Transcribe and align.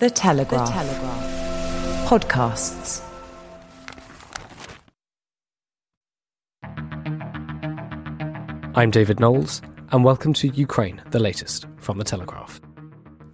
The 0.00 0.08
Telegraph. 0.08 0.66
The 0.66 0.72
Telegraph. 0.72 2.08
Podcasts. 2.08 3.02
I'm 8.74 8.90
David 8.90 9.20
Knowles, 9.20 9.60
and 9.92 10.02
welcome 10.02 10.32
to 10.32 10.48
Ukraine, 10.48 11.02
the 11.10 11.18
latest 11.18 11.66
from 11.76 11.98
The 11.98 12.04
Telegraph. 12.04 12.62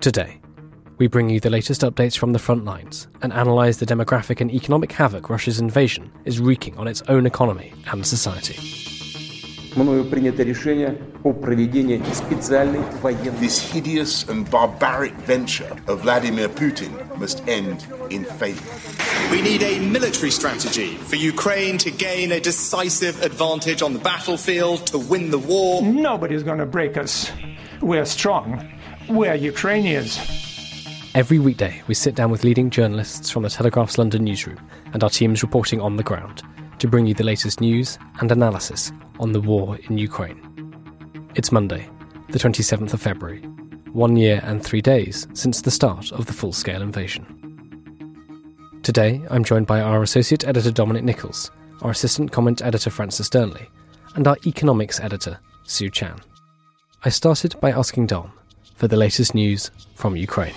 Today, 0.00 0.41
we 0.98 1.06
bring 1.06 1.31
you 1.31 1.39
the 1.39 1.50
latest 1.50 1.83
updates 1.83 2.19
from 2.19 2.33
the 2.33 2.41
front 2.41 2.64
lines 2.64 3.06
and 3.23 3.33
analyse 3.33 3.77
the 3.77 3.86
demographic 3.86 4.41
and 4.41 4.51
economic 4.51 4.91
havoc 4.91 5.30
Russia's 5.30 5.61
invasion 5.61 6.11
is 6.25 6.41
wreaking 6.41 6.77
on 6.78 6.89
its 6.89 7.01
own 7.03 7.27
economy 7.27 7.75
and 7.92 8.05
society. 8.05 8.95
This 13.38 13.60
hideous 13.60 14.27
and 14.27 14.50
barbaric 14.50 15.12
venture 15.12 15.70
of 15.86 16.00
Vladimir 16.00 16.48
Putin 16.48 17.18
must 17.18 17.46
end 17.46 17.86
in 18.08 18.24
failure. 18.24 18.56
We 19.30 19.42
need 19.42 19.62
a 19.62 19.78
military 19.80 20.30
strategy 20.30 20.96
for 20.96 21.16
Ukraine 21.16 21.77
to 21.78 21.91
gain 21.91 22.33
a 22.33 22.41
decisive 22.41 23.22
advantage 23.22 23.83
on 23.83 23.92
the 23.92 23.98
battlefield, 23.98 24.86
to 24.86 24.98
win 24.98 25.30
the 25.30 25.38
war. 25.38 25.83
Nobody's 25.83 26.42
going 26.42 26.61
to 26.61 26.66
break 26.66 26.96
us. 26.96 27.30
We're 27.83 28.06
strong. 28.06 28.66
We're 29.11 29.34
Ukrainians. 29.34 30.18
Every 31.14 31.38
weekday, 31.38 31.83
we 31.86 31.94
sit 31.94 32.14
down 32.14 32.30
with 32.30 32.44
leading 32.44 32.70
journalists 32.70 33.30
from 33.30 33.42
the 33.42 33.50
Telegraph's 33.50 33.98
London 33.98 34.24
newsroom 34.24 34.58
and 34.94 35.05
our 35.05 35.11
teams 35.11 35.42
reporting 35.42 35.83
on 35.83 35.96
the 35.96 36.02
ground 36.02 36.42
to 36.78 36.88
bring 36.88 37.06
you 37.06 37.14
the 37.14 37.24
latest 37.24 37.60
news 37.60 37.98
and 38.20 38.30
analysis 38.30 38.92
on 39.19 39.32
the 39.32 39.41
war 39.41 39.78
in 39.88 39.98
Ukraine. 39.98 40.41
It's 41.34 41.52
Monday, 41.52 41.88
the 42.28 42.38
27th 42.38 42.92
of 42.92 43.00
February, 43.00 43.42
one 43.92 44.16
year 44.16 44.41
and 44.44 44.62
three 44.62 44.83
days 44.83 45.27
since 45.33 45.62
the 45.62 45.70
start 45.70 46.12
of 46.12 46.27
the 46.27 46.33
full 46.33 46.52
scale 46.52 46.83
invasion. 46.83 47.24
Today, 48.83 49.22
I'm 49.30 49.42
joined 49.42 49.66
by 49.66 49.80
our 49.80 50.02
Associate 50.02 50.46
Editor 50.46 50.70
Dominic 50.70 51.05
Nicholls, 51.05 51.51
our 51.83 51.90
Assistant 51.90 52.30
Comment 52.30 52.62
Editor 52.62 52.90
Francis 52.90 53.28
Dearnley, 53.28 53.67
and 54.14 54.28
our 54.28 54.36
Economics 54.46 55.01
Editor 55.01 55.39
Szu 55.67 55.90
Chan. 55.90 56.20
I 57.05 57.08
started 57.08 57.58
by 57.61 57.70
asking 57.72 58.06
Dom 58.06 58.33
for 58.74 58.86
the 58.86 58.96
latest 58.96 59.34
news 59.34 59.70
from 59.95 60.17
Ukraine. 60.17 60.55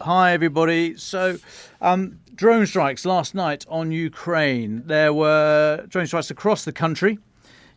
Hi, 0.00 0.32
everybody. 0.32 0.96
So, 0.96 1.38
um, 1.80 2.20
drone 2.34 2.66
strikes 2.66 3.04
last 3.04 3.34
night 3.34 3.64
on 3.68 3.92
Ukraine. 3.92 4.82
There 4.86 5.12
were 5.12 5.84
drone 5.88 6.06
strikes 6.06 6.30
across 6.30 6.64
the 6.64 6.72
country. 6.72 7.18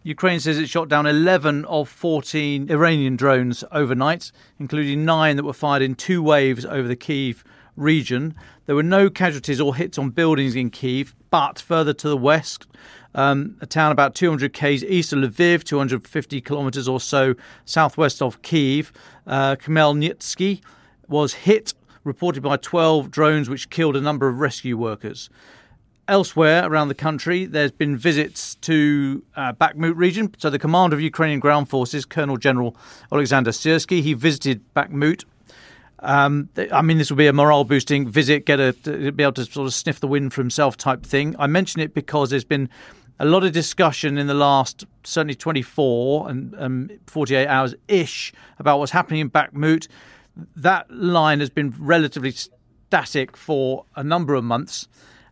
Ukraine 0.03 0.40
says 0.40 0.57
it 0.57 0.69
shot 0.69 0.90
down 0.90 1.06
11 1.06 1.66
of 1.66 1.90
14 1.90 2.72
Iranian 2.72 3.16
drones 3.16 3.63
overnight, 3.72 4.31
including 4.57 5.06
nine 5.06 5.35
that 5.35 5.44
were 5.44 5.53
fired 5.53 5.81
in 5.81 5.96
two 5.96 6.23
waves 6.23 6.66
over 6.66 6.88
the 6.88 6.96
Kiev 6.96 7.44
region. 7.75 8.34
There 8.66 8.75
were 8.75 8.84
no 8.84 9.09
casualties 9.09 9.62
or 9.62 9.75
hits 9.75 9.97
on 9.97 10.09
buildings 10.09 10.56
in 10.56 10.69
Kiev, 10.69 11.16
but 11.29 11.59
further 11.59 11.94
to 11.94 12.09
the 12.09 12.17
west, 12.17 12.67
um, 13.13 13.57
a 13.62 13.66
town 13.66 13.91
about 13.91 14.16
200 14.16 14.53
k's 14.53 14.84
east 14.84 15.13
of 15.13 15.19
Lviv, 15.19 15.63
250 15.63 16.41
kilometres 16.41 16.88
or 16.88 17.00
so 17.00 17.35
southwest 17.66 18.22
of 18.22 18.41
Kiev, 18.41 18.91
uh, 19.28 19.56
Khmelnytsky 19.56 20.62
was 21.07 21.34
hit 21.34 21.73
reported 22.07 22.41
by 22.41 22.57
12 22.57 23.12
drones 23.12 23.50
which 23.50 23.69
killed 23.69 23.95
a 23.95 24.01
number 24.01 24.28
of 24.28 24.40
rescue 24.40 24.78
workers. 24.78 25.29
Elsewhere 26.07 26.66
around 26.66 26.88
the 26.88 26.95
country, 26.95 27.45
there's 27.45 27.72
been 27.72 27.97
visits 27.97 28.56
to 28.56 29.22
uh, 29.35 29.51
Bakhmut 29.51 29.97
region. 29.97 30.34
So 30.38 30.50
the 30.50 30.57
commander 30.57 30.96
of 30.96 31.01
Ukrainian 31.01 31.41
ground 31.41 31.69
forces, 31.69 32.06
Colonel 32.06 32.38
General 32.38 32.75
Alexander 33.12 33.51
Syrsky, 33.51 34.01
he 34.01 34.13
visited 34.13 34.62
Bakhmut. 34.73 35.25
Um, 36.00 36.50
I 36.72 36.81
mean, 36.81 36.97
this 36.97 37.09
will 37.09 37.17
be 37.17 37.28
a 37.28 37.34
morale 37.34 37.66
boosting 37.66 38.07
visit, 38.07 38.46
get 38.46 38.59
a 38.59 38.73
be 39.12 39.23
able 39.23 39.34
to 39.34 39.46
sort 39.46 39.67
of 39.67 39.73
sniff 39.73 40.00
the 40.00 40.07
wind 40.07 40.31
for 40.31 40.41
himself 40.41 40.78
type 40.78 41.03
thing. 41.03 41.35
I 41.38 41.47
mention 41.47 41.81
it 41.81 41.94
because 41.94 42.29
there's 42.29 42.46
been 42.46 42.69
a 43.19 43.25
lot 43.25 43.44
of 43.44 43.51
discussion 43.51 44.17
in 44.17 44.28
the 44.28 44.34
last 44.34 44.85
certainly 45.03 45.35
24 45.35 46.29
and 46.29 46.56
um, 46.59 46.90
48 47.07 47.47
hours 47.47 47.75
ish 47.88 48.31
about 48.59 48.79
what's 48.79 48.91
happening 48.91 49.22
in 49.22 49.29
Bakhmut 49.29 49.88
that 50.55 50.89
line 50.91 51.39
has 51.39 51.49
been 51.49 51.73
relatively 51.79 52.31
static 52.31 53.35
for 53.35 53.85
a 53.95 54.03
number 54.03 54.33
of 54.33 54.43
months, 54.43 54.87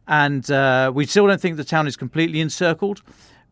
and 0.07 0.49
uh, 0.51 0.91
we 0.93 1.05
still 1.05 1.27
don't 1.27 1.41
think 1.41 1.57
the 1.57 1.63
town 1.63 1.88
is 1.88 1.95
completely 1.95 2.39
encircled. 2.41 3.01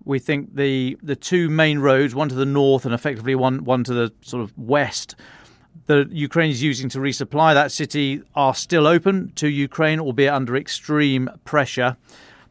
We 0.05 0.19
think 0.19 0.55
the 0.55 0.97
the 1.01 1.15
two 1.15 1.49
main 1.49 1.79
roads, 1.79 2.13
one 2.13 2.29
to 2.29 2.35
the 2.35 2.45
north 2.45 2.85
and 2.85 2.93
effectively 2.93 3.35
one 3.35 3.63
one 3.63 3.83
to 3.85 3.93
the 3.93 4.13
sort 4.21 4.43
of 4.43 4.57
west, 4.57 5.15
the 5.87 6.07
Ukraine 6.11 6.51
is 6.51 6.61
using 6.61 6.89
to 6.89 6.99
resupply 6.99 7.53
that 7.53 7.71
city 7.71 8.21
are 8.35 8.55
still 8.55 8.87
open 8.87 9.31
to 9.35 9.47
Ukraine, 9.47 9.99
albeit 9.99 10.33
under 10.33 10.55
extreme 10.55 11.29
pressure. 11.45 11.97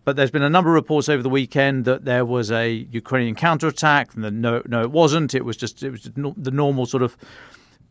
But 0.05 0.17
there's 0.17 0.33
been 0.33 0.43
a 0.43 0.51
number 0.51 0.71
of 0.71 0.75
reports 0.75 1.09
over 1.09 1.23
the 1.23 1.31
weekend 1.31 1.85
that 1.85 2.05
there 2.05 2.25
was 2.25 2.51
a 2.51 2.69
Ukrainian 2.91 3.37
counterattack, 3.37 4.15
and 4.15 4.43
no, 4.43 4.61
no, 4.67 4.83
it 4.83 4.91
wasn't. 4.91 5.35
It 5.35 5.45
was 5.45 5.57
just 5.57 5.83
it 5.83 5.91
was 5.91 6.11
the 6.15 6.51
normal 6.51 6.87
sort 6.87 7.05
of 7.05 7.17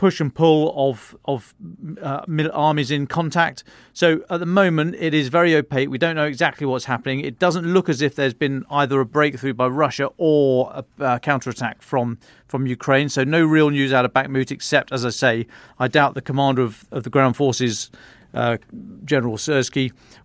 push 0.02 0.20
and 0.20 0.34
pull 0.34 0.74
of 0.76 1.16
of 1.26 1.54
uh, 2.02 2.26
armies 2.54 2.90
in 2.90 3.06
contact. 3.06 3.64
So 3.94 4.24
at 4.32 4.40
the 4.40 4.48
moment, 4.48 4.96
it 4.96 5.14
is 5.14 5.28
very 5.28 5.56
opaque. 5.56 5.92
We 5.92 6.00
don't 6.00 6.16
know 6.16 6.26
exactly 6.26 6.66
what's 6.66 6.86
happening. 6.86 7.20
It 7.20 7.38
doesn't 7.38 7.72
look 7.72 7.88
as 7.88 8.02
if 8.02 8.16
there's 8.16 8.34
been 8.34 8.66
either 8.72 9.00
a 9.00 9.06
breakthrough 9.06 9.54
by 9.54 9.68
Russia 9.68 10.10
or 10.18 10.72
a, 10.74 11.06
a 11.14 11.20
counterattack 11.20 11.84
from 11.84 12.18
from 12.48 12.66
Ukraine. 12.66 13.10
So 13.10 13.24
no 13.24 13.46
real 13.46 13.70
news 13.70 13.94
out 13.94 14.04
of 14.04 14.12
Bakhmut, 14.12 14.50
except 14.50 14.92
as 14.92 15.06
I 15.06 15.12
say, 15.12 15.46
I 15.78 15.88
doubt 15.88 16.16
the 16.16 16.22
commander 16.24 16.64
of, 16.64 16.88
of 16.90 17.04
the 17.04 17.12
ground 17.12 17.36
forces, 17.36 17.92
uh, 18.34 18.58
General 19.06 19.38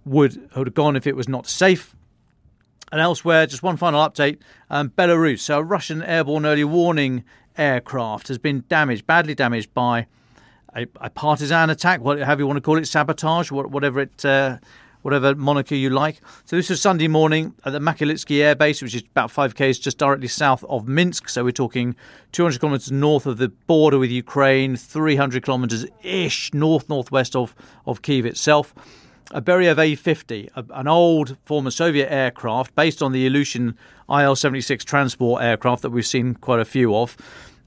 would 0.07 0.33
would 0.57 0.67
have 0.69 0.75
gone 0.75 0.97
if 0.97 1.07
it 1.07 1.17
was 1.17 1.29
not 1.29 1.47
safe. 1.47 1.95
And 2.93 3.01
elsewhere, 3.01 3.47
just 3.47 3.63
one 3.63 3.77
final 3.77 4.01
update 4.01 4.39
um, 4.71 4.89
Belarus. 4.89 5.41
So, 5.41 5.59
a 5.59 5.63
Russian 5.63 6.03
airborne 6.03 6.47
early 6.47 6.65
warning 6.65 7.25
aircraft 7.59 8.29
has 8.29 8.39
been 8.39 8.65
damaged, 8.69 9.07
badly 9.07 9.35
damaged 9.35 9.73
by 9.75 10.07
a, 10.75 10.87
a 11.01 11.11
partisan 11.11 11.71
attack, 11.71 12.01
whatever 12.01 12.41
you 12.41 12.47
want 12.47 12.57
to 12.57 12.61
call 12.61 12.79
it, 12.79 12.87
sabotage, 12.87 13.51
whatever 13.51 14.01
it. 14.01 14.25
Uh, 14.25 14.59
whatever 15.07 15.37
moniker 15.37 15.77
you 15.77 15.89
like. 15.89 16.21
So 16.47 16.57
this 16.57 16.69
was 16.69 16.81
Sunday 16.81 17.07
morning 17.07 17.55
at 17.65 17.73
the 17.73 17.79
Makiivsky 17.79 18.43
Air 18.43 18.57
Base, 18.57 18.83
which 18.83 18.93
is 18.93 19.03
about 19.03 19.31
5 19.31 19.55
k's 19.55 19.79
just 19.79 19.99
directly 19.99 20.27
south 20.27 20.65
of 20.65 20.89
Minsk. 20.89 21.29
So 21.29 21.45
we're 21.45 21.53
talking 21.53 21.95
200 22.33 22.59
kilometres 22.59 22.91
north 22.91 23.25
of 23.25 23.39
the 23.39 23.51
border 23.69 24.01
with 24.01 24.11
Ukraine, 24.11 24.75
300 24.75 25.45
kilometres 25.45 25.87
ish 26.03 26.53
north 26.53 26.89
northwest 26.89 27.37
of 27.37 27.55
of 27.87 28.03
Kiev 28.03 28.27
itself. 28.27 28.75
A 29.31 29.41
Beriev 29.41 29.79
A-50, 29.79 30.51
an 30.71 30.89
old 30.89 31.37
former 31.45 31.71
Soviet 31.71 32.13
aircraft 32.13 32.75
based 32.75 33.01
on 33.01 33.13
the 33.13 33.29
Ilyushin 33.29 33.75
IL-76 34.09 34.83
transport 34.85 35.41
aircraft 35.41 35.83
that 35.83 35.91
we've 35.91 36.05
seen 36.05 36.35
quite 36.35 36.59
a 36.59 36.65
few 36.65 36.97
of. 36.97 37.17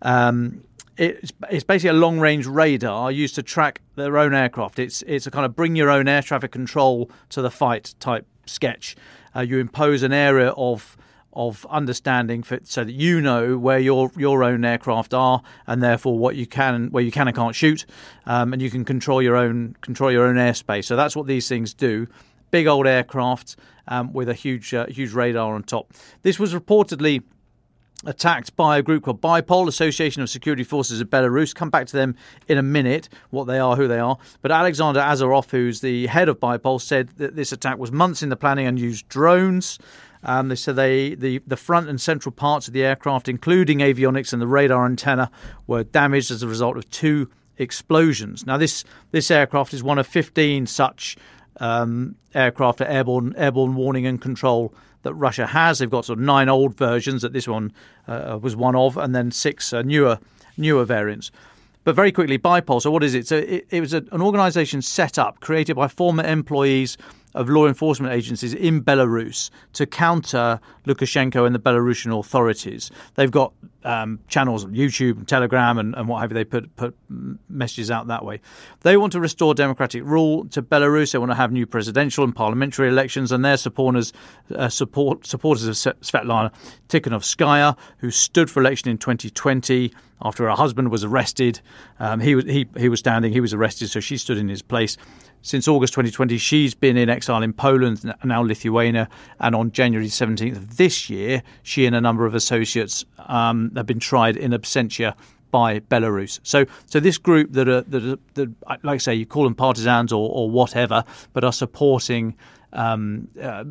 Um, 0.02 0.64
it's, 0.98 1.32
it's 1.50 1.64
basically 1.64 1.98
a 1.98 2.00
long 2.00 2.20
range 2.20 2.46
radar 2.46 3.12
used 3.12 3.36
to 3.36 3.44
track 3.44 3.82
their 3.96 4.18
own 4.18 4.34
aircraft. 4.34 4.80
It's 4.80 5.02
it's 5.04 5.26
a 5.26 5.32
kind 5.32 5.46
of 5.46 5.56
bring 5.56 5.76
your 5.76 5.90
own 5.90 6.08
air 6.08 6.22
traffic 6.22 6.52
control 6.52 7.10
to 7.30 7.42
the 7.42 7.50
fight 7.50 7.96
type 8.00 8.28
sketch. 8.46 8.96
Uh, 9.36 9.42
you 9.42 9.60
impose 9.60 10.04
an 10.04 10.12
area 10.12 10.50
of 10.50 10.98
of 11.32 11.66
understanding 11.70 12.44
for, 12.44 12.60
so 12.64 12.84
that 12.84 12.92
you 12.92 13.22
know 13.22 13.58
where 13.58 13.80
your 13.80 14.12
your 14.18 14.44
own 14.44 14.66
aircraft 14.66 15.14
are 15.14 15.42
and 15.68 15.82
therefore 15.82 16.18
what 16.18 16.36
you 16.36 16.46
can 16.46 16.90
where 16.92 17.04
you 17.04 17.12
can 17.12 17.28
and 17.28 17.38
can't 17.38 17.56
shoot, 17.56 17.86
um, 18.26 18.52
and 18.52 18.62
you 18.62 18.70
can 18.70 18.84
control 18.84 19.22
your 19.22 19.38
own 19.38 19.76
control 19.82 20.12
your 20.12 20.26
own 20.26 20.36
airspace. 20.36 20.86
So 20.86 20.96
that's 20.96 21.16
what 21.16 21.28
these 21.28 21.48
things 21.48 21.74
do. 21.74 22.08
Big 22.52 22.68
old 22.68 22.88
aircraft 22.88 23.56
um, 23.88 24.12
with 24.12 24.28
a 24.28 24.34
huge 24.34 24.74
uh, 24.74 24.88
huge 24.88 25.14
radar 25.14 25.54
on 25.54 25.64
top. 25.64 25.94
This 26.24 26.40
was 26.40 26.54
reportedly 26.54 27.24
attacked 28.06 28.56
by 28.56 28.78
a 28.78 28.82
group 28.82 29.04
called 29.04 29.22
BYPOL, 29.22 29.68
Association 29.68 30.22
of 30.22 30.30
Security 30.30 30.64
Forces 30.64 31.02
of 31.02 31.10
Belarus. 31.10 31.54
Come 31.54 31.70
back 31.70 31.88
to 31.88 31.98
them 31.98 32.16
in 32.48 32.58
a 32.58 32.64
minute, 32.64 33.10
what 33.30 33.46
they 33.46 33.60
are, 33.60 33.76
who 33.76 33.88
they 33.88 34.00
are. 34.00 34.18
But 34.42 34.52
Alexander 34.52 35.00
Azarov, 35.00 35.52
who's 35.52 35.82
the 35.82 36.08
head 36.08 36.30
of 36.30 36.40
BYPOL, 36.40 36.82
said 36.82 37.10
that 37.18 37.36
this 37.36 37.52
attack 37.52 37.78
was 37.78 37.92
months 37.92 38.24
in 38.24 38.30
the 38.30 38.36
planning 38.36 38.68
and 38.68 38.80
used 38.80 39.08
drones. 39.10 39.80
Um, 40.24 40.50
they 40.50 40.56
said 40.56 40.76
they 40.76 41.16
the, 41.16 41.42
the 41.48 41.58
front 41.58 41.90
and 41.90 42.00
central 42.00 42.32
parts 42.32 42.68
of 42.68 42.74
the 42.74 42.84
aircraft, 42.84 43.28
including 43.28 43.80
avionics 43.80 44.34
and 44.34 44.42
the 44.42 44.48
radar 44.48 44.86
antenna, 44.86 45.32
were 45.66 45.84
damaged 45.84 46.32
as 46.32 46.44
a 46.44 46.48
result 46.48 46.78
of 46.78 46.90
two 46.90 47.30
explosions. 47.58 48.46
Now, 48.46 48.58
this 48.58 48.84
this 49.12 49.32
aircraft 49.32 49.74
is 49.74 49.82
one 49.82 49.98
of 49.98 50.08
15 50.08 50.68
such 50.68 51.18
um, 51.60 52.16
aircraft 52.34 52.80
for 52.80 52.86
airborne 52.86 53.34
airborne 53.38 53.76
warning 53.76 54.06
and 54.06 54.20
control 54.22 54.74
that 55.04 55.14
Russia 55.14 55.48
has. 55.48 55.80
They've 55.80 55.90
got 55.90 56.06
sort 56.06 56.20
of 56.20 56.26
nine 56.26 56.50
old 56.50 56.76
versions 56.76 57.22
that 57.22 57.34
this 57.34 57.48
one 57.48 57.72
uh, 58.08 58.40
was 58.42 58.56
one 58.56 58.76
of, 58.76 58.98
and 58.98 59.16
then 59.16 59.32
six 59.32 59.74
uh, 59.74 59.82
newer 59.82 60.20
newer 60.58 60.86
variants. 60.86 61.32
But 61.84 61.96
very 61.96 62.12
quickly, 62.12 62.38
BYPOL. 62.38 62.82
So 62.82 62.92
what 62.92 63.04
is 63.04 63.16
it? 63.16 63.28
So 63.28 63.38
it, 63.38 63.66
it 63.70 63.80
was 63.80 63.94
a, 63.94 64.04
an 64.12 64.22
organisation 64.22 64.82
set 64.82 65.18
up, 65.18 65.40
created 65.40 65.76
by 65.76 65.88
former 65.88 66.24
employees 66.24 66.98
of 67.36 67.50
law 67.50 67.68
enforcement 67.68 68.14
agencies 68.14 68.54
in 68.54 68.84
Belarus 68.84 69.50
to 69.74 69.86
counter 69.86 70.60
Lukashenko 70.86 71.46
and 71.46 71.56
the 71.56 71.60
Belarusian 71.60 72.18
authorities. 72.18 72.92
They've 73.16 73.32
got 73.32 73.54
um, 73.84 74.20
channels 74.28 74.66
YouTube 74.66 75.18
and 75.18 75.28
Telegram 75.28 75.78
and, 75.78 75.96
and, 75.96 76.08
what 76.08 76.22
have 76.22 76.32
you. 76.32 76.36
They 76.36 76.44
put 76.44 76.76
put 76.76 76.96
messages 77.48 77.90
out 77.90 78.08
that 78.08 78.26
way. 78.26 78.42
They 78.82 78.98
want 78.98 79.14
to 79.14 79.20
restore 79.20 79.54
democratic 79.54 80.04
rule 80.04 80.46
to 80.50 80.62
Belarus. 80.62 81.14
They 81.14 81.20
want 81.20 81.32
to 81.32 81.36
have 81.36 81.52
new 81.52 81.66
presidential 81.66 82.24
and 82.24 82.36
parliamentary 82.36 82.90
elections, 82.90 83.32
and 83.32 83.44
their 83.44 83.58
supporters 83.58 84.14
uh, 84.56 84.70
support 84.70 85.26
supporters 85.26 85.66
of 85.66 85.76
Svetlana 85.76 86.52
Tikhanovskaya, 86.90 87.78
who 88.00 88.12
stood 88.12 88.50
for 88.50 88.60
election 88.60 88.90
in 88.90 88.98
2020 88.98 89.94
after 90.22 90.46
her 90.46 90.56
husband 90.56 90.90
was 90.90 91.04
arrested. 91.04 91.62
Um, 92.00 92.20
he 92.20 92.36
was 92.36 92.46
he 92.46 92.68
he 92.78 92.90
was 92.90 93.00
standing. 93.00 93.32
He 93.32 93.42
was 93.42 93.54
arrested, 93.54 93.90
so 93.90 94.00
she 94.00 94.18
stood 94.18 94.38
in 94.38 94.50
his 94.50 94.62
place. 94.62 94.98
Since 95.42 95.70
August 95.70 95.94
2020, 95.94 96.38
she's 96.38 96.74
been 96.74 96.98
in 96.98 97.10
exile 97.10 97.42
in 97.42 97.54
Poland, 97.54 98.14
now 98.26 98.42
Lithuania, 98.42 99.08
and 99.40 99.56
on 99.56 99.72
January 99.72 100.08
17th 100.08 100.58
of 100.58 100.76
this 100.76 101.10
year, 101.10 101.44
she 101.64 101.86
and 101.86 101.96
a 101.96 102.02
number 102.02 102.26
of 102.26 102.36
associates 102.36 103.06
um, 103.20 103.72
have 103.74 103.86
been 103.86 104.00
tried 104.00 104.36
in 104.36 104.52
absentia 104.52 105.16
by 105.50 105.80
Belarus. 105.80 106.42
So, 106.44 106.66
so 106.86 107.00
this 107.00 107.18
group 107.18 107.54
that 107.54 107.70
are 107.70 107.82
that, 107.82 108.04
are, 108.04 108.18
that 108.34 108.84
like 108.84 108.96
I 108.96 108.98
say, 108.98 109.16
you 109.16 109.26
call 109.26 109.46
them 109.46 109.56
partisans 109.56 110.12
or, 110.12 110.30
or 110.30 110.50
whatever, 110.50 111.04
but 111.34 111.44
are 111.44 111.54
supporting 111.54 112.36
um, 112.74 113.30
uh, 113.42 113.64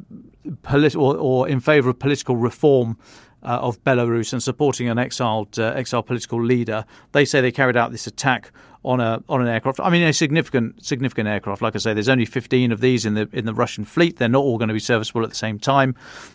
or 0.96 1.48
in 1.48 1.60
favour 1.60 1.90
of 1.90 1.98
political 1.98 2.36
reform 2.36 2.98
uh, 3.42 3.58
of 3.60 3.82
Belarus 3.84 4.32
and 4.32 4.42
supporting 4.42 4.88
an 4.88 4.98
exiled 4.98 5.58
uh, 5.58 5.72
exiled 5.76 6.06
political 6.06 6.42
leader. 6.42 6.84
They 7.12 7.24
say 7.24 7.40
they 7.40 7.52
carried 7.52 7.76
out 7.76 7.92
this 7.92 8.06
attack 8.06 8.52
on 8.84 9.00
a 9.00 9.22
on 9.28 9.42
an 9.42 9.48
aircraft. 9.48 9.80
I 9.80 9.90
mean, 9.90 10.02
a 10.02 10.12
significant 10.12 10.84
significant 10.84 11.28
aircraft. 11.28 11.62
Like 11.62 11.74
I 11.74 11.78
say, 11.78 11.94
there's 11.94 12.08
only 12.08 12.24
15 12.24 12.72
of 12.72 12.80
these 12.80 13.04
in 13.04 13.14
the 13.14 13.28
in 13.32 13.44
the 13.44 13.54
Russian 13.54 13.84
fleet. 13.84 14.16
They're 14.16 14.28
not 14.28 14.42
all 14.42 14.58
going 14.58 14.68
to 14.68 14.74
be 14.74 14.80
serviceable 14.80 15.22
at 15.22 15.30
the 15.30 15.36
same 15.36 15.58
time. 15.58 15.94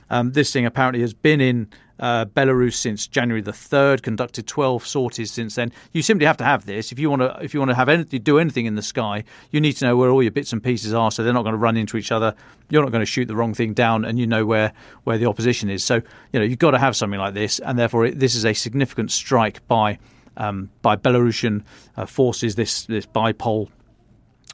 Um, 0.09 0.31
this 0.33 0.51
thing 0.51 0.65
apparently 0.65 1.01
has 1.01 1.13
been 1.13 1.41
in 1.41 1.67
uh, 1.99 2.25
Belarus 2.25 2.73
since 2.73 3.07
January 3.07 3.41
the 3.41 3.53
third. 3.53 4.03
Conducted 4.03 4.47
12 4.47 4.85
sorties 4.85 5.31
since 5.31 5.55
then. 5.55 5.71
You 5.91 6.01
simply 6.01 6.25
have 6.25 6.37
to 6.37 6.43
have 6.43 6.65
this 6.65 6.91
if 6.91 6.99
you 6.99 7.09
want 7.09 7.21
to 7.21 7.37
if 7.41 7.53
you 7.53 7.59
want 7.59 7.69
to 7.69 7.75
have 7.75 7.89
anything 7.89 8.21
do 8.21 8.39
anything 8.39 8.65
in 8.65 8.75
the 8.75 8.81
sky. 8.81 9.23
You 9.51 9.61
need 9.61 9.73
to 9.73 9.85
know 9.85 9.97
where 9.97 10.09
all 10.09 10.21
your 10.23 10.31
bits 10.31 10.53
and 10.53 10.63
pieces 10.63 10.93
are, 10.93 11.11
so 11.11 11.23
they're 11.23 11.33
not 11.33 11.43
going 11.43 11.53
to 11.53 11.59
run 11.59 11.77
into 11.77 11.97
each 11.97 12.11
other. 12.11 12.35
You're 12.69 12.83
not 12.83 12.91
going 12.91 13.01
to 13.01 13.05
shoot 13.05 13.27
the 13.27 13.35
wrong 13.35 13.53
thing 13.53 13.73
down, 13.73 14.05
and 14.05 14.19
you 14.19 14.27
know 14.27 14.45
where 14.45 14.73
where 15.03 15.17
the 15.17 15.25
opposition 15.25 15.69
is. 15.69 15.83
So 15.83 15.95
you 16.31 16.39
know 16.39 16.43
you've 16.43 16.59
got 16.59 16.71
to 16.71 16.79
have 16.79 16.95
something 16.95 17.19
like 17.19 17.33
this, 17.33 17.59
and 17.59 17.77
therefore 17.77 18.05
it, 18.05 18.19
this 18.19 18.35
is 18.35 18.45
a 18.45 18.53
significant 18.53 19.11
strike 19.11 19.65
by 19.67 19.99
um, 20.37 20.69
by 20.81 20.95
Belarusian 20.95 21.63
uh, 21.97 22.05
forces, 22.05 22.55
this 22.55 22.83
this 22.83 23.05
BYPOL 23.05 23.69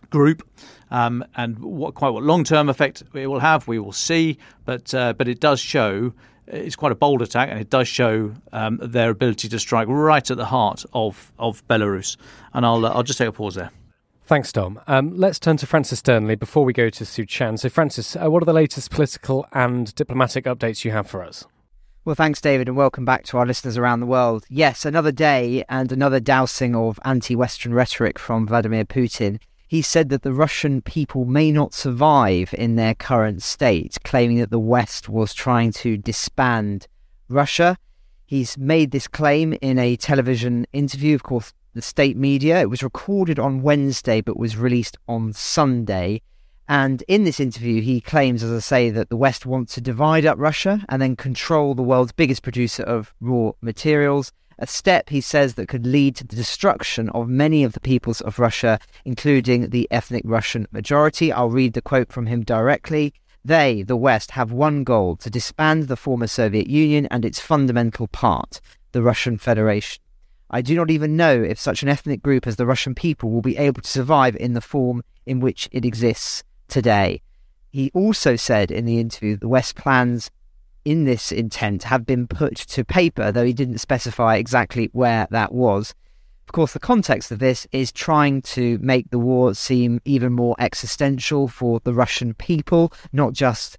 group. 0.09 0.47
Um, 0.91 1.23
and 1.35 1.59
what 1.59 1.93
quite 1.93 2.09
what 2.09 2.23
long 2.23 2.43
term 2.43 2.69
effect 2.69 3.03
it 3.13 3.27
will 3.27 3.39
have, 3.39 3.67
we 3.67 3.79
will 3.79 3.91
see. 3.91 4.37
But 4.65 4.93
uh, 4.93 5.13
but 5.13 5.27
it 5.27 5.39
does 5.39 5.59
show 5.59 6.13
it's 6.49 6.75
quite 6.75 6.91
a 6.91 6.95
bold 6.95 7.21
attack, 7.21 7.49
and 7.49 7.59
it 7.59 7.69
does 7.69 7.87
show 7.87 8.33
um, 8.51 8.79
their 8.81 9.09
ability 9.09 9.49
to 9.49 9.59
strike 9.59 9.87
right 9.87 10.29
at 10.29 10.37
the 10.37 10.45
heart 10.45 10.85
of 10.93 11.31
of 11.39 11.65
Belarus. 11.67 12.17
And 12.53 12.65
I'll 12.65 12.85
uh, 12.85 12.89
I'll 12.89 13.03
just 13.03 13.19
take 13.19 13.29
a 13.29 13.31
pause 13.31 13.55
there. 13.55 13.71
Thanks, 14.25 14.51
Dom. 14.51 14.79
Um, 14.85 15.17
let's 15.17 15.39
turn 15.39 15.57
to 15.57 15.65
Francis 15.65 16.03
Dearnley 16.03 16.37
before 16.37 16.63
we 16.63 16.71
go 16.71 16.91
to 16.91 17.03
Szu 17.03 17.27
Chan. 17.27 17.57
So, 17.57 17.69
Francis, 17.69 18.15
uh, 18.15 18.29
what 18.29 18.43
are 18.43 18.45
the 18.45 18.53
latest 18.53 18.91
political 18.91 19.47
and 19.53 19.93
diplomatic 19.95 20.45
updates 20.45 20.85
you 20.85 20.91
have 20.91 21.09
for 21.09 21.23
us? 21.23 21.45
Well, 22.05 22.13
thanks, 22.13 22.39
David, 22.39 22.67
and 22.67 22.77
welcome 22.77 23.05
back 23.05 23.23
to 23.25 23.37
our 23.39 23.45
listeners 23.45 23.75
around 23.75 23.99
the 23.99 24.05
world. 24.05 24.45
Yes, 24.47 24.85
another 24.85 25.11
day 25.11 25.63
and 25.67 25.91
another 25.91 26.19
dousing 26.19 26.75
of 26.75 26.99
anti 27.03 27.35
Western 27.35 27.73
rhetoric 27.73 28.19
from 28.19 28.47
Vladimir 28.47 28.85
Putin. 28.85 29.39
He 29.69 29.83
said 29.83 30.09
that 30.09 30.23
the 30.23 30.33
Russian 30.33 30.81
people 30.81 31.25
may 31.25 31.51
not 31.51 31.75
survive 31.75 32.55
in 32.55 32.75
their 32.75 32.95
current 32.95 33.43
state, 33.43 33.99
claiming 34.03 34.39
that 34.39 34.49
the 34.49 34.57
West 34.57 35.07
was 35.07 35.31
trying 35.31 35.71
to 35.73 35.95
disband 35.95 36.87
Russia. 37.27 37.77
He's 38.25 38.57
made 38.57 38.89
this 38.89 39.07
claim 39.07 39.53
in 39.61 39.77
a 39.77 39.95
television 39.95 40.65
interview, 40.73 41.13
of 41.13 41.21
course, 41.21 41.53
the 41.75 41.83
state 41.83 42.17
media. 42.17 42.59
It 42.59 42.71
was 42.71 42.81
recorded 42.81 43.37
on 43.37 43.61
Wednesday 43.61 44.21
but 44.21 44.39
was 44.39 44.57
released 44.57 44.97
on 45.07 45.33
Sunday. 45.33 46.23
And 46.67 47.03
in 47.07 47.23
this 47.23 47.39
interview, 47.39 47.83
he 47.83 48.01
claims, 48.01 48.41
as 48.41 48.51
I 48.51 48.59
say, 48.61 48.89
that 48.89 49.09
the 49.09 49.17
West 49.17 49.45
wants 49.45 49.75
to 49.75 49.81
divide 49.81 50.25
up 50.25 50.39
Russia 50.39 50.83
and 50.89 50.99
then 50.99 51.15
control 51.15 51.75
the 51.75 51.83
world's 51.83 52.11
biggest 52.11 52.41
producer 52.41 52.81
of 52.81 53.13
raw 53.21 53.51
materials. 53.61 54.31
A 54.61 54.67
step, 54.67 55.09
he 55.09 55.21
says, 55.21 55.53
that 55.53 55.69
could 55.69 55.87
lead 55.87 56.17
to 56.17 56.27
the 56.27 56.35
destruction 56.35 57.07
of 57.11 57.29
many 57.29 57.63
of 57.63 57.71
the 57.71 57.79
peoples 57.79 58.19
of 58.19 58.39
Russia, 58.39 58.77
including 59.05 59.69
the 59.69 59.87
ethnic 59.89 60.23
Russian 60.25 60.67
majority. 60.71 61.31
I'll 61.31 61.49
read 61.49 61.73
the 61.73 61.81
quote 61.81 62.11
from 62.11 62.25
him 62.25 62.43
directly. 62.43 63.13
They, 63.45 63.83
the 63.83 63.95
West, 63.95 64.31
have 64.31 64.51
one 64.51 64.83
goal 64.83 65.15
to 65.17 65.29
disband 65.29 65.87
the 65.87 65.95
former 65.95 66.27
Soviet 66.27 66.67
Union 66.67 67.07
and 67.09 67.23
its 67.23 67.39
fundamental 67.39 68.09
part, 68.09 68.59
the 68.91 69.01
Russian 69.01 69.37
Federation. 69.37 70.03
I 70.51 70.61
do 70.61 70.75
not 70.75 70.91
even 70.91 71.15
know 71.15 71.41
if 71.41 71.57
such 71.57 71.81
an 71.81 71.87
ethnic 71.87 72.21
group 72.21 72.45
as 72.45 72.57
the 72.57 72.65
Russian 72.65 72.95
people 72.95 73.29
will 73.29 73.41
be 73.41 73.55
able 73.55 73.81
to 73.81 73.89
survive 73.89 74.35
in 74.35 74.55
the 74.55 74.61
form 74.61 75.03
in 75.25 75.39
which 75.39 75.69
it 75.71 75.85
exists 75.85 76.43
today. 76.67 77.21
He 77.69 77.91
also 77.93 78.35
said 78.35 78.71
in 78.71 78.85
the 78.85 78.99
interview 78.99 79.37
the 79.37 79.47
West 79.47 79.75
plans 79.75 80.29
in 80.85 81.05
this 81.05 81.31
intent 81.31 81.83
have 81.83 82.05
been 82.05 82.27
put 82.27 82.55
to 82.55 82.83
paper, 82.83 83.31
though 83.31 83.45
he 83.45 83.53
didn't 83.53 83.79
specify 83.79 84.35
exactly 84.35 84.89
where 84.93 85.27
that 85.31 85.53
was. 85.53 85.93
Of 86.47 86.53
course, 86.53 86.73
the 86.73 86.79
context 86.79 87.31
of 87.31 87.39
this 87.39 87.67
is 87.71 87.91
trying 87.91 88.41
to 88.41 88.79
make 88.79 89.11
the 89.11 89.19
war 89.19 89.53
seem 89.53 90.01
even 90.03 90.33
more 90.33 90.55
existential 90.57 91.47
for 91.47 91.79
the 91.83 91.93
Russian 91.93 92.33
people, 92.33 92.91
not 93.13 93.33
just 93.33 93.77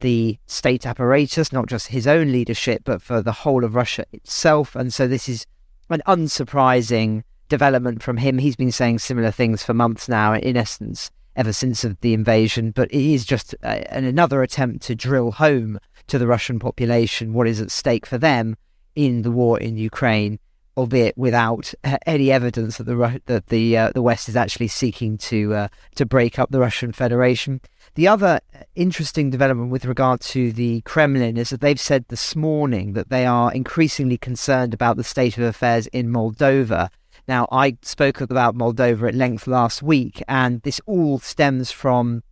the 0.00 0.38
state 0.46 0.86
apparatus, 0.86 1.52
not 1.52 1.66
just 1.66 1.88
his 1.88 2.06
own 2.06 2.32
leadership, 2.32 2.82
but 2.84 3.02
for 3.02 3.22
the 3.22 3.32
whole 3.32 3.64
of 3.64 3.74
Russia 3.74 4.04
itself. 4.12 4.74
And 4.74 4.92
so 4.92 5.06
this 5.06 5.28
is 5.28 5.46
an 5.90 6.02
unsurprising 6.06 7.22
development 7.48 8.02
from 8.02 8.16
him. 8.16 8.38
He's 8.38 8.56
been 8.56 8.72
saying 8.72 8.98
similar 8.98 9.30
things 9.30 9.62
for 9.62 9.74
months 9.74 10.08
now, 10.08 10.34
in 10.34 10.56
essence, 10.56 11.10
ever 11.38 11.52
since 11.52 11.84
of 11.84 11.98
the 12.00 12.12
invasion, 12.12 12.72
but 12.72 12.90
it 12.90 13.00
is 13.00 13.24
just 13.24 13.54
a, 13.62 13.86
another 13.90 14.42
attempt 14.42 14.82
to 14.82 14.94
drill 14.94 15.30
home 15.30 15.78
to 16.08 16.18
the 16.18 16.26
Russian 16.26 16.58
population 16.58 17.32
what 17.32 17.46
is 17.46 17.60
at 17.60 17.70
stake 17.70 18.04
for 18.04 18.18
them 18.18 18.56
in 18.96 19.22
the 19.22 19.30
war 19.30 19.58
in 19.60 19.76
Ukraine, 19.76 20.40
albeit 20.76 21.16
without 21.16 21.72
uh, 21.84 21.96
any 22.04 22.32
evidence 22.32 22.78
that 22.78 22.84
the 22.84 23.22
that 23.26 23.46
the 23.46 23.76
uh, 23.76 23.92
the 23.94 24.02
West 24.02 24.28
is 24.28 24.36
actually 24.36 24.68
seeking 24.68 25.16
to 25.18 25.54
uh, 25.54 25.68
to 25.94 26.04
break 26.04 26.38
up 26.38 26.50
the 26.50 26.60
Russian 26.60 26.92
Federation. 26.92 27.60
The 27.94 28.08
other 28.08 28.40
interesting 28.74 29.30
development 29.30 29.70
with 29.70 29.84
regard 29.84 30.20
to 30.32 30.52
the 30.52 30.80
Kremlin 30.80 31.36
is 31.36 31.50
that 31.50 31.60
they've 31.60 31.80
said 31.80 32.04
this 32.08 32.34
morning 32.34 32.94
that 32.94 33.10
they 33.10 33.24
are 33.24 33.52
increasingly 33.52 34.18
concerned 34.18 34.74
about 34.74 34.96
the 34.96 35.04
state 35.04 35.38
of 35.38 35.44
affairs 35.44 35.86
in 35.88 36.08
Moldova 36.08 36.90
now, 37.28 37.46
I 37.52 37.76
spoke 37.82 38.22
about 38.22 38.56
Moldova 38.56 39.08
at 39.08 39.14
length 39.14 39.46
last 39.46 39.82
week, 39.82 40.22
and 40.26 40.62
this 40.62 40.80
all 40.86 41.18
stems 41.18 41.70
from 41.70 42.22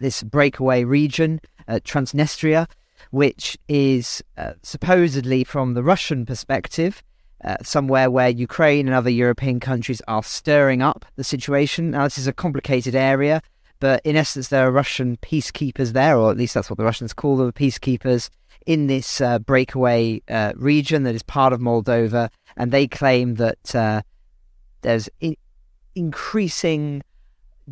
this 0.00 0.24
breakaway 0.24 0.82
region, 0.82 1.40
uh, 1.68 1.78
Transnistria, 1.84 2.68
which 3.10 3.56
is 3.68 4.20
uh, 4.36 4.54
supposedly, 4.64 5.44
from 5.44 5.74
the 5.74 5.82
Russian 5.84 6.26
perspective, 6.26 7.04
uh, 7.44 7.58
somewhere 7.62 8.10
where 8.10 8.28
Ukraine 8.28 8.88
and 8.88 8.94
other 8.96 9.10
European 9.10 9.60
countries 9.60 10.02
are 10.08 10.24
stirring 10.24 10.82
up 10.82 11.04
the 11.14 11.24
situation. 11.24 11.92
Now, 11.92 12.04
this 12.04 12.18
is 12.18 12.26
a 12.26 12.32
complicated 12.32 12.96
area, 12.96 13.42
but 13.78 14.00
in 14.04 14.16
essence, 14.16 14.48
there 14.48 14.66
are 14.66 14.72
Russian 14.72 15.18
peacekeepers 15.18 15.92
there, 15.92 16.18
or 16.18 16.32
at 16.32 16.36
least 16.36 16.54
that's 16.54 16.68
what 16.68 16.78
the 16.78 16.84
Russians 16.84 17.12
call 17.12 17.36
them, 17.36 17.52
peacekeepers 17.52 18.28
in 18.66 18.88
this 18.88 19.20
uh, 19.20 19.38
breakaway 19.38 20.20
uh, 20.28 20.52
region 20.56 21.04
that 21.04 21.14
is 21.14 21.22
part 21.22 21.52
of 21.52 21.60
Moldova, 21.60 22.28
and 22.56 22.72
they 22.72 22.88
claim 22.88 23.36
that 23.36 23.74
uh, 23.74 24.02
there's 24.82 25.08
in- 25.20 25.36
increasing 25.94 27.02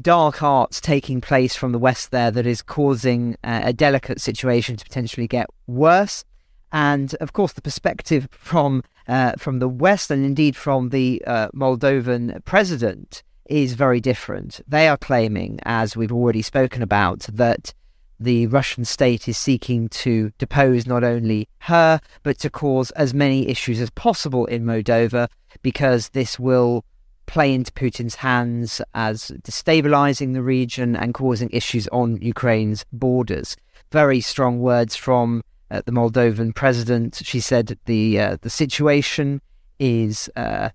dark 0.00 0.42
arts 0.42 0.80
taking 0.80 1.20
place 1.20 1.56
from 1.56 1.72
the 1.72 1.78
west 1.78 2.10
there 2.10 2.30
that 2.30 2.46
is 2.46 2.62
causing 2.62 3.36
uh, 3.44 3.60
a 3.64 3.72
delicate 3.72 4.20
situation 4.20 4.76
to 4.76 4.84
potentially 4.84 5.26
get 5.26 5.46
worse. 5.66 6.24
And 6.72 7.14
of 7.16 7.32
course, 7.32 7.52
the 7.52 7.62
perspective 7.62 8.28
from 8.30 8.82
uh, 9.08 9.32
from 9.38 9.58
the 9.58 9.68
west 9.68 10.10
and 10.10 10.24
indeed 10.24 10.54
from 10.54 10.90
the 10.90 11.22
uh, 11.26 11.48
Moldovan 11.48 12.44
president 12.44 13.24
is 13.46 13.74
very 13.74 14.00
different. 14.00 14.60
They 14.68 14.86
are 14.86 14.96
claiming, 14.96 15.58
as 15.64 15.96
we've 15.96 16.12
already 16.12 16.42
spoken 16.42 16.82
about, 16.82 17.20
that 17.32 17.74
the 18.20 18.46
Russian 18.46 18.84
state 18.84 19.26
is 19.26 19.36
seeking 19.36 19.88
to 19.88 20.30
depose 20.38 20.86
not 20.86 21.02
only 21.02 21.48
her, 21.60 22.00
but 22.22 22.38
to 22.38 22.50
cause 22.50 22.92
as 22.92 23.12
many 23.12 23.48
issues 23.48 23.80
as 23.80 23.90
possible 23.90 24.46
in 24.46 24.64
Moldova, 24.64 25.26
because 25.62 26.10
this 26.10 26.38
will 26.38 26.84
play 27.30 27.54
into 27.54 27.70
Putin's 27.70 28.16
hands 28.16 28.82
as 28.92 29.30
destabilizing 29.42 30.32
the 30.32 30.42
region 30.42 30.96
and 30.96 31.14
causing 31.14 31.48
issues 31.52 31.86
on 31.88 32.20
Ukraine's 32.20 32.84
borders. 32.92 33.56
Very 33.92 34.20
strong 34.20 34.58
words 34.58 34.96
from 34.96 35.42
uh, 35.70 35.82
the 35.86 35.92
Moldovan 35.92 36.52
president. 36.52 37.22
She 37.24 37.38
said 37.38 37.78
the 37.86 38.18
uh, 38.18 38.36
the 38.40 38.50
situation 38.50 39.40
is 39.78 40.28
uh, 40.36 40.70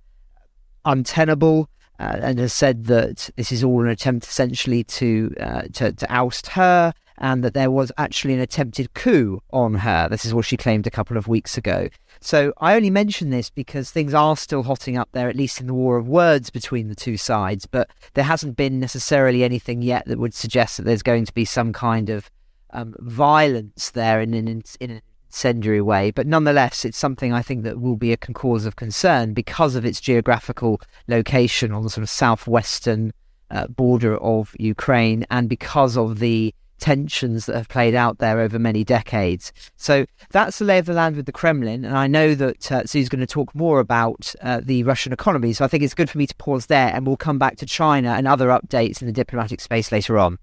untenable. 0.85 1.69
Uh, 1.97 2.19
and 2.23 2.39
has 2.39 2.51
said 2.51 2.87
that 2.87 3.29
this 3.37 3.53
is 3.53 3.63
all 3.63 3.81
an 3.81 3.87
attempt 3.87 4.25
essentially 4.25 4.83
to, 4.83 5.33
uh, 5.39 5.61
to 5.71 5.93
to 5.93 6.05
oust 6.13 6.47
her, 6.47 6.91
and 7.19 7.41
that 7.41 7.53
there 7.53 7.71
was 7.71 7.89
actually 7.97 8.33
an 8.33 8.41
attempted 8.41 8.93
coup 8.93 9.41
on 9.53 9.75
her. 9.75 10.09
This 10.09 10.25
is 10.25 10.33
what 10.33 10.43
she 10.43 10.57
claimed 10.57 10.85
a 10.85 10.91
couple 10.91 11.15
of 11.15 11.29
weeks 11.29 11.57
ago. 11.57 11.87
So 12.25 12.53
I 12.57 12.75
only 12.75 12.89
mention 12.89 13.29
this 13.29 13.51
because 13.51 13.91
things 13.91 14.15
are 14.15 14.35
still 14.35 14.63
hotting 14.63 14.97
up 14.97 15.09
there, 15.11 15.29
at 15.29 15.35
least 15.35 15.61
in 15.61 15.67
the 15.67 15.75
war 15.75 15.95
of 15.95 16.07
words 16.07 16.49
between 16.49 16.87
the 16.87 16.95
two 16.95 17.17
sides. 17.17 17.67
But 17.67 17.87
there 18.15 18.23
hasn't 18.23 18.57
been 18.57 18.79
necessarily 18.79 19.43
anything 19.43 19.83
yet 19.83 20.07
that 20.07 20.17
would 20.17 20.33
suggest 20.33 20.77
that 20.77 20.83
there's 20.85 21.03
going 21.03 21.25
to 21.25 21.33
be 21.35 21.45
some 21.45 21.71
kind 21.71 22.09
of 22.09 22.31
um, 22.71 22.95
violence 22.97 23.91
there 23.91 24.19
in 24.21 24.33
an, 24.33 24.47
in 24.47 24.89
an 24.89 25.01
incendiary 25.27 25.81
way. 25.81 26.09
But 26.09 26.25
nonetheless, 26.25 26.83
it's 26.83 26.97
something 26.97 27.31
I 27.31 27.43
think 27.43 27.63
that 27.63 27.79
will 27.79 27.95
be 27.95 28.11
a 28.11 28.17
cause 28.17 28.65
of 28.65 28.75
concern 28.75 29.35
because 29.35 29.75
of 29.75 29.85
its 29.85 30.01
geographical 30.01 30.81
location 31.07 31.71
on 31.71 31.83
the 31.83 31.91
sort 31.91 32.01
of 32.01 32.09
southwestern 32.09 33.11
uh, 33.51 33.67
border 33.67 34.17
of 34.17 34.55
Ukraine 34.57 35.27
and 35.29 35.47
because 35.47 35.95
of 35.95 36.17
the 36.17 36.55
tensions 36.79 37.45
that 37.45 37.55
have 37.55 37.69
played 37.69 37.95
out 37.95 38.19
there 38.19 38.39
over 38.39 38.59
many 38.59 38.83
decades. 38.83 39.51
So 39.75 40.05
that's 40.31 40.59
the 40.59 40.65
lay 40.65 40.79
of 40.79 40.85
the 40.85 40.93
land 40.93 41.15
with 41.15 41.25
the 41.25 41.31
Kremlin. 41.31 41.85
And 41.85 41.97
I 41.97 42.07
know 42.07 42.35
that 42.35 42.71
uh, 42.71 42.83
Szu's 42.83 43.09
going 43.09 43.21
to 43.21 43.27
talk 43.27 43.53
more 43.55 43.79
about 43.79 44.33
uh, 44.41 44.61
the 44.63 44.83
Russian 44.83 45.13
economy. 45.13 45.53
So 45.53 45.65
I 45.65 45.67
think 45.67 45.83
it's 45.83 45.93
good 45.93 46.09
for 46.09 46.17
me 46.17 46.27
to 46.27 46.35
pause 46.35 46.67
there 46.67 46.91
and 46.93 47.05
we'll 47.05 47.17
come 47.17 47.39
back 47.39 47.57
to 47.57 47.65
China 47.65 48.09
and 48.09 48.27
other 48.27 48.47
updates 48.47 49.01
in 49.01 49.07
the 49.07 49.13
diplomatic 49.13 49.61
space 49.61 49.91
later 49.91 50.17
on. 50.17 50.37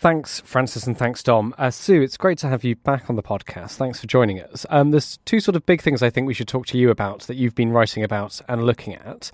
Thanks, 0.00 0.40
Francis, 0.40 0.86
and 0.86 0.96
thanks, 0.96 1.22
Dom. 1.22 1.54
Uh, 1.58 1.66
Szu, 1.66 2.02
it's 2.02 2.16
great 2.16 2.38
to 2.38 2.48
have 2.48 2.64
you 2.64 2.74
back 2.74 3.10
on 3.10 3.16
the 3.16 3.22
podcast. 3.22 3.72
Thanks 3.72 4.00
for 4.00 4.06
joining 4.06 4.40
us. 4.40 4.64
Um, 4.70 4.92
there's 4.92 5.18
two 5.26 5.40
sort 5.40 5.56
of 5.56 5.66
big 5.66 5.82
things 5.82 6.02
I 6.02 6.08
think 6.08 6.26
we 6.26 6.32
should 6.32 6.48
talk 6.48 6.64
to 6.68 6.78
you 6.78 6.88
about 6.88 7.24
that 7.24 7.36
you've 7.36 7.54
been 7.54 7.70
writing 7.70 8.02
about 8.02 8.40
and 8.48 8.64
looking 8.64 8.94
at. 8.94 9.30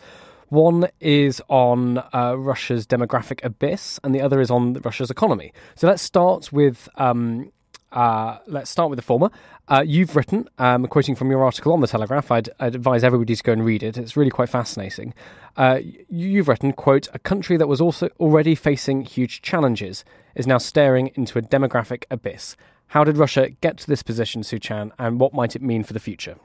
One 0.49 0.89
is 1.01 1.43
on 1.49 1.99
uh, 2.13 2.35
Russia's 2.39 2.87
demographic 2.87 3.45
abyss, 3.45 3.99
and 4.05 4.15
the 4.15 4.21
other 4.21 4.41
is 4.41 4.51
on 4.51 4.75
Russia's 4.75 5.11
economy. 5.11 5.53
So 5.75 5.87
let's 5.87 6.03
start 6.03 6.53
with 6.53 6.89
um, 6.97 7.51
uh, 7.93 8.39
let's 8.47 8.71
start 8.71 8.91
with 8.91 8.99
the 8.99 9.03
former. 9.03 9.31
Uh, 9.69 9.83
you've 9.85 10.15
written, 10.17 10.49
um, 10.59 10.87
quoting 10.87 11.15
from 11.15 11.31
your 11.31 11.43
article 11.45 11.73
on 11.73 11.81
the 11.81 11.87
Telegraph. 11.87 12.31
I'd, 12.31 12.51
I'd, 12.61 12.75
advise 12.75 13.03
everybody 13.03 13.35
to 13.35 13.43
go 13.43 13.53
and 13.53 13.65
read 13.65 13.83
it. 13.83 13.97
It's 13.97 14.17
really 14.17 14.31
quite 14.31 14.49
fascinating. 14.49 15.15
Uh, 15.57 15.81
you've 16.09 16.49
written, 16.49 16.73
"quote 16.73 17.09
A 17.15 17.19
country 17.19 17.57
that 17.57 17.69
was 17.69 17.81
also 17.81 18.09
already 18.21 18.55
facing 18.55 19.03
huge 19.03 19.41
challenges 19.41 20.05
is 20.35 20.47
now 20.47 20.59
staring 20.59 21.11
into 21.15 21.39
a 21.39 21.43
demographic 21.43 22.05
abyss. 22.11 22.57
How 22.89 23.03
did 23.03 23.17
Russia 23.17 23.51
get 23.61 23.79
to 23.79 23.87
this 23.87 24.03
position, 24.03 24.43
Szu 24.43 24.61
Chan, 24.61 24.93
and 24.99 25.19
what 25.19 25.33
might 25.33 25.57
it 25.57 25.63
mean 25.63 25.83
for 25.83 25.93
the 25.93 26.01
future?" 26.01 26.37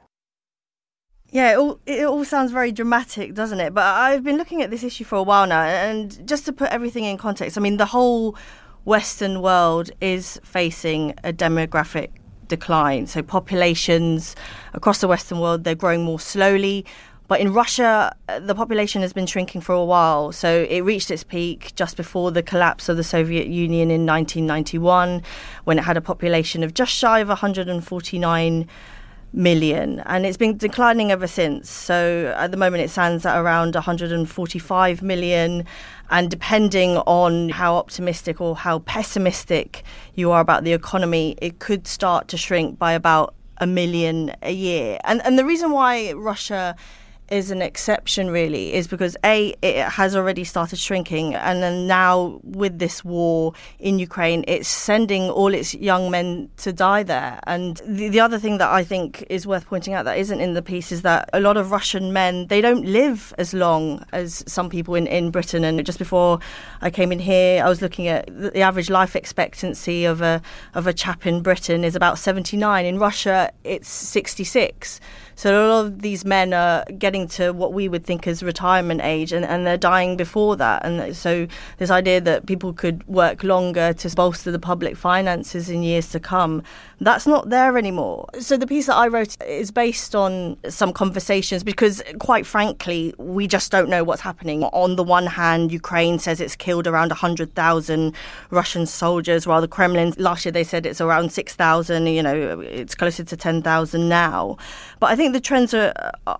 Yeah, 1.32 1.52
it 1.52 1.56
all, 1.56 1.80
it 1.86 2.04
all 2.04 2.26
sounds 2.26 2.52
very 2.52 2.72
dramatic, 2.72 3.32
doesn't 3.32 3.58
it? 3.58 3.72
But 3.72 3.84
I've 3.84 4.22
been 4.22 4.36
looking 4.36 4.60
at 4.60 4.70
this 4.70 4.84
issue 4.84 5.04
for 5.04 5.16
a 5.16 5.22
while 5.22 5.46
now, 5.46 5.62
and 5.62 6.28
just 6.28 6.44
to 6.44 6.52
put 6.52 6.70
everything 6.70 7.04
in 7.04 7.16
context, 7.16 7.56
I 7.56 7.62
mean, 7.62 7.78
the 7.78 7.86
whole 7.86 8.36
Western 8.84 9.40
world 9.40 9.90
is 10.02 10.38
facing 10.44 11.14
a 11.24 11.32
demographic 11.32 12.10
decline. 12.48 13.06
So 13.06 13.22
populations 13.22 14.36
across 14.74 14.98
the 14.98 15.08
Western 15.08 15.40
world, 15.40 15.64
they're 15.64 15.74
growing 15.74 16.02
more 16.02 16.20
slowly. 16.20 16.84
But 17.28 17.40
in 17.40 17.54
Russia, 17.54 18.14
uh, 18.28 18.40
the 18.40 18.54
population 18.54 19.00
has 19.00 19.14
been 19.14 19.24
shrinking 19.24 19.62
for 19.62 19.74
a 19.74 19.82
while. 19.82 20.32
So 20.32 20.66
it 20.68 20.82
reached 20.82 21.10
its 21.10 21.24
peak 21.24 21.72
just 21.76 21.96
before 21.96 22.30
the 22.30 22.42
collapse 22.42 22.90
of 22.90 22.98
the 22.98 23.04
Soviet 23.04 23.46
Union 23.46 23.90
in 23.90 24.04
1991, 24.04 25.22
when 25.64 25.78
it 25.78 25.82
had 25.84 25.96
a 25.96 26.02
population 26.02 26.62
of 26.62 26.74
just 26.74 26.92
shy 26.92 27.20
of 27.20 27.28
149 27.28 28.68
million 29.32 30.00
and 30.00 30.26
it's 30.26 30.36
been 30.36 30.56
declining 30.56 31.10
ever 31.10 31.26
since. 31.26 31.70
So 31.70 32.34
at 32.36 32.50
the 32.50 32.56
moment 32.56 32.82
it 32.82 32.90
stands 32.90 33.24
at 33.24 33.38
around 33.38 33.74
145 33.74 35.02
million 35.02 35.64
and 36.10 36.30
depending 36.30 36.98
on 36.98 37.48
how 37.48 37.76
optimistic 37.76 38.40
or 38.40 38.56
how 38.56 38.80
pessimistic 38.80 39.82
you 40.14 40.30
are 40.30 40.40
about 40.40 40.64
the 40.64 40.72
economy 40.72 41.36
it 41.40 41.58
could 41.58 41.86
start 41.86 42.28
to 42.28 42.36
shrink 42.36 42.78
by 42.78 42.92
about 42.92 43.34
a 43.58 43.66
million 43.66 44.34
a 44.42 44.52
year. 44.52 44.98
And 45.04 45.22
and 45.24 45.38
the 45.38 45.44
reason 45.44 45.70
why 45.70 46.12
Russia 46.12 46.76
is 47.32 47.50
an 47.50 47.62
exception 47.62 48.30
really 48.30 48.74
is 48.74 48.86
because 48.86 49.16
a 49.24 49.54
it 49.62 49.88
has 49.88 50.14
already 50.14 50.44
started 50.44 50.78
shrinking 50.78 51.34
and 51.34 51.62
then 51.62 51.86
now 51.86 52.38
with 52.44 52.78
this 52.78 53.02
war 53.02 53.54
in 53.78 53.98
Ukraine 53.98 54.44
it's 54.46 54.68
sending 54.68 55.30
all 55.30 55.54
its 55.54 55.74
young 55.74 56.10
men 56.10 56.50
to 56.58 56.72
die 56.72 57.02
there. 57.02 57.40
And 57.46 57.80
the, 57.86 58.08
the 58.08 58.20
other 58.20 58.38
thing 58.38 58.58
that 58.58 58.70
I 58.70 58.84
think 58.84 59.24
is 59.30 59.46
worth 59.46 59.66
pointing 59.66 59.94
out 59.94 60.04
that 60.04 60.18
isn't 60.18 60.40
in 60.40 60.52
the 60.52 60.60
piece 60.60 60.92
is 60.92 61.02
that 61.02 61.30
a 61.32 61.40
lot 61.40 61.56
of 61.56 61.70
Russian 61.70 62.12
men 62.12 62.48
they 62.48 62.60
don't 62.60 62.84
live 62.84 63.32
as 63.38 63.54
long 63.54 64.04
as 64.12 64.44
some 64.46 64.68
people 64.68 64.94
in, 64.94 65.06
in 65.06 65.30
Britain. 65.30 65.64
And 65.64 65.84
just 65.86 65.98
before 65.98 66.38
I 66.82 66.90
came 66.90 67.12
in 67.12 67.18
here 67.18 67.64
I 67.64 67.68
was 67.68 67.80
looking 67.80 68.08
at 68.08 68.26
the 68.28 68.60
average 68.60 68.90
life 68.90 69.16
expectancy 69.16 70.04
of 70.04 70.20
a 70.20 70.42
of 70.74 70.86
a 70.86 70.92
chap 70.92 71.26
in 71.26 71.42
Britain 71.42 71.82
is 71.82 71.96
about 71.96 72.18
79 72.18 72.84
in 72.84 72.98
Russia 72.98 73.50
it's 73.64 73.88
66 73.88 75.00
so 75.34 75.66
a 75.66 75.68
lot 75.68 75.86
of 75.86 76.02
these 76.02 76.24
men 76.24 76.52
are 76.52 76.84
getting 76.98 77.26
to 77.28 77.52
what 77.52 77.72
we 77.72 77.88
would 77.88 78.04
think 78.04 78.26
as 78.26 78.42
retirement 78.42 79.00
age 79.02 79.32
and, 79.32 79.44
and 79.44 79.66
they're 79.66 79.76
dying 79.76 80.16
before 80.16 80.56
that. 80.56 80.84
And 80.84 81.16
so 81.16 81.46
this 81.78 81.90
idea 81.90 82.20
that 82.20 82.46
people 82.46 82.72
could 82.72 83.06
work 83.06 83.42
longer 83.42 83.92
to 83.92 84.10
bolster 84.14 84.50
the 84.50 84.58
public 84.58 84.96
finances 84.96 85.68
in 85.68 85.82
years 85.82 86.10
to 86.10 86.20
come, 86.20 86.62
that's 87.00 87.26
not 87.26 87.50
there 87.50 87.76
anymore. 87.76 88.28
So 88.38 88.56
the 88.56 88.66
piece 88.66 88.86
that 88.86 88.96
I 88.96 89.08
wrote 89.08 89.40
is 89.42 89.70
based 89.70 90.14
on 90.14 90.56
some 90.68 90.92
conversations 90.92 91.62
because 91.64 92.02
quite 92.18 92.46
frankly, 92.46 93.14
we 93.18 93.46
just 93.46 93.72
don't 93.72 93.88
know 93.88 94.04
what's 94.04 94.22
happening. 94.22 94.64
On 94.64 94.96
the 94.96 95.02
one 95.02 95.26
hand, 95.26 95.72
Ukraine 95.72 96.18
says 96.18 96.40
it's 96.40 96.56
killed 96.56 96.86
around 96.86 97.08
100,000 97.08 98.14
Russian 98.50 98.86
soldiers, 98.86 99.46
while 99.46 99.60
the 99.60 99.68
Kremlin, 99.68 100.14
last 100.18 100.44
year 100.44 100.52
they 100.52 100.64
said 100.64 100.86
it's 100.86 101.00
around 101.00 101.32
6,000, 101.32 102.06
you 102.06 102.22
know, 102.22 102.60
it's 102.60 102.94
closer 102.94 103.24
to 103.24 103.36
10,000 103.36 104.08
now. 104.08 104.56
But 105.02 105.10
I 105.10 105.16
think 105.16 105.32
the 105.32 105.40
trends 105.40 105.74
are, 105.74 105.92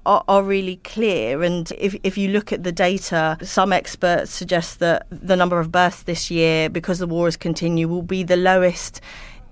are, 0.07 0.23
are 0.29 0.43
really 0.45 0.77
clear, 0.85 1.43
and 1.43 1.69
if 1.79 1.97
if 2.05 2.17
you 2.17 2.29
look 2.29 2.53
at 2.53 2.63
the 2.63 2.71
data, 2.71 3.37
some 3.43 3.73
experts 3.73 4.31
suggest 4.31 4.79
that 4.79 5.05
the 5.11 5.35
number 5.35 5.59
of 5.59 5.73
births 5.73 6.05
this 6.05 6.31
year, 6.31 6.71
because 6.71 7.01
the 7.01 7.09
war 7.09 7.27
is 7.27 7.37
continue, 7.37 7.89
will 7.89 8.03
be 8.03 8.23
the 8.23 8.37
lowest 8.37 9.01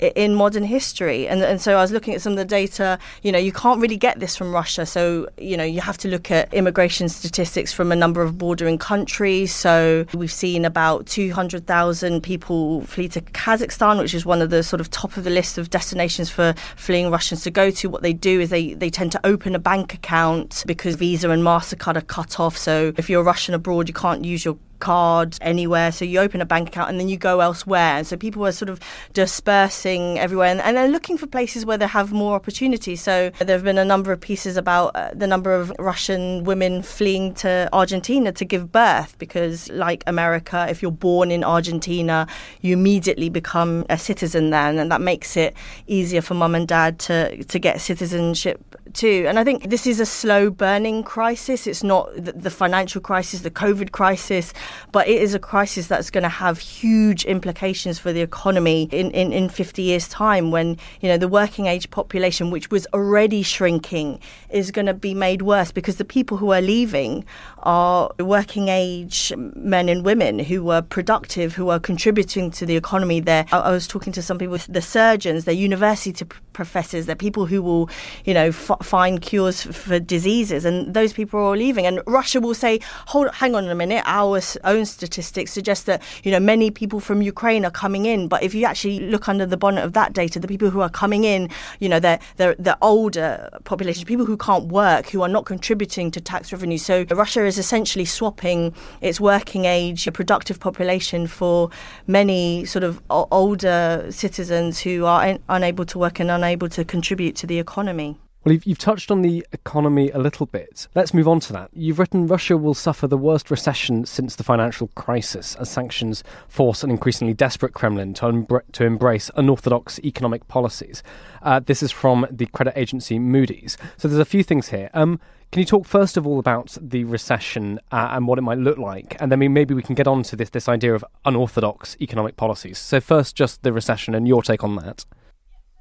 in 0.00 0.34
modern 0.34 0.64
history. 0.64 1.28
And, 1.28 1.42
and 1.42 1.60
so 1.60 1.76
I 1.76 1.82
was 1.82 1.92
looking 1.92 2.14
at 2.14 2.22
some 2.22 2.32
of 2.32 2.38
the 2.38 2.44
data. 2.44 2.98
You 3.22 3.32
know, 3.32 3.38
you 3.38 3.52
can't 3.52 3.80
really 3.80 3.96
get 3.96 4.20
this 4.20 4.36
from 4.36 4.52
Russia. 4.52 4.86
So, 4.86 5.28
you 5.38 5.56
know, 5.56 5.64
you 5.64 5.80
have 5.80 5.98
to 5.98 6.08
look 6.08 6.30
at 6.30 6.52
immigration 6.54 7.08
statistics 7.08 7.72
from 7.72 7.92
a 7.92 7.96
number 7.96 8.22
of 8.22 8.38
bordering 8.38 8.78
countries. 8.78 9.54
So 9.54 10.06
we've 10.14 10.32
seen 10.32 10.64
about 10.64 11.06
200,000 11.06 12.22
people 12.22 12.82
flee 12.82 13.08
to 13.08 13.20
Kazakhstan, 13.20 13.98
which 13.98 14.14
is 14.14 14.24
one 14.24 14.42
of 14.42 14.50
the 14.50 14.62
sort 14.62 14.80
of 14.80 14.90
top 14.90 15.16
of 15.16 15.24
the 15.24 15.30
list 15.30 15.58
of 15.58 15.70
destinations 15.70 16.30
for 16.30 16.54
fleeing 16.76 17.10
Russians 17.10 17.42
to 17.42 17.50
go 17.50 17.70
to. 17.70 17.88
What 17.88 18.02
they 18.02 18.12
do 18.12 18.40
is 18.40 18.50
they, 18.50 18.74
they 18.74 18.90
tend 18.90 19.12
to 19.12 19.20
open 19.26 19.54
a 19.54 19.58
bank 19.58 19.94
account 19.94 20.64
because 20.66 20.96
Visa 20.96 21.30
and 21.30 21.42
MasterCard 21.42 21.96
are 21.96 22.02
cut 22.02 22.40
off. 22.40 22.56
So 22.56 22.92
if 22.96 23.10
you're 23.10 23.22
Russian 23.22 23.54
abroad, 23.54 23.88
you 23.88 23.94
can't 23.94 24.24
use 24.24 24.44
your 24.44 24.58
card 24.80 25.38
anywhere. 25.40 25.92
So 25.92 26.04
you 26.04 26.18
open 26.18 26.40
a 26.40 26.46
bank 26.46 26.68
account 26.68 26.90
and 26.90 26.98
then 26.98 27.08
you 27.08 27.16
go 27.16 27.40
elsewhere. 27.40 27.98
And 27.98 28.06
so 28.06 28.16
people 28.16 28.44
are 28.46 28.52
sort 28.52 28.68
of 28.68 28.80
dispersing 29.12 30.18
everywhere 30.18 30.48
and, 30.48 30.60
and 30.60 30.76
then 30.76 30.90
looking 30.92 31.16
for 31.16 31.26
places 31.26 31.64
where 31.64 31.78
they 31.78 31.86
have 31.86 32.12
more 32.12 32.34
opportunity. 32.34 32.96
So 32.96 33.30
there 33.38 33.56
have 33.56 33.64
been 33.64 33.78
a 33.78 33.84
number 33.84 34.12
of 34.12 34.20
pieces 34.20 34.56
about 34.56 34.96
uh, 34.96 35.10
the 35.14 35.26
number 35.26 35.52
of 35.52 35.72
Russian 35.78 36.44
women 36.44 36.82
fleeing 36.82 37.34
to 37.34 37.68
Argentina 37.72 38.32
to 38.32 38.44
give 38.44 38.72
birth 38.72 39.18
because, 39.18 39.70
like 39.70 40.02
America, 40.06 40.66
if 40.68 40.82
you're 40.82 40.90
born 40.90 41.30
in 41.30 41.44
Argentina, 41.44 42.26
you 42.60 42.72
immediately 42.72 43.28
become 43.28 43.84
a 43.88 43.98
citizen 43.98 44.50
there, 44.50 44.68
and 44.68 44.90
that 44.90 45.00
makes 45.00 45.36
it 45.36 45.54
easier 45.86 46.22
for 46.22 46.34
mum 46.34 46.54
and 46.54 46.66
dad 46.66 46.98
to 46.98 47.42
to 47.44 47.58
get 47.58 47.80
citizenship 47.80 48.69
too. 48.94 49.24
And 49.28 49.38
I 49.38 49.44
think 49.44 49.70
this 49.70 49.86
is 49.86 50.00
a 50.00 50.06
slow 50.06 50.50
burning 50.50 51.02
crisis. 51.02 51.66
It's 51.66 51.82
not 51.82 52.12
the, 52.14 52.32
the 52.32 52.50
financial 52.50 53.00
crisis, 53.00 53.40
the 53.40 53.50
COVID 53.50 53.92
crisis, 53.92 54.52
but 54.92 55.08
it 55.08 55.20
is 55.20 55.34
a 55.34 55.38
crisis 55.38 55.86
that's 55.86 56.10
going 56.10 56.22
to 56.22 56.28
have 56.28 56.58
huge 56.58 57.24
implications 57.24 57.98
for 57.98 58.12
the 58.12 58.20
economy 58.20 58.88
in, 58.92 59.10
in, 59.10 59.32
in 59.32 59.48
50 59.48 59.82
years' 59.82 60.08
time 60.08 60.50
when, 60.50 60.78
you 61.00 61.08
know, 61.08 61.18
the 61.18 61.28
working 61.28 61.66
age 61.66 61.90
population, 61.90 62.50
which 62.50 62.70
was 62.70 62.86
already 62.92 63.42
shrinking, 63.42 64.20
is 64.50 64.70
going 64.70 64.86
to 64.86 64.94
be 64.94 65.14
made 65.14 65.42
worse 65.42 65.72
because 65.72 65.96
the 65.96 66.04
people 66.04 66.36
who 66.36 66.52
are 66.52 66.60
leaving 66.60 67.24
are 67.58 68.10
working 68.18 68.68
age 68.68 69.32
men 69.36 69.88
and 69.88 70.04
women 70.04 70.38
who 70.38 70.64
were 70.64 70.82
productive, 70.82 71.54
who 71.54 71.68
are 71.68 71.80
contributing 71.80 72.50
to 72.50 72.66
the 72.66 72.76
economy 72.76 73.20
there. 73.20 73.46
I, 73.52 73.58
I 73.58 73.70
was 73.70 73.86
talking 73.86 74.12
to 74.14 74.22
some 74.22 74.38
people, 74.38 74.58
the 74.68 74.82
surgeons, 74.82 75.44
the 75.44 75.54
university 75.54 76.24
professors, 76.52 77.06
they're 77.06 77.16
people 77.16 77.46
who 77.46 77.62
will, 77.62 77.88
you 78.24 78.34
know, 78.34 78.52
find 78.82 79.20
cures 79.20 79.62
for 79.62 79.98
diseases, 79.98 80.64
and 80.64 80.94
those 80.94 81.12
people 81.12 81.40
are 81.40 81.42
all 81.42 81.56
leaving. 81.56 81.86
And 81.86 82.00
Russia 82.06 82.40
will 82.40 82.54
say, 82.54 82.80
"Hold, 83.08 83.28
hang 83.34 83.54
on 83.54 83.68
a 83.68 83.74
minute. 83.74 84.02
Our 84.06 84.40
own 84.64 84.84
statistics 84.86 85.52
suggest 85.52 85.86
that 85.86 86.02
you 86.24 86.30
know 86.30 86.40
many 86.40 86.70
people 86.70 87.00
from 87.00 87.22
Ukraine 87.22 87.64
are 87.64 87.70
coming 87.70 88.06
in, 88.06 88.28
but 88.28 88.42
if 88.42 88.54
you 88.54 88.64
actually 88.64 89.00
look 89.00 89.28
under 89.28 89.46
the 89.46 89.56
bonnet 89.56 89.84
of 89.84 89.92
that 89.92 90.12
data, 90.12 90.40
the 90.40 90.48
people 90.48 90.70
who 90.70 90.80
are 90.80 90.88
coming 90.88 91.24
in, 91.24 91.48
you 91.78 91.88
know, 91.88 92.00
they're 92.00 92.18
they're, 92.36 92.56
they're 92.58 92.78
older 92.82 93.48
population, 93.64 94.04
people 94.06 94.26
who 94.26 94.36
can't 94.36 94.66
work, 94.66 95.08
who 95.10 95.22
are 95.22 95.28
not 95.28 95.44
contributing 95.44 96.10
to 96.10 96.20
tax 96.20 96.52
revenue. 96.52 96.78
So 96.78 97.04
Russia 97.10 97.44
is 97.44 97.58
essentially 97.58 98.04
swapping 98.04 98.74
its 99.00 99.20
working 99.20 99.64
age, 99.64 100.08
productive 100.12 100.60
population 100.60 101.26
for 101.26 101.70
many 102.06 102.64
sort 102.64 102.84
of 102.84 103.00
older 103.10 104.06
citizens 104.10 104.80
who 104.80 105.04
are 105.04 105.22
un- 105.22 105.42
unable 105.48 105.84
to 105.86 105.98
work 105.98 106.20
and 106.20 106.30
unable 106.30 106.68
to 106.70 106.84
contribute 106.84 107.36
to 107.36 107.46
the 107.46 107.58
economy. 107.58 108.18
Well, 108.42 108.54
you've, 108.54 108.64
you've, 108.64 108.78
touched 108.78 109.10
on 109.10 109.20
the 109.20 109.46
economy 109.52 110.10
a 110.10 110.18
little 110.18 110.46
bit. 110.46 110.88
Let's 110.94 111.12
move 111.12 111.28
on 111.28 111.40
to 111.40 111.52
that. 111.52 111.68
You've 111.74 111.98
written 111.98 112.26
Russia 112.26 112.56
will 112.56 112.72
suffer 112.72 113.06
the 113.06 113.18
worst 113.18 113.50
recession 113.50 114.06
since 114.06 114.34
the 114.34 114.44
financial 114.44 114.88
crisis 114.94 115.56
as 115.56 115.68
sanctions 115.68 116.24
force 116.48 116.82
an 116.82 116.90
increasingly 116.90 117.34
desperate 117.34 117.74
Kremlin 117.74 118.14
to, 118.14 118.62
to 118.72 118.84
embrace 118.84 119.30
unorthodox 119.36 119.98
economic 119.98 120.48
policies. 120.48 121.02
Uh, 121.42 121.60
this 121.60 121.82
is 121.82 121.92
from 121.92 122.26
the 122.30 122.46
credit 122.46 122.72
agency 122.76 123.18
Moody's. 123.18 123.76
So 123.98 124.08
there's 124.08 124.18
a 124.18 124.24
few 124.24 124.42
things 124.42 124.70
here. 124.70 124.88
Um, 124.94 125.20
can 125.52 125.60
you 125.60 125.66
talk 125.66 125.84
first 125.84 126.16
of 126.16 126.26
all 126.26 126.38
about 126.38 126.78
the 126.80 127.04
recession 127.04 127.78
uh, 127.92 128.08
and 128.12 128.26
what 128.26 128.38
it 128.38 128.42
might 128.42 128.58
look 128.58 128.78
like, 128.78 129.18
and 129.20 129.30
then 129.30 129.52
maybe 129.52 129.74
we 129.74 129.82
can 129.82 129.94
get 129.94 130.06
on 130.06 130.22
to 130.22 130.36
this 130.36 130.48
this 130.48 130.66
idea 130.66 130.94
of 130.94 131.04
unorthodox 131.26 131.94
economic 132.00 132.38
policies. 132.38 132.78
So 132.78 133.00
first, 133.00 133.36
just 133.36 133.64
the 133.64 133.72
recession 133.72 134.14
and 134.14 134.26
your 134.26 134.42
take 134.42 134.64
on 134.64 134.76
that. 134.76 135.04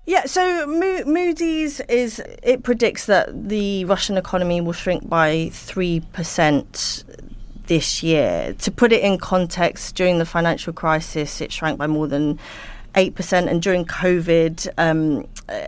Yeah, 0.09 0.25
so 0.25 0.65
Mo- 0.65 1.03
Moody's 1.05 1.81
is 1.81 2.19
it 2.41 2.63
predicts 2.63 3.05
that 3.05 3.49
the 3.49 3.85
Russian 3.85 4.17
economy 4.17 4.59
will 4.59 4.73
shrink 4.73 5.07
by 5.07 5.51
three 5.53 5.99
percent 6.13 7.03
this 7.67 8.01
year. 8.01 8.55
To 8.57 8.71
put 8.71 8.91
it 8.91 9.03
in 9.03 9.19
context, 9.19 9.93
during 9.93 10.17
the 10.17 10.25
financial 10.25 10.73
crisis, 10.73 11.41
it 11.41 11.51
shrank 11.51 11.77
by 11.77 11.85
more 11.85 12.07
than 12.07 12.39
eight 12.95 13.13
percent, 13.13 13.49
and 13.49 13.61
during 13.61 13.85
COVID. 13.85 14.67
Um, 14.79 15.27
uh, 15.47 15.59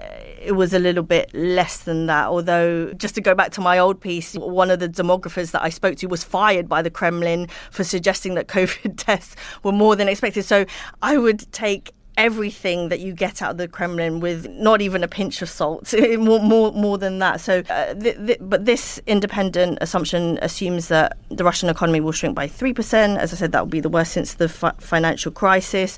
it 0.42 0.56
was 0.56 0.74
a 0.74 0.80
little 0.80 1.04
bit 1.04 1.32
less 1.36 1.78
than 1.78 2.08
that. 2.08 2.26
Although, 2.26 2.94
just 2.94 3.14
to 3.14 3.22
go 3.22 3.36
back 3.36 3.52
to 3.52 3.62
my 3.62 3.78
old 3.78 4.02
piece, 4.02 4.34
one 4.34 4.72
of 4.72 4.80
the 4.80 4.90
demographers 4.90 5.52
that 5.52 5.62
I 5.62 5.70
spoke 5.70 5.98
to 5.98 6.08
was 6.08 6.24
fired 6.24 6.68
by 6.68 6.82
the 6.82 6.90
Kremlin 6.90 7.48
for 7.70 7.84
suggesting 7.84 8.34
that 8.34 8.48
COVID 8.58 8.96
tests 8.98 9.36
were 9.62 9.72
more 9.72 9.96
than 9.96 10.10
expected. 10.10 10.46
So 10.46 10.66
I 11.04 11.20
would 11.20 11.52
take 11.52 11.94
everything 12.18 12.90
that 12.90 13.00
you 13.00 13.14
get 13.14 13.42
out 13.42 13.52
of 13.52 13.58
the 13.58 13.68
Kremlin 13.68 14.20
with 14.20 14.48
not 14.50 14.82
even 14.82 15.04
a 15.04 15.08
pinch 15.08 15.42
of 15.42 15.50
salt, 15.50 15.94
more 16.18 16.40
more 16.40 16.72
more 16.72 16.98
than 16.98 17.20
that. 17.20 17.42
So, 17.42 17.64
uh, 17.70 17.94
th- 17.94 18.18
th- 18.18 18.38
but 18.42 18.66
this 18.66 19.00
independent 19.08 19.78
assumption 19.82 20.38
assumes 20.42 20.88
that 20.90 21.18
the 21.30 21.44
Russian 21.44 21.70
economy 21.70 22.02
will 22.02 22.12
shrink 22.12 22.36
by 22.36 22.48
three 22.48 22.74
percent. 22.74 23.18
As 23.18 23.34
I 23.34 23.36
said, 23.38 23.52
that 23.54 23.62
will 23.62 23.72
be 23.72 23.80
the 23.80 23.90
worst 23.90 24.14
since 24.14 24.34
the 24.36 24.50
fi- 24.50 24.74
financial 24.80 25.32
crisis. 25.32 25.98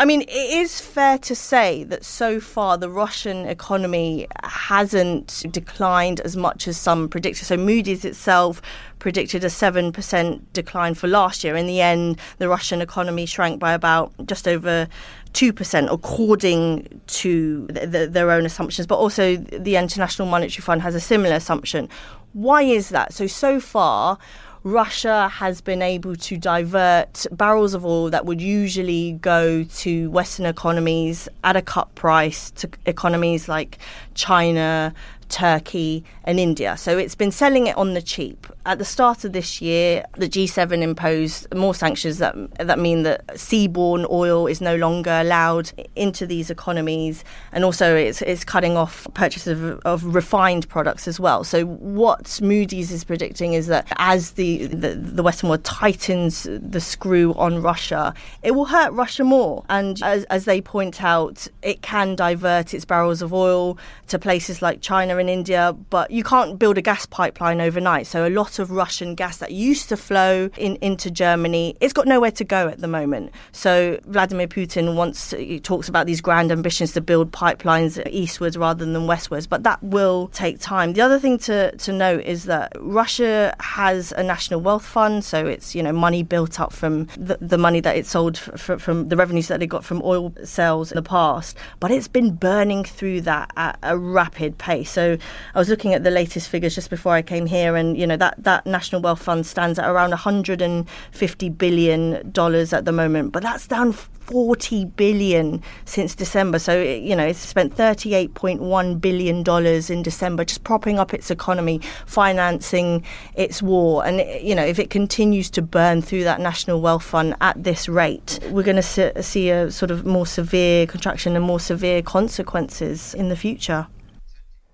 I 0.00 0.04
mean, 0.04 0.22
it 0.22 0.30
is 0.30 0.80
fair 0.80 1.18
to 1.18 1.34
say 1.34 1.82
that 1.82 2.04
so 2.04 2.38
far 2.38 2.78
the 2.78 2.88
Russian 2.88 3.46
economy 3.46 4.28
hasn't 4.44 5.44
declined 5.50 6.20
as 6.20 6.36
much 6.36 6.68
as 6.68 6.76
some 6.76 7.08
predicted. 7.08 7.46
So 7.46 7.56
Moody's 7.56 8.04
itself 8.04 8.62
predicted 9.00 9.42
a 9.42 9.48
7% 9.48 10.40
decline 10.52 10.94
for 10.94 11.08
last 11.08 11.42
year. 11.42 11.56
In 11.56 11.66
the 11.66 11.80
end, 11.80 12.20
the 12.38 12.48
Russian 12.48 12.80
economy 12.80 13.26
shrank 13.26 13.58
by 13.58 13.72
about 13.72 14.12
just 14.24 14.46
over 14.46 14.86
2% 15.32 15.92
according 15.92 17.00
to 17.06 17.66
the, 17.68 17.86
the, 17.86 18.06
their 18.06 18.30
own 18.30 18.46
assumptions, 18.46 18.86
but 18.86 18.96
also 18.96 19.36
the 19.36 19.76
International 19.76 20.28
Monetary 20.28 20.62
Fund 20.62 20.82
has 20.82 20.94
a 20.94 21.00
similar 21.00 21.36
assumption. 21.36 21.88
Why 22.32 22.62
is 22.62 22.90
that? 22.90 23.12
So, 23.12 23.26
so 23.26 23.60
far, 23.60 24.18
Russia 24.64 25.28
has 25.28 25.60
been 25.60 25.82
able 25.82 26.16
to 26.16 26.36
divert 26.36 27.26
barrels 27.30 27.74
of 27.74 27.84
oil 27.86 28.10
that 28.10 28.26
would 28.26 28.40
usually 28.40 29.12
go 29.12 29.64
to 29.64 30.10
Western 30.10 30.46
economies 30.46 31.28
at 31.44 31.56
a 31.56 31.62
cut 31.62 31.94
price 31.94 32.50
to 32.52 32.68
economies 32.84 33.48
like 33.48 33.78
China, 34.14 34.92
Turkey, 35.28 36.04
and 36.24 36.38
India. 36.38 36.76
So 36.76 36.98
it's 36.98 37.14
been 37.14 37.30
selling 37.30 37.66
it 37.66 37.76
on 37.76 37.94
the 37.94 38.02
cheap. 38.02 38.46
At 38.66 38.78
the 38.78 38.84
start 38.84 39.24
of 39.24 39.32
this 39.32 39.60
year, 39.60 40.04
the 40.16 40.28
G7 40.28 40.82
imposed 40.82 41.52
more 41.54 41.74
sanctions 41.74 42.18
that 42.18 42.34
that 42.58 42.78
mean 42.78 43.02
that 43.02 43.26
seaborne 43.28 44.08
oil 44.10 44.46
is 44.46 44.60
no 44.60 44.76
longer 44.76 45.10
allowed 45.10 45.72
into 45.96 46.26
these 46.26 46.50
economies, 46.50 47.24
and 47.52 47.64
also 47.64 47.94
it's, 47.94 48.22
it's 48.22 48.44
cutting 48.44 48.76
off 48.76 49.06
purchases 49.14 49.60
of, 49.60 49.80
of 49.80 50.14
refined 50.14 50.68
products 50.68 51.08
as 51.08 51.18
well. 51.18 51.44
So 51.44 51.64
what 51.66 52.40
Moody's 52.42 52.92
is 52.92 53.04
predicting 53.04 53.54
is 53.54 53.66
that 53.68 53.86
as 53.96 54.32
the, 54.32 54.66
the, 54.66 54.94
the 54.94 55.22
Western 55.22 55.48
world 55.50 55.64
tightens 55.64 56.46
the 56.50 56.80
screw 56.80 57.34
on 57.34 57.62
Russia, 57.62 58.14
it 58.42 58.52
will 58.52 58.66
hurt 58.66 58.92
Russia 58.92 59.24
more. 59.24 59.64
And 59.68 60.02
as, 60.02 60.24
as 60.24 60.44
they 60.44 60.60
point 60.60 61.02
out, 61.02 61.46
it 61.62 61.82
can 61.82 62.14
divert 62.14 62.74
its 62.74 62.84
barrels 62.84 63.22
of 63.22 63.32
oil 63.32 63.78
to 64.08 64.18
places 64.18 64.62
like 64.62 64.80
China 64.80 65.17
and 65.18 65.30
India, 65.30 65.76
but 65.90 66.10
you 66.10 66.24
can't 66.24 66.58
build 66.58 66.78
a 66.78 66.82
gas 66.82 67.06
pipeline 67.06 67.60
overnight. 67.60 68.06
So 68.06 68.26
a 68.26 68.30
lot 68.30 68.58
of 68.58 68.70
Russian 68.70 69.14
gas 69.14 69.38
that 69.38 69.52
used 69.52 69.88
to 69.88 69.96
flow 69.96 70.50
in, 70.56 70.76
into 70.76 71.10
Germany, 71.10 71.76
it's 71.80 71.92
got 71.92 72.06
nowhere 72.06 72.30
to 72.32 72.44
go 72.44 72.68
at 72.68 72.78
the 72.80 72.88
moment. 72.88 73.32
So 73.52 73.98
Vladimir 74.06 74.46
Putin 74.46 74.94
wants 74.94 75.30
he 75.30 75.60
talks 75.60 75.88
about 75.88 76.06
these 76.06 76.20
grand 76.20 76.52
ambitions 76.52 76.92
to 76.92 77.00
build 77.00 77.32
pipelines 77.32 78.00
eastwards 78.10 78.56
rather 78.56 78.84
than 78.84 79.06
westwards, 79.06 79.46
but 79.46 79.62
that 79.62 79.82
will 79.82 80.28
take 80.28 80.60
time. 80.60 80.92
The 80.92 81.00
other 81.00 81.18
thing 81.18 81.38
to, 81.38 81.76
to 81.76 81.92
note 81.92 82.22
is 82.24 82.44
that 82.44 82.72
Russia 82.80 83.54
has 83.60 84.12
a 84.12 84.22
national 84.22 84.60
wealth 84.60 84.84
fund, 84.84 85.24
so 85.24 85.46
it's 85.46 85.74
you 85.74 85.82
know 85.82 85.92
money 85.92 86.22
built 86.22 86.60
up 86.60 86.72
from 86.72 87.06
the, 87.16 87.38
the 87.40 87.58
money 87.58 87.80
that 87.80 87.96
it 87.96 88.06
sold 88.06 88.36
f- 88.36 88.80
from 88.80 89.08
the 89.08 89.16
revenues 89.16 89.48
that 89.48 89.62
it 89.62 89.66
got 89.66 89.84
from 89.84 90.02
oil 90.04 90.32
sales 90.44 90.92
in 90.92 90.96
the 90.96 91.02
past, 91.02 91.56
but 91.80 91.90
it's 91.90 92.08
been 92.08 92.34
burning 92.34 92.84
through 92.84 93.20
that 93.22 93.50
at 93.56 93.78
a 93.82 93.96
rapid 93.96 94.58
pace. 94.58 94.90
So 94.90 95.07
I 95.54 95.58
was 95.58 95.68
looking 95.68 95.94
at 95.94 96.04
the 96.04 96.10
latest 96.10 96.48
figures 96.48 96.74
just 96.74 96.90
before 96.90 97.14
I 97.14 97.22
came 97.22 97.46
here, 97.46 97.76
and 97.76 97.96
you 97.96 98.06
know 98.06 98.16
that 98.16 98.34
that 98.42 98.66
national 98.66 99.00
wealth 99.00 99.22
fund 99.22 99.46
stands 99.46 99.78
at 99.78 99.88
around 99.88 100.10
150 100.10 101.48
billion 101.50 102.30
dollars 102.30 102.72
at 102.72 102.84
the 102.84 102.92
moment, 102.92 103.32
but 103.32 103.42
that's 103.42 103.66
down 103.66 103.92
40 103.92 104.84
billion 104.84 105.62
since 105.86 106.14
December. 106.14 106.58
So 106.58 106.82
you 106.82 107.16
know 107.16 107.26
it's 107.26 107.38
spent 107.38 107.74
38.1 107.74 109.00
billion 109.00 109.42
dollars 109.42 109.88
in 109.88 110.02
December 110.02 110.44
just 110.44 110.64
propping 110.64 110.98
up 110.98 111.14
its 111.14 111.30
economy, 111.30 111.80
financing 112.06 113.04
its 113.34 113.62
war, 113.62 114.04
and 114.04 114.20
you 114.46 114.54
know 114.54 114.64
if 114.64 114.78
it 114.78 114.90
continues 114.90 115.48
to 115.50 115.62
burn 115.62 116.02
through 116.02 116.24
that 116.24 116.40
national 116.40 116.80
wealth 116.80 117.04
fund 117.04 117.34
at 117.40 117.62
this 117.64 117.88
rate, 117.88 118.38
we're 118.50 118.62
going 118.62 118.76
to 118.76 119.22
see 119.22 119.50
a 119.50 119.70
sort 119.70 119.90
of 119.90 120.04
more 120.04 120.26
severe 120.26 120.86
contraction 120.86 121.34
and 121.36 121.44
more 121.44 121.60
severe 121.60 122.02
consequences 122.02 123.14
in 123.14 123.28
the 123.28 123.36
future. 123.36 123.86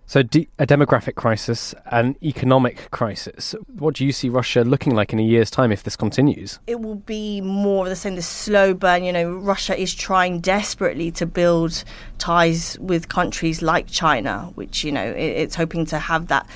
So, 0.07 0.21
a 0.21 0.67
demographic 0.67 1.15
crisis, 1.15 1.75
an 1.87 2.17
economic 2.23 2.91
crisis. 2.91 3.55
What 3.79 3.95
do 3.95 4.05
you 4.05 4.13
see 4.13 4.29
Russia 4.29 4.61
looking 4.61 4.95
like 4.95 5.15
in 5.15 5.19
a 5.19 5.23
year's 5.23 5.51
time 5.51 5.73
if 5.73 5.83
this 5.83 5.97
continues? 5.97 6.59
It 6.67 6.81
will 6.81 6.97
be 6.97 7.41
more 7.41 7.87
of 7.87 7.91
the 7.91 7.97
same, 7.97 8.15
the 8.15 8.23
slow 8.23 8.75
burn. 8.75 9.03
You 9.03 9.13
know, 9.13 9.33
Russia 9.33 9.77
is 9.79 9.95
trying 9.95 10.41
desperately 10.41 11.11
to 11.13 11.25
build 11.25 11.85
ties 12.19 12.79
with 12.81 13.09
countries 13.09 13.63
like 13.63 13.87
China, 13.87 14.53
which, 14.57 14.85
you 14.85 14.93
know, 14.93 15.05
it, 15.05 15.17
it's 15.17 15.55
hoping 15.55 15.87
to 15.87 15.99
have 15.99 16.29
that 16.29 16.47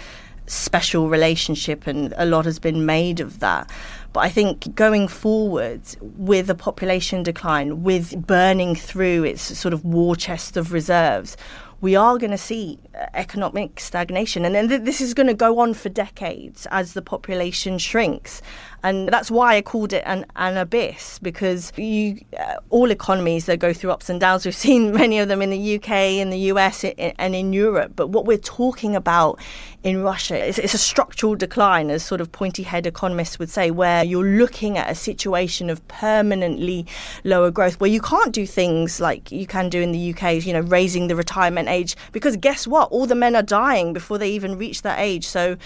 special 0.46 1.08
relationship, 1.08 1.87
and 1.87 2.12
a 2.16 2.26
lot 2.26 2.44
has 2.44 2.58
been 2.58 2.84
made 2.84 3.20
of 3.20 3.40
that. 3.40 3.70
But 4.12 4.20
I 4.20 4.28
think 4.30 4.74
going 4.74 5.08
forward 5.08 5.82
with 6.00 6.50
a 6.50 6.54
population 6.54 7.22
decline, 7.22 7.82
with 7.82 8.26
burning 8.26 8.74
through 8.74 9.24
its 9.24 9.42
sort 9.58 9.74
of 9.74 9.84
war 9.84 10.16
chest 10.16 10.56
of 10.56 10.72
reserves, 10.72 11.37
we 11.80 11.94
are 11.94 12.18
going 12.18 12.30
to 12.30 12.38
see 12.38 12.78
uh, 12.94 13.06
economic 13.14 13.78
stagnation. 13.80 14.44
And 14.44 14.54
then 14.54 14.68
th- 14.68 14.82
this 14.82 15.00
is 15.00 15.14
going 15.14 15.28
to 15.28 15.34
go 15.34 15.60
on 15.60 15.74
for 15.74 15.88
decades 15.88 16.66
as 16.70 16.94
the 16.94 17.02
population 17.02 17.78
shrinks. 17.78 18.42
And 18.82 19.08
that's 19.08 19.30
why 19.30 19.56
I 19.56 19.62
called 19.62 19.92
it 19.92 20.02
an, 20.06 20.24
an 20.36 20.56
abyss, 20.56 21.18
because 21.18 21.72
you, 21.76 22.20
uh, 22.38 22.56
all 22.70 22.90
economies 22.90 23.46
that 23.46 23.58
go 23.58 23.72
through 23.72 23.90
ups 23.90 24.08
and 24.08 24.20
downs, 24.20 24.44
we've 24.44 24.54
seen 24.68 24.92
many 24.92 25.18
of 25.18 25.28
them 25.28 25.42
in 25.42 25.50
the 25.50 25.76
UK, 25.76 25.90
in 25.90 26.30
the 26.30 26.38
US, 26.52 26.84
and 26.84 27.34
in 27.34 27.52
Europe. 27.52 27.92
But 27.96 28.08
what 28.08 28.24
we're 28.24 28.38
talking 28.38 28.94
about 28.94 29.40
in 29.82 30.02
Russia 30.02 30.44
is 30.44 30.58
it's 30.58 30.74
a 30.74 30.78
structural 30.78 31.34
decline, 31.34 31.90
as 31.90 32.04
sort 32.04 32.20
of 32.20 32.30
pointy 32.30 32.62
head 32.62 32.86
economists 32.86 33.38
would 33.38 33.50
say, 33.50 33.70
where 33.70 34.04
you're 34.04 34.24
looking 34.24 34.78
at 34.78 34.90
a 34.90 34.94
situation 34.94 35.70
of 35.70 35.86
permanently 35.88 36.86
lower 37.24 37.50
growth, 37.50 37.80
where 37.80 37.90
you 37.90 38.00
can't 38.00 38.32
do 38.32 38.46
things 38.46 39.00
like 39.00 39.32
you 39.32 39.46
can 39.46 39.68
do 39.68 39.80
in 39.80 39.92
the 39.92 40.14
UK, 40.14 40.44
you 40.44 40.52
know, 40.52 40.60
raising 40.60 41.08
the 41.08 41.16
retirement 41.16 41.68
age, 41.68 41.96
because 42.12 42.36
guess 42.36 42.66
what? 42.66 42.90
All 42.90 43.06
the 43.06 43.14
men 43.14 43.34
are 43.34 43.42
dying 43.42 43.92
before 43.92 44.18
they 44.18 44.30
even 44.30 44.58
reach 44.58 44.82
that 44.82 44.98
age. 44.98 45.26
So, 45.26 45.56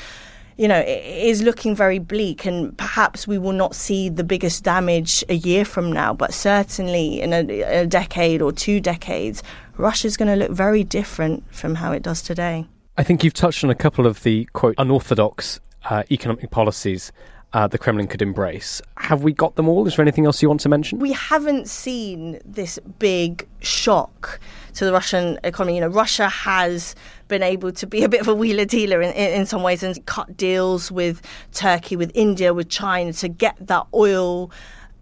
you 0.56 0.68
know, 0.68 0.78
it 0.78 1.04
is 1.04 1.42
looking 1.42 1.74
very 1.74 1.98
bleak, 1.98 2.44
and 2.44 2.76
perhaps 2.76 3.26
we 3.26 3.38
will 3.38 3.52
not 3.52 3.74
see 3.74 4.08
the 4.08 4.24
biggest 4.24 4.64
damage 4.64 5.24
a 5.28 5.34
year 5.34 5.64
from 5.64 5.92
now, 5.92 6.12
but 6.12 6.34
certainly 6.34 7.20
in 7.20 7.32
a, 7.32 7.62
a 7.62 7.86
decade 7.86 8.42
or 8.42 8.52
two 8.52 8.80
decades, 8.80 9.42
Russia's 9.76 10.16
going 10.16 10.28
to 10.28 10.36
look 10.36 10.50
very 10.50 10.84
different 10.84 11.44
from 11.54 11.76
how 11.76 11.92
it 11.92 12.02
does 12.02 12.22
today. 12.22 12.66
I 12.98 13.02
think 13.02 13.24
you've 13.24 13.34
touched 13.34 13.64
on 13.64 13.70
a 13.70 13.74
couple 13.74 14.06
of 14.06 14.22
the 14.22 14.44
quote 14.52 14.74
unorthodox 14.78 15.60
uh, 15.84 16.02
economic 16.10 16.50
policies 16.50 17.10
uh, 17.52 17.66
the 17.66 17.78
Kremlin 17.78 18.06
could 18.06 18.22
embrace. 18.22 18.80
Have 18.96 19.22
we 19.22 19.32
got 19.32 19.56
them 19.56 19.68
all? 19.68 19.86
Is 19.86 19.96
there 19.96 20.02
anything 20.02 20.26
else 20.26 20.42
you 20.42 20.48
want 20.48 20.60
to 20.60 20.68
mention? 20.68 20.98
We 20.98 21.12
haven't 21.12 21.68
seen 21.68 22.40
this 22.44 22.78
big 22.98 23.46
shock 23.60 24.40
to 24.74 24.84
the 24.84 24.92
Russian 24.92 25.38
economy. 25.44 25.76
You 25.76 25.82
know, 25.82 25.88
Russia 25.88 26.28
has 26.28 26.94
been 27.28 27.42
able 27.42 27.72
to 27.72 27.86
be 27.86 28.04
a 28.04 28.08
bit 28.08 28.20
of 28.20 28.28
a 28.28 28.34
wheeler 28.34 28.64
dealer 28.64 29.00
in, 29.02 29.12
in, 29.12 29.40
in 29.40 29.46
some 29.46 29.62
ways 29.62 29.82
and 29.82 30.04
cut 30.06 30.36
deals 30.36 30.90
with 30.90 31.22
Turkey, 31.52 31.96
with 31.96 32.10
India, 32.14 32.52
with 32.52 32.68
China 32.68 33.12
to 33.14 33.28
get 33.28 33.56
that 33.66 33.86
oil 33.94 34.50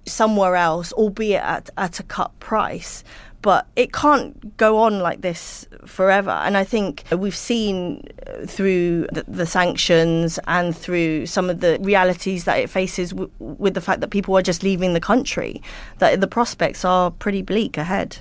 somewhere 0.07 0.57
else, 0.57 0.93
albeit 0.93 1.43
at, 1.43 1.71
at 1.77 2.01
a 2.01 2.03
cut 2.03 2.39
price 2.41 3.05
but 3.43 3.67
it 3.75 3.93
can't 3.93 4.57
go 4.57 4.79
on 4.79 5.01
like 5.01 5.23
this 5.23 5.67
forever. 5.87 6.31
And 6.31 6.57
I 6.57 6.65
think 6.65 7.05
we've 7.17 7.37
seen 7.37 8.07
uh, 8.27 8.47
through 8.47 9.07
the, 9.13 9.25
the 9.27 9.47
sanctions 9.47 10.39
and 10.47 10.77
through 10.77 11.27
some 11.27 11.49
of 11.49 11.61
the 11.61 11.79
realities 11.81 12.45
that 12.45 12.59
it 12.59 12.69
faces 12.69 13.11
w- 13.11 13.31
with 13.39 13.75
the 13.75 13.81
fact 13.81 14.01
that 14.03 14.11
people 14.11 14.37
are 14.37 14.43
just 14.43 14.63
leaving 14.63 14.93
the 14.93 15.01
country, 15.01 15.63
that 15.99 16.21
the 16.21 16.29
prospects 16.29 16.85
are 16.85 17.11
pretty 17.11 17.41
bleak 17.41 17.79
ahead. 17.79 18.19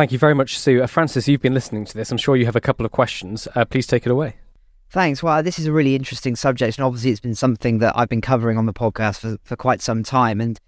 Thank 0.00 0.12
you 0.12 0.18
very 0.18 0.34
much, 0.34 0.58
Szu. 0.58 0.82
Uh, 0.82 0.86
Francis, 0.86 1.28
you've 1.28 1.42
been 1.42 1.52
listening 1.52 1.84
to 1.84 1.94
this. 1.94 2.10
I'm 2.10 2.16
sure 2.16 2.34
you 2.34 2.46
have 2.46 2.56
a 2.56 2.60
couple 2.62 2.86
of 2.86 2.90
questions. 2.90 3.46
Uh, 3.54 3.66
please 3.66 3.86
take 3.86 4.06
it 4.06 4.10
away. 4.10 4.36
Thanks. 4.88 5.22
Well, 5.22 5.42
this 5.42 5.58
is 5.58 5.66
a 5.66 5.72
really 5.72 5.94
interesting 5.94 6.36
subject, 6.36 6.78
and 6.78 6.86
obviously, 6.86 7.10
it's 7.10 7.20
been 7.20 7.34
something 7.34 7.80
that 7.80 7.92
I've 7.94 8.08
been 8.08 8.22
covering 8.22 8.56
on 8.56 8.64
the 8.64 8.72
podcast 8.72 9.18
for, 9.18 9.36
for 9.44 9.56
quite 9.56 9.82
some 9.82 10.02
time. 10.02 10.40
And 10.40 10.58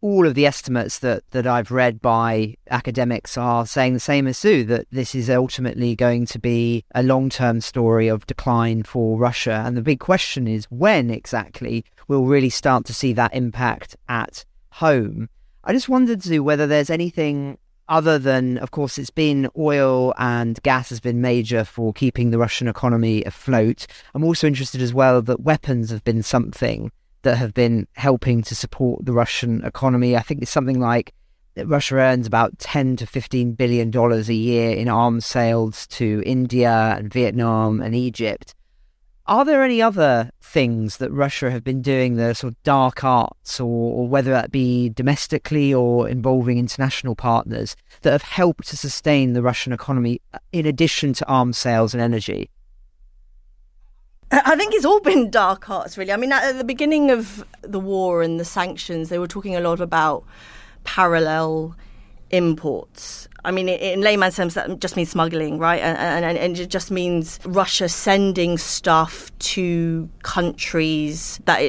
all 0.00 0.26
of 0.26 0.34
the 0.34 0.46
estimates 0.46 1.00
that, 1.00 1.30
that 1.32 1.46
I've 1.46 1.70
read 1.70 2.00
by 2.00 2.56
academics 2.70 3.36
are 3.36 3.66
saying 3.66 3.92
the 3.92 4.00
same 4.00 4.26
as 4.26 4.38
Szu 4.38 4.66
that 4.68 4.86
this 4.90 5.14
is 5.14 5.28
ultimately 5.28 5.94
going 5.94 6.24
to 6.24 6.38
be 6.38 6.82
a 6.94 7.02
long 7.02 7.28
term 7.28 7.60
story 7.60 8.08
of 8.08 8.26
decline 8.26 8.84
for 8.84 9.18
Russia. 9.18 9.64
And 9.66 9.76
the 9.76 9.82
big 9.82 10.00
question 10.00 10.48
is 10.48 10.64
when 10.70 11.10
exactly 11.10 11.84
we'll 12.08 12.24
really 12.24 12.48
start 12.48 12.86
to 12.86 12.94
see 12.94 13.12
that 13.12 13.34
impact 13.34 13.96
at 14.08 14.46
home. 14.70 15.28
I 15.62 15.74
just 15.74 15.90
wondered, 15.90 16.20
Szu, 16.20 16.40
whether 16.40 16.66
there's 16.66 16.88
anything 16.88 17.58
other 17.88 18.18
than, 18.18 18.58
of 18.58 18.70
course, 18.70 18.98
it's 18.98 19.10
been 19.10 19.48
oil 19.56 20.12
and 20.18 20.60
gas 20.62 20.88
has 20.88 21.00
been 21.00 21.20
major 21.20 21.64
for 21.64 21.92
keeping 21.92 22.30
the 22.30 22.38
Russian 22.38 22.68
economy 22.68 23.22
afloat. 23.24 23.86
I'm 24.14 24.24
also 24.24 24.46
interested 24.46 24.82
as 24.82 24.92
well 24.92 25.22
that 25.22 25.40
weapons 25.40 25.90
have 25.90 26.02
been 26.04 26.22
something 26.22 26.90
that 27.22 27.36
have 27.36 27.54
been 27.54 27.86
helping 27.94 28.42
to 28.42 28.54
support 28.54 29.04
the 29.04 29.12
Russian 29.12 29.64
economy. 29.64 30.16
I 30.16 30.22
think 30.22 30.42
it's 30.42 30.50
something 30.50 30.80
like 30.80 31.12
Russia 31.64 31.96
earns 31.96 32.26
about 32.26 32.58
10 32.58 32.96
to 32.96 33.06
15 33.06 33.52
billion 33.52 33.90
dollars 33.90 34.28
a 34.28 34.34
year 34.34 34.76
in 34.76 34.88
arms 34.88 35.24
sales 35.24 35.86
to 35.88 36.22
India 36.26 36.96
and 36.98 37.12
Vietnam 37.12 37.80
and 37.80 37.94
Egypt. 37.94 38.54
Are 39.28 39.44
there 39.44 39.64
any 39.64 39.82
other 39.82 40.30
things 40.40 40.98
that 40.98 41.10
Russia 41.10 41.50
have 41.50 41.64
been 41.64 41.82
doing, 41.82 42.14
the 42.14 42.32
sort 42.32 42.52
of 42.52 42.62
dark 42.62 43.02
arts, 43.02 43.58
or, 43.58 43.64
or, 43.94 44.08
whether 44.08 44.30
that 44.30 44.52
be 44.52 44.88
domestically 44.88 45.74
or 45.74 46.08
involving 46.08 46.58
international 46.58 47.16
partners, 47.16 47.74
that 48.02 48.12
have 48.12 48.22
helped 48.22 48.68
to 48.68 48.76
sustain 48.76 49.32
the 49.32 49.42
Russian 49.42 49.72
economy 49.72 50.20
uh, 50.32 50.38
in 50.52 50.64
addition 50.64 51.12
to 51.14 51.26
arms 51.26 51.58
sales 51.58 51.92
and 51.92 52.00
energy? 52.00 52.50
I 54.30 54.54
think 54.56 54.74
it's 54.74 54.84
all 54.84 55.00
been 55.00 55.30
dark 55.30 55.68
arts, 55.70 55.98
really. 55.98 56.12
I 56.12 56.16
mean, 56.16 56.32
at 56.32 56.52
the 56.52 56.64
beginning 56.64 57.10
of 57.10 57.44
the 57.62 57.80
war 57.80 58.22
and 58.22 58.38
the 58.38 58.44
sanctions, 58.44 59.08
they 59.08 59.18
were 59.18 59.28
talking 59.28 59.56
a 59.56 59.60
lot 59.60 59.80
about 59.80 60.24
parallel 60.84 61.76
imports 62.30 63.28
I 63.46 63.52
mean, 63.52 63.68
in 63.68 64.00
layman's 64.00 64.34
terms, 64.34 64.54
that 64.54 64.80
just 64.80 64.96
means 64.96 65.10
smuggling, 65.10 65.60
right? 65.60 65.80
And, 65.80 66.24
and, 66.24 66.36
and, 66.36 66.58
it 66.58 66.68
just 66.68 66.90
means 66.90 67.38
Russia 67.44 67.88
sending 67.88 68.58
stuff 68.58 69.30
to 69.38 70.08
countries 70.24 71.40
that 71.44 71.60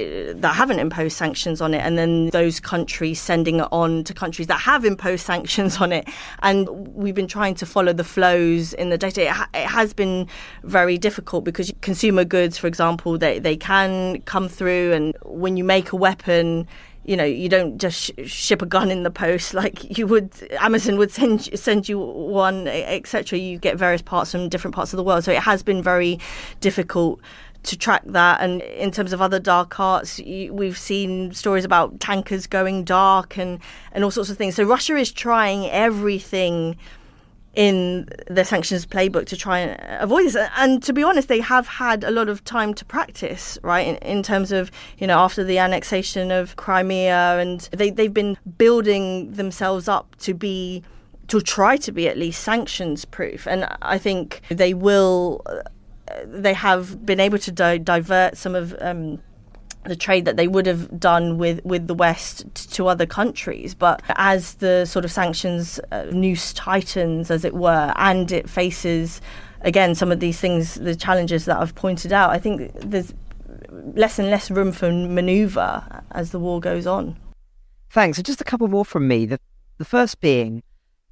that 0.42 0.56
haven't 0.56 0.80
imposed 0.80 1.16
sanctions 1.16 1.62
on 1.62 1.76
it, 1.76 1.82
and 1.82 1.96
then 1.96 2.32
those 2.32 2.60
countries 2.60 3.22
sending 3.22 3.60
it 3.60 3.68
on 3.72 4.04
to 4.06 4.14
countries 4.16 4.48
that 4.48 4.60
have 4.60 4.86
imposed 4.86 5.24
sanctions 5.24 5.80
on 5.80 5.92
it. 5.92 6.10
And 6.42 6.68
we've 6.96 7.14
been 7.14 7.28
trying 7.28 7.54
to 7.56 7.68
follow 7.68 7.94
the 7.94 8.04
flows 8.04 8.74
in 8.74 8.90
the 8.90 8.98
data. 8.98 9.26
It, 9.26 9.30
ha- 9.30 9.50
it 9.54 9.68
has 9.68 9.94
been 9.94 10.28
very 10.64 10.98
difficult 10.98 11.44
because 11.44 11.72
consumer 11.82 12.26
goods, 12.26 12.58
for 12.58 12.66
example, 12.66 13.20
they 13.20 13.38
they 13.38 13.56
can 13.56 14.20
come 14.22 14.50
through, 14.50 14.94
and 14.94 15.16
when 15.24 15.58
you 15.58 15.64
make 15.64 15.92
a 15.92 15.96
weapon 15.96 16.68
you 17.08 17.18
know 17.18 17.24
you 17.24 17.50
don't 17.50 17.78
just 17.80 18.00
sh- 18.00 18.30
ship 18.30 18.62
a 18.62 18.66
gun 18.66 18.92
in 18.92 19.04
the 19.04 19.10
post 19.10 19.54
like 19.54 19.98
you 19.98 20.06
would 20.06 20.30
amazon 20.60 20.98
would 20.98 21.12
send 21.12 21.58
send 21.58 21.90
you 21.90 21.98
one 21.98 22.68
etc 22.68 23.40
you 23.40 23.58
get 23.58 23.78
various 23.78 24.02
parts 24.02 24.32
from 24.32 24.50
different 24.50 24.76
parts 24.76 24.94
of 24.94 24.98
the 24.98 25.04
world. 25.04 25.24
So 25.24 25.32
it 25.32 25.40
has 25.40 25.64
been 25.64 25.82
very 25.82 26.20
difficult 26.60 27.20
to 27.64 27.78
track 27.78 28.04
that. 28.06 28.40
And 28.42 28.62
in 28.62 28.92
terms 28.92 29.14
of 29.14 29.22
other 29.22 29.40
dark 29.40 29.80
arts 29.80 30.20
we've 30.20 30.78
seen 30.78 31.34
stories 31.34 31.66
about 31.66 32.00
tankers 32.00 32.48
going 32.48 32.84
dark 32.84 33.38
and 33.38 33.60
and 33.92 34.04
all 34.04 34.12
sorts 34.12 34.30
of 34.30 34.38
things. 34.38 34.56
So 34.56 34.64
russia 34.64 34.96
is 34.96 35.12
trying 35.12 35.70
everything 35.70 36.78
in 37.58 38.08
the 38.28 38.46
sanctions 38.46 38.86
playbook 38.86 39.26
to 39.26 39.36
try 39.36 39.58
and 39.58 40.00
avoid 40.00 40.26
this. 40.26 40.38
And 40.56 40.82
to 40.84 40.94
be 40.94 41.02
honest, 41.02 41.28
they 41.28 41.40
have 41.40 41.68
had 41.68 42.04
a 42.04 42.12
lot 42.12 42.30
of 42.30 42.44
time 42.44 42.76
to 42.76 42.86
practice, 42.86 43.58
right? 43.64 43.88
In, 43.88 43.96
in, 43.96 44.22
terms 44.22 44.52
of, 44.52 44.70
you 45.00 45.08
know, 45.08 45.18
after 45.18 45.44
the 45.44 45.58
annexation 45.58 46.30
of 46.30 46.56
Crimea, 46.56 47.40
and 47.40 47.62
they, 47.72 47.90
they've 47.90 48.14
been 48.14 48.38
building 48.60 49.32
themselves 49.32 49.88
up 49.88 50.16
to 50.18 50.36
be, 50.36 50.84
to 51.30 51.42
try 51.42 51.78
to 51.78 51.92
be 51.92 52.08
at 52.08 52.16
least 52.16 52.44
sanctions 52.44 53.06
proof. 53.06 53.48
And 53.48 53.68
I 53.82 53.98
think 53.98 54.44
they 54.50 54.76
will, 54.76 55.44
they 56.26 56.54
have 56.54 57.08
been 57.08 57.20
able 57.20 57.40
to 57.40 57.52
di- 57.52 57.80
divert 57.80 58.38
some 58.38 58.54
of, 58.54 58.76
um, 58.80 59.20
the 59.88 59.96
trade 59.96 60.26
that 60.26 60.38
they 60.38 60.48
would 60.48 60.66
have 60.66 61.00
done 61.00 61.38
with, 61.38 61.64
with 61.66 61.88
the 61.88 61.94
West 61.94 62.46
t- 62.54 62.68
to 62.72 62.88
other 62.88 63.06
countries. 63.06 63.74
But 63.74 64.02
as 64.16 64.56
the 64.56 64.86
sort 64.86 65.06
of 65.06 65.12
sanctions 65.12 65.80
uh, 65.92 66.04
noose 66.12 66.54
tightens, 66.54 67.32
as 67.32 67.46
it 67.46 67.54
were, 67.54 67.94
and 67.96 68.32
it 68.32 68.50
faces, 68.50 69.22
again, 69.62 69.96
some 69.96 70.12
of 70.12 70.20
these 70.20 70.40
things, 70.40 70.76
the 70.76 70.96
challenges 70.96 71.46
that 71.46 71.58
I've 71.58 71.76
pointed 71.76 72.14
out, 72.14 72.32
I 72.32 72.40
think 72.40 72.72
there's 72.76 73.14
less 73.96 74.20
and 74.20 74.30
less 74.30 74.52
room 74.52 74.72
for 74.72 74.92
manoeuvre 74.92 76.04
as 76.12 76.32
the 76.32 76.40
war 76.40 76.60
goes 76.60 76.88
on. 76.88 77.18
Thanks. 77.90 78.18
So 78.18 78.24
just 78.24 78.42
a 78.42 78.46
couple 78.46 78.68
more 78.68 78.86
from 78.86 79.08
me. 79.08 79.26
The, 79.26 79.40
the 79.78 79.86
first 79.86 80.20
being, 80.20 80.64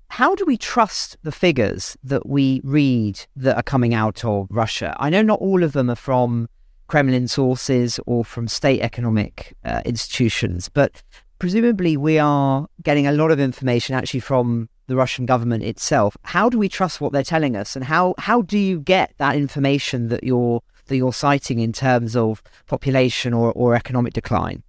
how 0.09 0.35
do 0.35 0.45
we 0.45 0.57
trust 0.57 1.17
the 1.23 1.31
figures 1.31 1.97
that 2.03 2.27
we 2.27 2.61
read 2.63 3.25
that 3.35 3.55
are 3.55 3.63
coming 3.63 3.93
out 3.93 4.23
of 4.23 4.47
Russia? 4.49 4.95
I 4.99 5.09
know 5.09 5.21
not 5.21 5.39
all 5.39 5.63
of 5.63 5.73
them 5.73 5.89
are 5.89 5.95
from 5.95 6.47
Kremlin 6.87 7.27
sources 7.27 7.99
or 8.05 8.23
from 8.23 8.47
state 8.47 8.81
economic 8.81 9.55
uh, 9.63 9.81
institutions. 9.85 10.69
But 10.69 11.03
presumably, 11.39 11.97
we 11.97 12.19
are 12.19 12.67
getting 12.83 13.07
a 13.07 13.11
lot 13.11 13.31
of 13.31 13.39
information 13.39 13.95
actually 13.95 14.19
from 14.19 14.69
the 14.87 14.95
Russian 14.95 15.25
government 15.25 15.63
itself. 15.63 16.15
How 16.23 16.49
do 16.49 16.57
we 16.57 16.69
trust 16.69 17.01
what 17.01 17.11
they're 17.11 17.23
telling 17.23 17.55
us, 17.55 17.75
and 17.75 17.85
how 17.85 18.13
how 18.17 18.41
do 18.41 18.57
you 18.57 18.79
get 18.79 19.13
that 19.17 19.35
information 19.35 20.09
that 20.09 20.23
you're 20.23 20.61
that 20.87 20.97
you're 20.97 21.13
citing 21.13 21.59
in 21.59 21.73
terms 21.73 22.15
of 22.15 22.43
population 22.67 23.33
or, 23.33 23.51
or 23.53 23.75
economic 23.75 24.13
decline? 24.13 24.63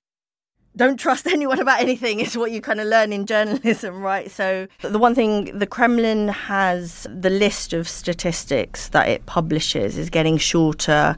don't 0.76 0.98
trust 0.98 1.26
anyone 1.33 1.59
about 1.59 1.81
anything 1.81 2.20
is 2.20 2.37
what 2.37 2.50
you 2.50 2.61
kind 2.61 2.81
of 2.81 2.87
learn 2.87 3.12
in 3.12 3.26
journalism, 3.26 4.02
right? 4.02 4.31
So, 4.31 4.66
the 4.83 4.98
one 4.98 5.14
thing 5.14 5.59
the 5.59 5.66
Kremlin 5.66 6.29
has 6.29 7.07
the 7.11 7.31
list 7.31 7.72
of 7.72 7.88
statistics 7.88 8.88
that 8.88 9.09
it 9.09 9.26
publishes 9.26 9.96
is 9.96 10.11
getting 10.11 10.37
shorter 10.37 11.16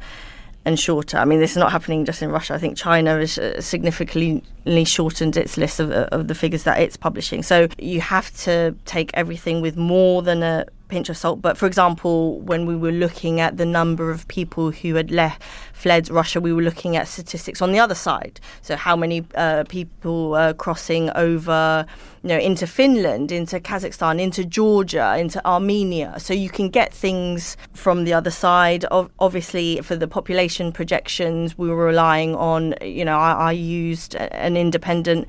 and 0.69 0.79
shorter. 0.79 1.17
I 1.17 1.25
mean, 1.25 1.41
this 1.41 1.53
is 1.53 1.57
not 1.57 1.73
happening 1.73 2.05
just 2.05 2.23
in 2.23 2.31
Russia. 2.31 2.55
I 2.55 2.59
think 2.59 2.77
China 2.77 3.19
has 3.19 3.39
uh, 3.39 3.61
significantly 3.61 4.85
shortened 4.85 5.37
its 5.37 5.57
list 5.57 5.81
of, 5.81 5.91
of 5.91 6.29
the 6.29 6.35
figures 6.35 6.63
that 6.65 6.79
it's 6.79 6.97
publishing. 6.97 7.43
So 7.43 7.69
you 7.79 8.01
have 8.03 8.31
to 8.45 8.77
take 8.85 9.11
everything 9.15 9.63
with 9.63 9.77
more 9.77 10.23
than 10.23 10.43
a 10.43 10.67
pinch 10.89 11.09
of 11.09 11.17
salt. 11.17 11.41
But 11.41 11.57
for 11.57 11.67
example, 11.67 12.41
when 12.41 12.67
we 12.67 12.77
were 12.77 12.93
looking 12.93 13.41
at 13.41 13.57
the 13.57 13.67
number 13.67 14.11
of 14.11 14.27
people 14.29 14.71
who 14.71 14.95
had 14.95 15.11
left, 15.11 15.43
fled 15.73 16.11
Russia, 16.11 16.41
we 16.41 16.53
were 16.53 16.63
looking 16.63 16.97
at 16.97 17.09
statistics 17.09 17.63
on 17.63 17.73
the 17.73 17.79
other 17.79 17.95
side. 17.95 18.41
So 18.63 18.77
how 18.77 18.97
many 18.97 19.25
uh, 19.35 19.65
people 19.69 20.35
uh, 20.35 20.53
crossing 20.55 21.11
over, 21.11 21.87
you 22.23 22.29
know, 22.29 22.39
into 22.39 22.67
Finland, 22.67 23.31
into 23.31 23.61
Kazakhstan, 23.61 24.21
into 24.21 24.45
Georgia, 24.45 25.17
into 25.19 25.45
Armenia. 25.47 26.15
So 26.19 26.35
you 26.35 26.51
can 26.51 26.69
get 26.69 26.93
things 26.93 27.57
from 27.75 28.05
the 28.05 28.13
other 28.13 28.31
side. 28.31 28.85
Obviously, 28.91 29.81
for 29.83 29.97
the 29.97 30.09
population 30.09 30.73
projections, 30.73 31.57
we 31.57 31.69
were 31.69 31.87
relying 31.87 32.35
on, 32.35 32.75
you 32.83 33.05
know, 33.05 33.19
I, 33.19 33.33
I 33.33 33.53
used 33.53 34.15
an 34.17 34.57
independent 34.57 35.29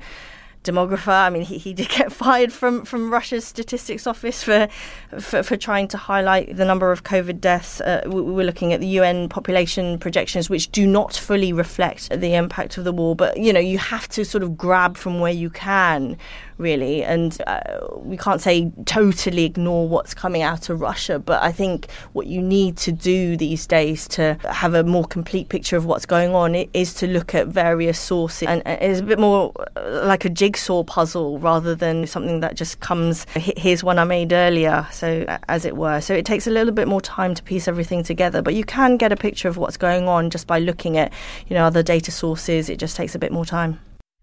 demographer. 0.64 1.08
I 1.08 1.30
mean, 1.30 1.42
he, 1.42 1.58
he 1.58 1.72
did 1.72 1.88
get 1.88 2.12
fired 2.24 2.52
from, 2.52 2.84
from 2.84 3.10
Russia's 3.10 3.44
statistics 3.44 4.06
office 4.06 4.42
for, 4.42 4.68
for, 5.18 5.42
for 5.42 5.56
trying 5.56 5.88
to 5.88 5.96
highlight 5.96 6.56
the 6.56 6.64
number 6.64 6.92
of 6.92 7.04
COVID 7.04 7.40
deaths. 7.40 7.80
Uh, 7.80 8.02
we, 8.06 8.20
we're 8.20 8.46
looking 8.46 8.72
at 8.72 8.80
the 8.80 8.86
UN 8.86 9.28
population 9.28 9.98
projections, 9.98 10.50
which 10.50 10.70
do 10.70 10.86
not 10.86 11.14
fully 11.14 11.52
reflect 11.52 12.10
the 12.10 12.34
impact 12.34 12.78
of 12.78 12.84
the 12.84 12.92
war. 12.92 13.16
But 13.16 13.36
you 13.36 13.52
know, 13.52 13.60
you 13.60 13.78
have 13.78 14.08
to 14.10 14.24
sort 14.24 14.42
of 14.42 14.56
grab 14.56 14.96
from 14.96 15.20
where 15.20 15.32
you 15.32 15.50
can 15.50 16.16
really. 16.60 17.02
And 17.02 17.40
uh, 17.46 17.60
we 17.96 18.16
can't 18.16 18.40
say 18.40 18.70
totally 18.84 19.44
ignore 19.44 19.88
what's 19.88 20.14
coming 20.14 20.42
out 20.42 20.68
of 20.68 20.80
Russia, 20.80 21.18
but 21.18 21.42
I 21.42 21.52
think 21.52 21.90
what 22.12 22.26
you 22.26 22.40
need 22.42 22.76
to 22.78 22.92
do 22.92 23.36
these 23.36 23.66
days 23.66 24.06
to 24.08 24.36
have 24.48 24.74
a 24.74 24.84
more 24.84 25.04
complete 25.04 25.48
picture 25.48 25.76
of 25.76 25.86
what's 25.86 26.06
going 26.06 26.34
on 26.34 26.54
is 26.54 26.94
to 26.94 27.06
look 27.06 27.34
at 27.34 27.48
various 27.48 27.98
sources. 27.98 28.48
And 28.48 28.62
it's 28.66 29.00
a 29.00 29.02
bit 29.02 29.18
more 29.18 29.52
uh, 29.76 30.02
like 30.04 30.24
a 30.24 30.30
jigsaw 30.30 30.84
puzzle 30.84 31.38
rather 31.38 31.74
than 31.74 32.06
something 32.06 32.40
that 32.40 32.54
just 32.54 32.80
comes, 32.80 33.26
here's 33.34 33.82
one 33.82 33.98
I 33.98 34.04
made 34.04 34.32
earlier, 34.32 34.86
so 34.92 35.24
as 35.48 35.64
it 35.64 35.76
were. 35.76 36.00
So 36.00 36.14
it 36.14 36.26
takes 36.26 36.46
a 36.46 36.50
little 36.50 36.72
bit 36.72 36.88
more 36.88 37.00
time 37.00 37.34
to 37.34 37.42
piece 37.42 37.66
everything 37.66 38.02
together, 38.02 38.42
but 38.42 38.54
you 38.54 38.64
can 38.64 38.96
get 38.96 39.12
a 39.12 39.16
picture 39.16 39.48
of 39.48 39.56
what's 39.56 39.76
going 39.76 40.08
on 40.08 40.30
just 40.30 40.46
by 40.46 40.58
looking 40.58 40.98
at, 40.98 41.12
you 41.48 41.54
know, 41.54 41.64
other 41.64 41.82
data 41.82 42.10
sources. 42.10 42.68
It 42.68 42.78
just 42.78 42.96
takes 42.96 43.14
a 43.14 43.18
bit 43.18 43.32
more 43.32 43.46
time. 43.46 43.80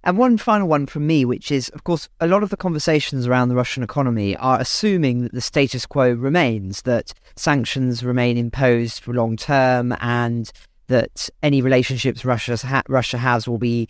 And 0.07 0.17
one 0.17 0.37
final 0.37 0.69
one 0.69 0.85
from 0.85 1.05
me, 1.05 1.25
which 1.25 1.51
is, 1.51 1.67
of 1.69 1.83
course, 1.83 2.07
a 2.21 2.27
lot 2.27 2.41
of 2.41 2.49
the 2.49 2.55
conversations 2.55 3.27
around 3.27 3.49
the 3.49 3.55
Russian 3.55 3.83
economy 3.83 4.37
are 4.37 4.57
assuming 4.57 5.23
that 5.23 5.33
the 5.33 5.41
status 5.41 5.85
quo 5.85 6.13
remains, 6.13 6.83
that 6.83 7.13
sanctions 7.35 8.05
remain 8.05 8.37
imposed 8.37 9.03
for 9.03 9.13
long 9.13 9.35
term, 9.35 9.93
and 9.99 10.49
that 10.87 11.29
any 11.43 11.61
relationships 11.61 12.23
Russia 12.23 12.55
ha- 12.65 12.83
Russia 12.87 13.17
has 13.17 13.49
will 13.49 13.57
be 13.57 13.89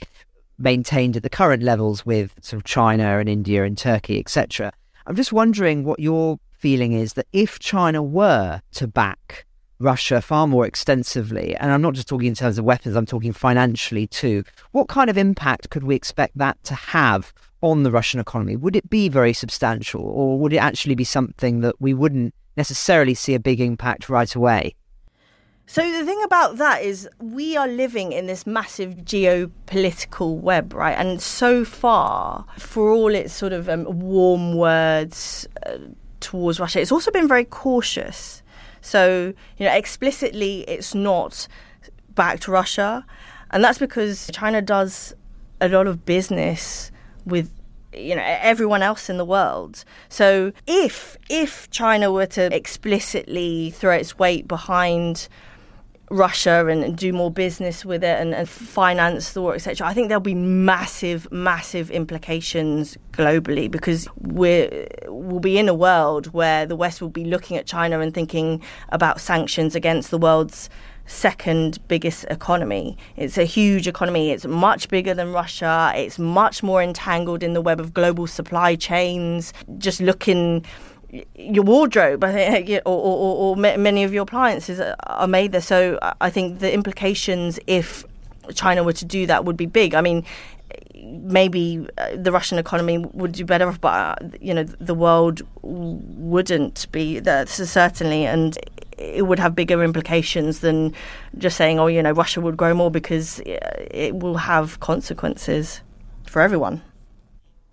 maintained 0.58 1.16
at 1.16 1.22
the 1.22 1.30
current 1.30 1.62
levels 1.62 2.04
with 2.04 2.34
sort 2.42 2.62
of 2.62 2.64
China 2.64 3.20
and 3.20 3.30
India 3.30 3.64
and 3.64 3.78
Turkey, 3.78 4.18
etc. 4.20 4.74
I'm 5.06 5.16
just 5.16 5.32
wondering 5.32 5.84
what 5.84 6.00
your 6.00 6.40
feeling 6.52 6.94
is 6.94 7.14
that 7.14 7.28
if 7.32 7.60
China 7.60 8.02
were 8.02 8.62
to 8.72 8.88
back 8.88 9.46
Russia 9.80 10.22
far 10.22 10.48
more 10.48 10.66
extensively, 10.66 11.56
and 11.56 11.72
I'm 11.72 11.82
not 11.82 11.94
just 11.94 12.08
talking 12.08 12.28
in 12.28 12.36
terms 12.36 12.58
of 12.58 12.66
weapons, 12.66 12.96
I'm 12.96 13.06
talking 13.06 13.34
financially 13.34 14.08
too. 14.08 14.44
What 14.72 14.88
kind 14.88 15.10
of 15.10 15.18
impact 15.18 15.70
could 15.70 15.84
we 15.84 15.96
expect 15.96 16.38
that 16.38 16.62
to 16.64 16.76
have 16.76 17.34
on 17.62 17.84
the 17.84 17.92
Russian 17.92 18.20
economy? 18.20 18.56
Would 18.56 18.76
it 18.76 18.90
be 18.90 19.10
very 19.10 19.34
substantial, 19.34 20.02
or 20.02 20.40
would 20.40 20.54
it 20.54 20.58
actually 20.58 20.96
be 20.96 21.04
something 21.04 21.62
that 21.62 21.76
we 21.80 21.94
wouldn't 21.94 22.34
necessarily 22.56 23.14
see 23.14 23.36
a 23.36 23.40
big 23.40 23.62
impact 23.62 24.10
right 24.10 24.34
away? 24.34 24.76
So 25.70 25.82
the 25.92 26.06
thing 26.06 26.24
about 26.24 26.58
that 26.58 26.82
is 26.82 27.10
we 27.20 27.58
are 27.58 27.68
living 27.68 28.14
in 28.14 28.26
this 28.26 28.48
massive 28.48 28.96
geopolitical 29.04 30.40
web, 30.40 30.74
right? 30.74 30.98
And 30.98 31.22
so 31.22 31.66
far, 31.66 32.46
for 32.58 32.90
all 32.90 33.14
its 33.14 33.34
sort 33.34 33.52
of 33.52 33.68
um, 33.68 33.84
warm 34.00 34.56
words 34.56 35.46
uh, 35.66 35.78
towards 36.22 36.60
Russia, 36.62 36.80
it's 36.80 36.92
also 36.92 37.12
been 37.12 37.28
very 37.28 37.44
cautious. 37.44 38.42
So, 38.82 39.34
you 39.58 39.66
know, 39.66 39.74
explicitly 39.74 40.62
it's 40.62 40.94
not 40.96 41.48
backed 42.16 42.48
Russia. 42.48 43.06
And 43.52 43.64
that's 43.64 43.80
because 43.80 44.30
China 44.34 44.62
does 44.62 45.14
a 45.62 45.70
lot 45.70 45.88
of 45.88 46.06
business 46.06 46.92
with 47.26 47.52
you 47.94 48.16
know 48.16 48.24
everyone 48.24 48.82
else 48.82 49.10
in 49.10 49.18
the 49.18 49.26
world. 49.26 49.84
So 50.10 50.52
if 50.66 51.18
if 51.30 51.70
China 51.72 52.12
were 52.12 52.26
to 52.28 52.54
explicitly 52.56 53.72
throw 53.72 53.96
its 53.96 54.20
weight 54.20 54.48
behind 54.48 55.28
Russia 56.10 56.68
and, 56.68 56.84
and, 56.84 56.98
do 56.98 57.12
more 57.12 57.30
business 57.30 57.84
with 57.84 58.04
it 58.04 58.20
and, 58.20 58.34
and 58.34 58.48
finance 58.48 59.34
the 59.34 59.42
war, 59.42 59.56
etc. 59.56 59.86
I 59.86 59.94
think 59.94 60.08
there'll 60.08 60.22
be 60.22 60.34
massive, 60.34 61.30
massive 61.32 61.92
implications 61.92 62.98
globally 63.12 63.70
because 63.70 64.08
we 64.22 64.88
will 65.08 65.40
be 65.40 65.58
in 65.58 65.68
a 65.68 65.74
world 65.74 66.34
where 66.34 66.66
the 66.66 66.76
West 66.76 67.02
will 67.02 67.10
be 67.10 67.26
looking 67.26 67.58
at 67.58 67.66
China 67.66 68.00
and 68.00 68.14
thinking 68.14 68.62
about 68.90 69.20
sanctions 69.20 69.76
against 69.76 70.10
the 70.12 70.18
world's 70.18 70.70
second 71.08 71.80
biggest 71.88 72.26
economy. 72.30 72.98
It's 73.16 73.38
a 73.38 73.46
huge 73.46 73.88
economy. 73.88 74.32
It's 74.32 74.46
much 74.46 74.90
bigger 74.90 75.14
than 75.14 75.32
Russia. 75.32 75.92
It's 75.96 76.20
much 76.20 76.62
more 76.62 76.84
entangled 76.84 77.44
in 77.44 77.54
the 77.54 77.62
web 77.62 77.80
of 77.80 77.94
global 77.94 78.28
supply 78.28 78.76
chains. 78.76 79.54
Just 79.78 80.02
looking 80.02 80.66
your 81.36 81.64
wardrobe, 81.64 82.24
I 82.24 82.34
think, 82.34 82.70
or, 82.86 82.92
or, 82.92 83.36
or, 83.36 83.56
many 83.56 84.04
of 84.04 84.14
your 84.14 84.24
appliances 84.24 84.80
are 84.80 85.28
made 85.28 85.52
there. 85.52 85.62
So 85.62 86.00
I 86.22 86.30
think 86.30 86.60
the 86.60 86.74
implications 86.74 87.60
if 87.68 88.06
China 88.54 88.84
were 88.84 88.94
to 88.94 89.06
do 89.06 89.26
that 89.28 89.46
would 89.46 89.58
be 89.58 89.66
big. 89.66 89.96
I 89.96 90.02
mean, 90.02 90.26
maybe 90.96 91.86
uh, 91.98 92.16
the 92.16 92.32
Russian 92.32 92.58
economy 92.58 92.98
would 92.98 93.32
do 93.34 93.46
better, 93.46 93.72
but 93.72 93.88
uh, 93.88 94.16
you 94.42 94.54
know 94.54 94.64
the 94.64 94.94
world 94.94 95.42
wouldn't 95.62 96.92
be. 96.92 97.20
That's 97.20 97.54
certainly, 97.70 98.26
and 98.26 98.58
it 98.98 99.28
would 99.28 99.40
have 99.40 99.56
bigger 99.56 99.84
implications 99.84 100.60
than 100.60 100.94
just 101.38 101.58
saying, 101.58 101.80
"Oh, 101.80 101.88
you 101.88 102.02
know, 102.02 102.12
Russia 102.12 102.42
would 102.42 102.58
grow 102.58 102.74
more," 102.74 102.92
because 102.92 103.42
it 103.46 104.16
will 104.16 104.38
have 104.38 104.80
consequences 104.80 105.82
for 106.26 106.42
everyone. 106.42 106.82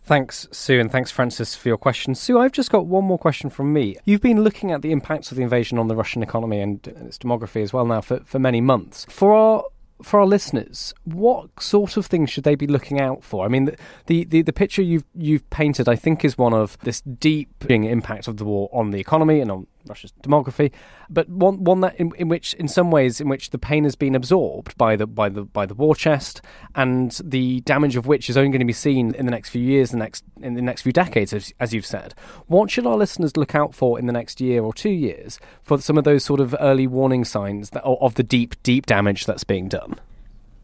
Thanks, 0.06 0.46
Szu, 0.52 0.82
and 0.82 0.92
thanks, 0.92 1.10
Francis, 1.10 1.56
for 1.56 1.68
your 1.68 1.78
question. 1.78 2.12
Szu, 2.12 2.38
I've 2.38 2.52
just 2.52 2.70
got 2.70 2.84
one 2.84 3.04
more 3.04 3.18
question 3.18 3.48
from 3.48 3.72
me. 3.72 3.96
You've 4.04 4.20
been 4.20 4.42
looking 4.42 4.70
at 4.70 4.82
the 4.82 4.92
impacts 4.92 5.30
of 5.30 5.38
the 5.38 5.42
invasion 5.42 5.78
on 5.78 5.88
the 5.88 5.96
Russian 5.96 6.22
economy 6.22 6.60
and 6.60 6.86
its 6.86 7.16
demography 7.16 7.62
as 7.62 7.72
well 7.72 7.86
now 7.86 8.02
for, 8.02 8.20
for 8.20 8.38
many 8.38 8.60
months. 8.60 9.06
For 9.08 9.32
our 9.32 9.64
for 10.02 10.20
our 10.20 10.26
listeners, 10.26 10.92
what 11.04 11.62
sort 11.62 11.96
of 11.96 12.04
things 12.04 12.28
should 12.28 12.44
they 12.44 12.56
be 12.56 12.66
looking 12.66 13.00
out 13.00 13.22
for? 13.24 13.46
I 13.46 13.48
mean, 13.48 13.66
the, 13.66 13.76
the, 14.06 14.24
the, 14.24 14.42
the, 14.42 14.52
picture 14.52 14.82
you've 14.82 15.04
you've 15.14 15.48
painted, 15.50 15.88
I 15.88 15.96
think, 15.96 16.24
is 16.24 16.36
one 16.36 16.52
of 16.52 16.76
this 16.80 17.00
deep 17.00 17.48
impact 17.70 18.28
of 18.28 18.36
the 18.36 18.44
war 18.44 18.68
on 18.72 18.90
the 18.90 19.00
economy 19.00 19.40
and 19.40 19.50
on 19.50 19.66
Russia's 19.86 20.12
demography, 20.22 20.72
but 21.10 21.28
one 21.28 21.64
one 21.64 21.80
that 21.80 21.96
in, 21.96 22.12
in 22.16 22.28
which, 22.28 22.54
in 22.54 22.68
some 22.68 22.90
ways, 22.90 23.20
in 23.20 23.28
which 23.28 23.50
the 23.50 23.58
pain 23.58 23.84
has 23.84 23.96
been 23.96 24.14
absorbed 24.14 24.76
by 24.76 24.96
the 24.96 25.06
by 25.06 25.28
the 25.28 25.42
by 25.42 25.66
the 25.66 25.74
war 25.74 25.94
chest, 25.94 26.40
and 26.74 27.20
the 27.24 27.60
damage 27.62 27.96
of 27.96 28.06
which 28.06 28.30
is 28.30 28.36
only 28.36 28.50
going 28.50 28.60
to 28.60 28.66
be 28.66 28.72
seen 28.72 29.14
in 29.14 29.26
the 29.26 29.30
next 29.30 29.50
few 29.50 29.62
years, 29.62 29.90
the 29.90 29.96
next 29.96 30.24
in 30.40 30.54
the 30.54 30.62
next 30.62 30.82
few 30.82 30.92
decades, 30.92 31.32
as, 31.32 31.52
as 31.60 31.72
you've 31.72 31.86
said. 31.86 32.14
What 32.46 32.70
should 32.70 32.86
our 32.86 32.96
listeners 32.96 33.36
look 33.36 33.54
out 33.54 33.74
for 33.74 33.98
in 33.98 34.06
the 34.06 34.12
next 34.12 34.40
year 34.40 34.62
or 34.62 34.72
two 34.72 34.90
years 34.90 35.38
for 35.62 35.80
some 35.80 35.98
of 35.98 36.04
those 36.04 36.24
sort 36.24 36.40
of 36.40 36.54
early 36.60 36.86
warning 36.86 37.24
signs 37.24 37.70
that, 37.70 37.84
of 37.84 38.14
the 38.14 38.22
deep 38.22 38.60
deep 38.62 38.86
damage 38.86 39.26
that's 39.26 39.44
being 39.44 39.68
done? 39.68 40.00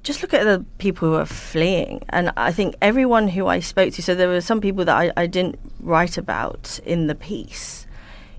just 0.03 0.23
look 0.23 0.33
at 0.33 0.45
the 0.45 0.65
people 0.79 1.09
who 1.09 1.15
are 1.15 1.27
fleeing. 1.27 2.03
And 2.09 2.33
I 2.37 2.53
think 2.53 2.75
everyone 2.81 3.29
who 3.29 3.47
I 3.47 3.61
spoke 3.61 3.93
to, 3.95 4.03
so 4.03 4.15
there 4.15 4.29
were 4.29 4.41
some 4.41 4.61
people 4.61 4.85
that 4.87 4.97
I, 4.97 5.13
I 5.17 5.27
didn't 5.27 5.59
write 5.81 6.17
about 6.17 6.81
in 6.85 7.07
the 7.07 7.15
piece. 7.15 7.87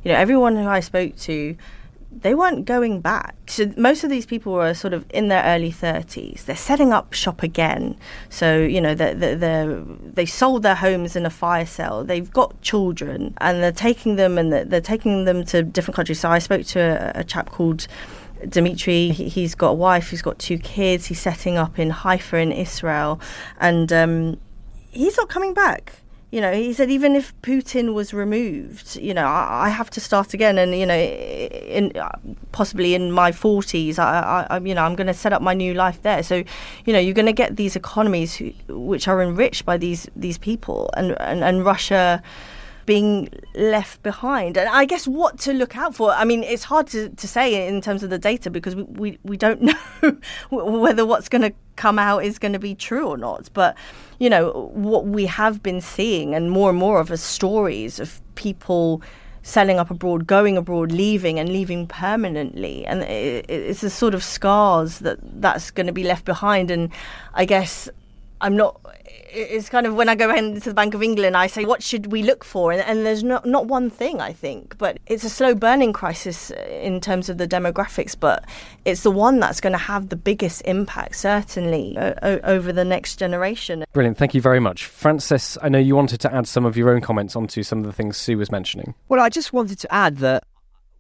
You 0.04 0.12
know, 0.12 0.18
everyone 0.18 0.56
who 0.56 0.68
I 0.68 0.80
spoke 0.80 1.16
to, 1.18 1.56
they 2.12 2.36
weren't 2.36 2.66
going 2.66 3.00
back. 3.00 3.36
So 3.48 3.72
most 3.78 4.04
of 4.04 4.10
these 4.10 4.26
people 4.26 4.54
were 4.54 4.74
sort 4.74 4.94
of 4.94 5.06
in 5.12 5.30
their 5.30 5.44
early 5.44 5.72
30s. 5.72 6.46
They're 6.46 6.56
setting 6.56 6.92
up 6.92 7.14
shop 7.14 7.42
again. 7.42 7.96
So, 8.30 8.58
you 8.58 8.82
know, 8.82 8.94
they're, 8.94 9.16
they're, 9.16 9.80
they 9.80 10.26
sold 10.26 10.64
their 10.64 10.76
homes 10.76 11.16
in 11.16 11.26
a 11.26 11.30
fire 11.30 11.66
sale. 11.66 12.04
They've 12.04 12.30
got 12.30 12.62
children 12.62 13.34
and 13.38 13.64
they're 13.64 13.72
taking 13.72 14.18
them 14.18 14.38
and 14.38 14.52
they're, 14.52 14.66
they're 14.66 14.82
taking 14.82 15.26
them 15.26 15.46
to 15.46 15.64
different 15.64 15.96
countries. 15.96 16.20
So 16.20 16.30
I 16.30 16.40
spoke 16.40 16.66
to 16.68 16.80
a, 16.80 17.22
a 17.22 17.24
chap 17.24 17.50
called 17.50 17.88
Dimitri, 18.48 19.10
he's 19.10 19.56
got 19.56 19.70
a 19.70 19.74
wife, 19.74 20.10
he's 20.10 20.22
got 20.22 20.40
two 20.40 20.58
kids, 20.58 21.06
he's 21.06 21.20
setting 21.20 21.58
up 21.58 21.78
in 21.78 21.92
Haifa 21.92 22.38
in 22.38 22.52
Israel, 22.52 23.20
and 23.60 23.94
um, 23.94 24.40
he's 24.90 25.16
not 25.18 25.30
coming 25.30 25.54
back. 25.54 26.01
You 26.32 26.40
know, 26.40 26.54
he 26.54 26.72
said 26.72 26.90
even 26.90 27.14
if 27.14 27.40
Putin 27.42 27.94
was 27.94 28.14
removed, 28.14 28.96
you 28.96 29.14
know, 29.14 29.26
I, 29.26 29.66
I 29.66 29.70
have 29.70 29.90
to 29.92 30.00
start 30.00 30.34
again, 30.34 30.58
and 30.58 30.74
you 30.74 30.86
know, 30.86 30.96
in 30.98 31.92
possibly 32.54 32.96
in 32.96 33.12
my 33.12 33.34
forties, 33.34 34.00
I, 34.00 34.48
I, 34.50 34.60
you 34.60 34.74
know, 34.74 34.84
I'm 34.84 34.96
going 34.96 35.08
to 35.08 35.14
set 35.14 35.34
up 35.34 35.42
my 35.42 35.54
new 35.54 35.74
life 35.74 36.02
there. 36.04 36.24
So, 36.24 36.44
you 36.86 36.94
know, 36.94 37.00
you're 37.00 37.14
going 37.14 37.26
to 37.26 37.34
get 37.34 37.58
these 37.58 37.76
economies 37.76 38.36
who, 38.36 38.54
which 38.70 39.10
are 39.10 39.22
enriched 39.22 39.66
by 39.66 39.76
these 39.78 40.08
these 40.16 40.38
people, 40.38 40.90
and 40.96 41.20
and, 41.20 41.44
and 41.44 41.66
Russia 41.66 42.24
being 42.86 43.30
left 43.56 44.02
behind. 44.04 44.58
And 44.58 44.70
I 44.70 44.86
guess 44.86 45.08
what 45.08 45.40
to 45.40 45.54
look 45.54 45.76
out 45.76 45.96
for. 45.96 46.12
I 46.12 46.26
mean, 46.26 46.44
it's 46.44 46.64
hard 46.64 46.88
to, 46.88 47.10
to 47.10 47.28
say 47.28 47.68
in 47.68 47.82
terms 47.82 48.04
of 48.04 48.10
the 48.10 48.18
data 48.18 48.50
because 48.50 48.76
we, 48.76 48.84
we, 48.84 49.20
we 49.24 49.38
don't 49.38 49.62
know 50.02 50.18
whether 50.50 51.06
what's 51.06 51.30
going 51.30 51.44
to 51.44 51.54
come 51.76 52.00
out 52.00 52.24
is 52.24 52.40
going 52.40 52.54
to 52.54 52.60
be 52.60 52.76
true 52.76 53.08
or 53.08 53.18
not. 53.18 53.50
But, 53.54 53.78
you 54.20 54.30
know, 54.30 54.72
what 54.74 55.06
we 55.06 55.26
have 55.26 55.62
been 55.64 55.82
seeing 55.82 56.36
and 56.36 56.52
more 56.52 56.70
and 56.70 56.80
more 56.80 57.00
of 57.00 57.12
are 57.12 57.18
stories 57.18 58.00
of 58.00 58.22
people 58.36 59.02
selling 59.44 59.80
up 59.80 59.90
abroad, 59.90 60.28
going 60.28 60.58
abroad, 60.58 60.92
leaving, 60.92 61.40
and 61.40 61.50
leaving 61.50 61.88
permanently. 61.88 62.86
And 62.86 63.04
it's 63.04 63.82
the 63.82 63.90
sort 63.90 64.14
of 64.14 64.24
scars 64.24 65.00
that 65.00 65.18
that's 65.42 65.72
going 65.72 65.88
to 65.88 65.94
be 65.94 66.04
left 66.04 66.26
behind. 66.26 66.70
And 66.70 66.92
I 67.34 67.46
guess 67.46 67.90
I'm 68.42 68.58
not 68.58 68.82
it's 69.34 69.70
kind 69.70 69.86
of 69.86 69.96
when 69.96 70.10
I 70.10 70.16
go 70.16 70.34
into 70.34 70.70
the 70.70 70.74
Bank 70.74 70.94
of 70.94 71.02
England, 71.02 71.38
I 71.38 71.48
say, 71.48 71.66
what 71.66 71.82
should 71.82 72.12
we 72.12 72.24
look 72.24 72.44
for? 72.44 72.72
And, 72.72 72.82
and, 72.82 73.06
there's 73.06 73.24
not, 73.24 73.46
not 73.46 73.66
one 73.68 73.90
thing, 73.90 74.20
I 74.22 74.34
think, 74.34 74.78
but 74.78 75.00
it's 75.08 75.24
a 75.24 75.30
slow 75.30 75.56
burning 75.56 75.94
crisis 75.94 76.52
in 76.52 77.00
terms 77.00 77.30
of 77.30 77.38
the 77.38 77.48
demographics, 77.48 78.16
but 78.20 78.46
it's 78.86 79.04
the 79.04 79.12
one 79.12 79.40
that's 79.40 79.62
going 79.62 79.74
to 79.74 79.80
have 79.80 80.10
the 80.10 80.16
biggest 80.16 80.62
impact, 80.66 81.16
certainly, 81.16 81.98
o- 81.98 82.40
over 82.44 82.72
the 82.74 82.86
next 82.86 83.18
generation. 83.18 83.86
Brilliant. 83.94 84.18
Thank 84.18 84.34
you 84.34 84.42
very 84.42 84.60
much. 84.60 84.86
Francis, 84.86 85.58
I 85.62 85.70
know 85.70 85.80
you 85.80 85.96
wanted 85.96 86.20
to 86.22 86.34
add 86.34 86.48
some 86.48 86.66
of 86.66 86.76
your 86.76 86.94
own 86.94 87.02
comments 87.02 87.36
onto 87.36 87.64
some 87.64 87.80
of 87.80 87.86
the 87.86 87.94
things 87.94 88.18
Szu 88.18 88.38
was 88.38 88.52
mentioning. 88.52 88.96
Well, 89.08 89.22
I 89.22 89.30
just 89.30 89.54
wanted 89.54 89.80
to 89.80 89.94
add 89.94 90.18
that 90.18 90.44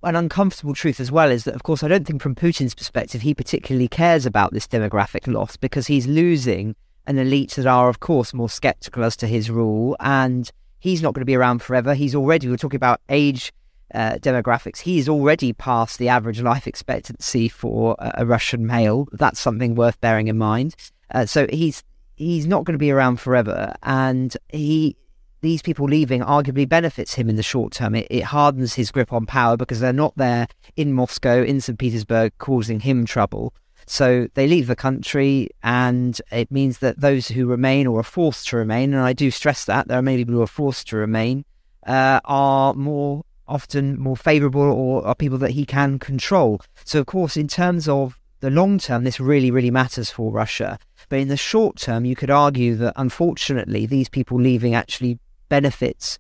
an 0.03 0.15
uncomfortable 0.15 0.73
truth 0.73 0.99
as 0.99 1.11
well 1.11 1.29
is 1.29 1.43
that, 1.43 1.53
of 1.53 1.63
course, 1.63 1.83
I 1.83 1.87
don't 1.87 2.07
think 2.07 2.21
from 2.21 2.33
Putin's 2.33 2.73
perspective 2.73 3.21
he 3.21 3.35
particularly 3.35 3.87
cares 3.87 4.25
about 4.25 4.51
this 4.53 4.67
demographic 4.67 5.31
loss 5.31 5.57
because 5.57 5.87
he's 5.87 6.07
losing 6.07 6.75
an 7.07 7.17
elite 7.17 7.51
that 7.51 7.67
are, 7.67 7.89
of 7.89 7.99
course, 7.99 8.33
more 8.33 8.49
skeptical 8.49 9.03
as 9.03 9.15
to 9.17 9.27
his 9.27 9.49
rule. 9.49 9.95
And 9.99 10.49
he's 10.79 11.01
not 11.01 11.13
going 11.13 11.21
to 11.21 11.25
be 11.25 11.35
around 11.35 11.61
forever. 11.61 11.93
He's 11.93 12.15
already, 12.15 12.47
we 12.47 12.53
are 12.53 12.57
talking 12.57 12.77
about 12.77 13.01
age 13.09 13.53
uh, 13.93 14.13
demographics, 14.13 14.79
he's 14.79 15.09
already 15.09 15.53
past 15.53 15.99
the 15.99 16.07
average 16.07 16.41
life 16.41 16.65
expectancy 16.67 17.49
for 17.49 17.95
a, 17.99 18.11
a 18.19 18.25
Russian 18.25 18.65
male. 18.65 19.07
That's 19.11 19.39
something 19.39 19.75
worth 19.75 19.99
bearing 19.99 20.27
in 20.27 20.37
mind. 20.37 20.75
Uh, 21.13 21.25
so 21.25 21.45
he's 21.51 21.83
he's 22.15 22.47
not 22.47 22.63
going 22.63 22.73
to 22.73 22.79
be 22.79 22.91
around 22.91 23.19
forever, 23.19 23.73
and 23.83 24.35
he 24.49 24.95
these 25.41 25.61
people 25.61 25.87
leaving 25.87 26.21
arguably 26.21 26.69
benefits 26.69 27.15
him 27.15 27.27
in 27.29 27.35
the 27.35 27.43
short 27.43 27.73
term. 27.73 27.95
It, 27.95 28.07
it 28.09 28.23
hardens 28.23 28.75
his 28.75 28.91
grip 28.91 29.11
on 29.11 29.25
power 29.25 29.57
because 29.57 29.79
they're 29.79 29.91
not 29.91 30.15
there 30.15 30.47
in 30.75 30.93
Moscow, 30.93 31.43
in 31.43 31.59
St. 31.59 31.77
Petersburg, 31.77 32.33
causing 32.37 32.79
him 32.79 33.05
trouble. 33.05 33.53
So 33.91 34.29
they 34.35 34.47
leave 34.47 34.67
the 34.67 34.75
country, 34.77 35.49
and 35.61 36.17
it 36.31 36.49
means 36.49 36.77
that 36.77 37.01
those 37.01 37.27
who 37.27 37.45
remain 37.45 37.87
or 37.87 37.99
are 37.99 38.03
forced 38.03 38.47
to 38.47 38.55
remain, 38.55 38.93
and 38.93 39.03
I 39.03 39.11
do 39.11 39.29
stress 39.29 39.65
that 39.65 39.89
there 39.89 39.99
are 39.99 40.01
many 40.01 40.19
people 40.19 40.35
who 40.35 40.41
are 40.41 40.47
forced 40.47 40.87
to 40.87 40.95
remain, 40.95 41.43
uh, 41.85 42.21
are 42.23 42.73
more 42.73 43.25
often 43.49 43.99
more 43.99 44.15
favourable 44.15 44.61
or 44.61 45.05
are 45.05 45.13
people 45.13 45.37
that 45.39 45.51
he 45.51 45.65
can 45.65 45.99
control. 45.99 46.61
So, 46.85 47.01
of 47.01 47.05
course, 47.05 47.35
in 47.35 47.49
terms 47.49 47.89
of 47.89 48.17
the 48.39 48.49
long 48.49 48.77
term, 48.77 49.03
this 49.03 49.19
really, 49.19 49.51
really 49.51 49.71
matters 49.71 50.09
for 50.09 50.31
Russia. 50.31 50.79
But 51.09 51.19
in 51.19 51.27
the 51.27 51.35
short 51.35 51.75
term, 51.75 52.05
you 52.05 52.15
could 52.15 52.31
argue 52.31 52.77
that 52.77 52.93
unfortunately, 52.95 53.85
these 53.85 54.07
people 54.07 54.39
leaving 54.39 54.73
actually 54.73 55.19
benefits 55.49 56.17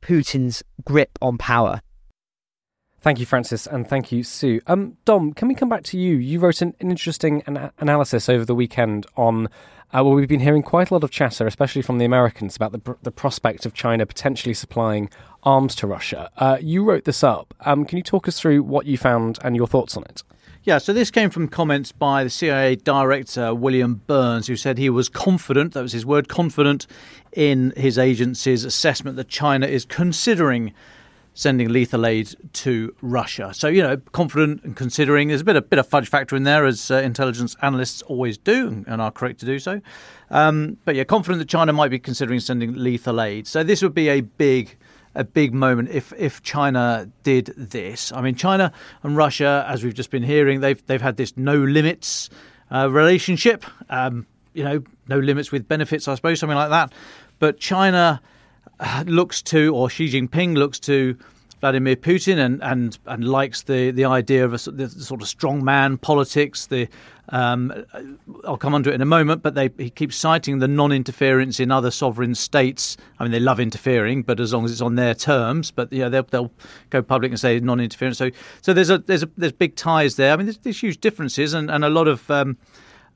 Putin's 0.00 0.64
grip 0.84 1.16
on 1.22 1.38
power. 1.38 1.82
Thank 3.02 3.18
you, 3.18 3.26
Francis, 3.26 3.66
and 3.66 3.88
thank 3.88 4.12
you, 4.12 4.22
Szu. 4.22 4.60
Um, 4.68 4.96
Dom, 5.04 5.32
can 5.32 5.48
we 5.48 5.56
come 5.56 5.68
back 5.68 5.82
to 5.84 5.98
you? 5.98 6.14
You 6.14 6.38
wrote 6.38 6.62
an, 6.62 6.72
an 6.78 6.88
interesting 6.88 7.42
an- 7.46 7.72
analysis 7.78 8.28
over 8.28 8.44
the 8.44 8.54
weekend 8.54 9.06
on. 9.16 9.46
Uh, 9.46 10.04
well, 10.04 10.12
we've 10.12 10.28
been 10.28 10.38
hearing 10.38 10.62
quite 10.62 10.90
a 10.90 10.94
lot 10.94 11.02
of 11.02 11.10
chatter, 11.10 11.44
especially 11.48 11.82
from 11.82 11.98
the 11.98 12.04
Americans, 12.04 12.54
about 12.54 12.70
the, 12.70 12.78
pr- 12.78 12.92
the 13.02 13.10
prospect 13.10 13.66
of 13.66 13.74
China 13.74 14.06
potentially 14.06 14.54
supplying 14.54 15.10
arms 15.42 15.74
to 15.74 15.88
Russia. 15.88 16.30
Uh, 16.36 16.58
you 16.60 16.84
wrote 16.84 17.04
this 17.04 17.24
up. 17.24 17.52
Um, 17.62 17.84
can 17.84 17.96
you 17.96 18.04
talk 18.04 18.28
us 18.28 18.38
through 18.38 18.62
what 18.62 18.86
you 18.86 18.96
found 18.96 19.40
and 19.42 19.56
your 19.56 19.66
thoughts 19.66 19.96
on 19.96 20.04
it? 20.04 20.22
Yeah, 20.62 20.78
so 20.78 20.92
this 20.92 21.10
came 21.10 21.30
from 21.30 21.48
comments 21.48 21.90
by 21.90 22.22
the 22.22 22.30
CIA 22.30 22.76
director, 22.76 23.52
William 23.52 23.96
Burns, 24.06 24.46
who 24.46 24.54
said 24.54 24.78
he 24.78 24.88
was 24.88 25.08
confident, 25.08 25.74
that 25.74 25.82
was 25.82 25.92
his 25.92 26.06
word, 26.06 26.28
confident 26.28 26.86
in 27.32 27.72
his 27.76 27.98
agency's 27.98 28.64
assessment 28.64 29.16
that 29.16 29.26
China 29.26 29.66
is 29.66 29.84
considering 29.84 30.72
sending 31.34 31.68
lethal 31.68 32.04
aid 32.04 32.34
to 32.52 32.94
Russia. 33.00 33.52
So, 33.54 33.68
you 33.68 33.82
know, 33.82 33.96
confident 34.12 34.62
and 34.64 34.76
considering. 34.76 35.28
There's 35.28 35.40
a 35.40 35.44
bit, 35.44 35.56
a 35.56 35.62
bit 35.62 35.78
of 35.78 35.86
fudge 35.86 36.08
factor 36.08 36.36
in 36.36 36.42
there, 36.44 36.66
as 36.66 36.90
uh, 36.90 36.96
intelligence 36.96 37.56
analysts 37.62 38.02
always 38.02 38.36
do 38.36 38.84
and 38.86 39.00
are 39.00 39.10
correct 39.10 39.40
to 39.40 39.46
do 39.46 39.58
so. 39.58 39.80
Um, 40.30 40.76
but 40.84 40.94
yeah, 40.94 41.04
confident 41.04 41.38
that 41.38 41.48
China 41.48 41.72
might 41.72 41.90
be 41.90 41.98
considering 41.98 42.40
sending 42.40 42.74
lethal 42.74 43.20
aid. 43.20 43.46
So 43.46 43.62
this 43.62 43.82
would 43.82 43.94
be 43.94 44.08
a 44.08 44.20
big 44.20 44.76
a 45.14 45.24
big 45.24 45.52
moment 45.52 45.90
if 45.90 46.12
if 46.16 46.42
China 46.42 47.08
did 47.22 47.52
this. 47.56 48.12
I 48.12 48.22
mean, 48.22 48.34
China 48.34 48.72
and 49.02 49.16
Russia, 49.16 49.64
as 49.68 49.84
we've 49.84 49.94
just 49.94 50.10
been 50.10 50.22
hearing, 50.22 50.60
they've 50.60 50.84
they've 50.86 51.02
had 51.02 51.16
this 51.16 51.36
no 51.36 51.56
limits 51.56 52.30
uh, 52.70 52.90
relationship. 52.90 53.64
Um, 53.90 54.26
you 54.54 54.64
know, 54.64 54.82
no 55.08 55.18
limits 55.18 55.50
with 55.52 55.68
benefits, 55.68 56.08
I 56.08 56.14
suppose, 56.14 56.40
something 56.40 56.56
like 56.56 56.70
that. 56.70 56.92
But 57.38 57.58
China 57.58 58.20
looks 59.06 59.42
to, 59.42 59.74
or 59.74 59.90
Xi 59.90 60.08
Jinping 60.08 60.56
looks 60.56 60.78
to 60.80 61.16
Vladimir 61.62 61.94
Putin 61.94 62.44
and, 62.44 62.60
and, 62.62 62.98
and 63.06 63.24
likes 63.24 63.62
the, 63.62 63.92
the 63.92 64.04
idea 64.04 64.44
of 64.44 64.52
a 64.52 64.70
the 64.70 64.88
sort 64.88 65.22
of 65.22 65.28
strongman 65.28 66.00
politics. 66.00 66.66
The 66.66 66.88
um, 67.28 67.72
I'll 68.44 68.56
come 68.56 68.74
onto 68.74 68.90
it 68.90 68.94
in 68.94 69.00
a 69.00 69.06
moment, 69.06 69.44
but 69.44 69.54
they, 69.54 69.70
he 69.78 69.88
keeps 69.88 70.16
citing 70.16 70.58
the 70.58 70.66
non-interference 70.66 71.60
in 71.60 71.70
other 71.70 71.92
sovereign 71.92 72.34
states. 72.34 72.96
I 73.20 73.22
mean, 73.22 73.30
they 73.30 73.38
love 73.38 73.60
interfering, 73.60 74.22
but 74.22 74.40
as 74.40 74.52
long 74.52 74.64
as 74.64 74.72
it's 74.72 74.80
on 74.80 74.96
their 74.96 75.14
terms. 75.14 75.70
But 75.70 75.92
yeah, 75.92 76.08
they'll, 76.08 76.24
they'll 76.24 76.52
go 76.90 77.00
public 77.00 77.30
and 77.30 77.38
say 77.38 77.60
non-interference. 77.60 78.18
So 78.18 78.30
so 78.60 78.72
there's 78.72 78.90
a 78.90 78.98
there's 78.98 79.22
a 79.22 79.30
there's 79.36 79.52
big 79.52 79.76
ties 79.76 80.16
there. 80.16 80.32
I 80.32 80.36
mean, 80.36 80.46
there's, 80.46 80.58
there's 80.58 80.82
huge 80.82 80.98
differences 81.00 81.54
and, 81.54 81.70
and 81.70 81.84
a 81.84 81.90
lot 81.90 82.08
of 82.08 82.28
um, 82.28 82.58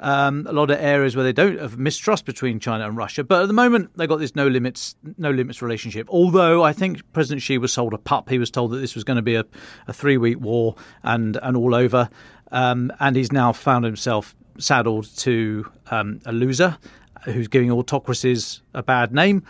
um, 0.00 0.46
a 0.48 0.52
lot 0.52 0.70
of 0.70 0.78
areas 0.78 1.16
where 1.16 1.24
they 1.24 1.32
don't 1.32 1.58
have 1.58 1.78
mistrust 1.78 2.24
between 2.24 2.60
China 2.60 2.86
and 2.86 2.96
Russia. 2.96 3.24
But 3.24 3.42
at 3.42 3.46
the 3.46 3.54
moment, 3.54 3.90
they've 3.96 4.08
got 4.08 4.18
this 4.18 4.36
no 4.36 4.46
limits, 4.46 4.96
no 5.16 5.30
limits 5.30 5.62
relationship. 5.62 6.08
Although 6.10 6.62
I 6.62 6.72
think 6.72 7.00
President 7.12 7.42
Xi 7.42 7.58
was 7.58 7.72
sold 7.72 7.94
a 7.94 7.98
pup. 7.98 8.28
He 8.28 8.38
was 8.38 8.50
told 8.50 8.72
that 8.72 8.78
this 8.78 8.94
was 8.94 9.04
going 9.04 9.16
to 9.16 9.22
be 9.22 9.34
a, 9.34 9.44
a 9.88 9.92
three 9.92 10.16
week 10.16 10.40
war 10.40 10.74
and 11.02 11.38
and 11.42 11.56
all 11.56 11.74
over. 11.74 12.08
Um, 12.52 12.92
and 13.00 13.16
he's 13.16 13.32
now 13.32 13.52
found 13.52 13.84
himself 13.84 14.36
saddled 14.58 15.14
to 15.18 15.70
um, 15.90 16.20
a 16.26 16.32
loser 16.32 16.78
who's 17.24 17.48
giving 17.48 17.70
autocracies 17.70 18.62
a 18.74 18.82
bad 18.82 19.12
name. 19.12 19.42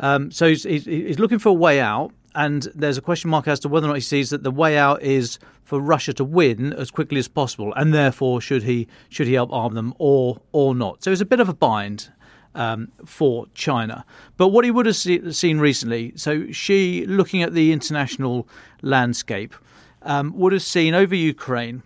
Um, 0.00 0.30
so 0.30 0.48
he's, 0.48 0.64
he's, 0.64 0.84
he's 0.84 1.18
looking 1.18 1.38
for 1.38 1.48
a 1.50 1.54
way 1.54 1.80
out 1.80 2.12
and 2.34 2.68
there's 2.74 2.98
a 2.98 3.02
question 3.02 3.30
mark 3.30 3.46
as 3.48 3.60
to 3.60 3.68
whether 3.68 3.86
or 3.86 3.88
not 3.88 3.94
he 3.94 4.00
sees 4.00 4.30
that 4.30 4.42
the 4.42 4.50
way 4.50 4.76
out 4.76 5.02
is 5.02 5.38
for 5.62 5.80
Russia 5.80 6.12
to 6.14 6.24
win 6.24 6.72
as 6.72 6.90
quickly 6.90 7.18
as 7.18 7.28
possible, 7.28 7.72
and 7.74 7.94
therefore 7.94 8.40
should 8.40 8.62
he 8.62 8.86
should 9.08 9.26
he 9.26 9.34
help 9.34 9.52
arm 9.52 9.74
them 9.74 9.94
or 9.98 10.40
or 10.52 10.74
not. 10.74 11.02
So 11.02 11.10
it's 11.12 11.20
a 11.20 11.26
bit 11.26 11.40
of 11.40 11.48
a 11.48 11.54
bind 11.54 12.10
um, 12.54 12.88
for 13.04 13.46
China. 13.54 14.04
But 14.36 14.48
what 14.48 14.64
he 14.64 14.70
would 14.70 14.86
have 14.86 14.96
see, 14.96 15.32
seen 15.32 15.58
recently, 15.58 16.12
so 16.16 16.50
Xi, 16.50 17.06
looking 17.06 17.42
at 17.42 17.52
the 17.54 17.72
international 17.72 18.48
landscape, 18.82 19.54
um, 20.02 20.36
would 20.36 20.52
have 20.52 20.62
seen 20.62 20.94
over 20.94 21.14
Ukraine. 21.14 21.82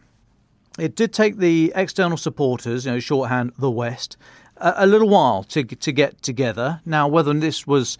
It 0.78 0.94
did 0.94 1.12
take 1.12 1.38
the 1.38 1.72
external 1.74 2.16
supporters, 2.16 2.86
you 2.86 2.92
know, 2.92 3.00
shorthand 3.00 3.52
the 3.58 3.70
West, 3.70 4.16
a, 4.56 4.74
a 4.78 4.86
little 4.86 5.08
while 5.08 5.44
to 5.44 5.62
to 5.64 5.92
get 5.92 6.22
together. 6.22 6.80
Now, 6.84 7.06
whether 7.08 7.32
this 7.34 7.66
was 7.66 7.98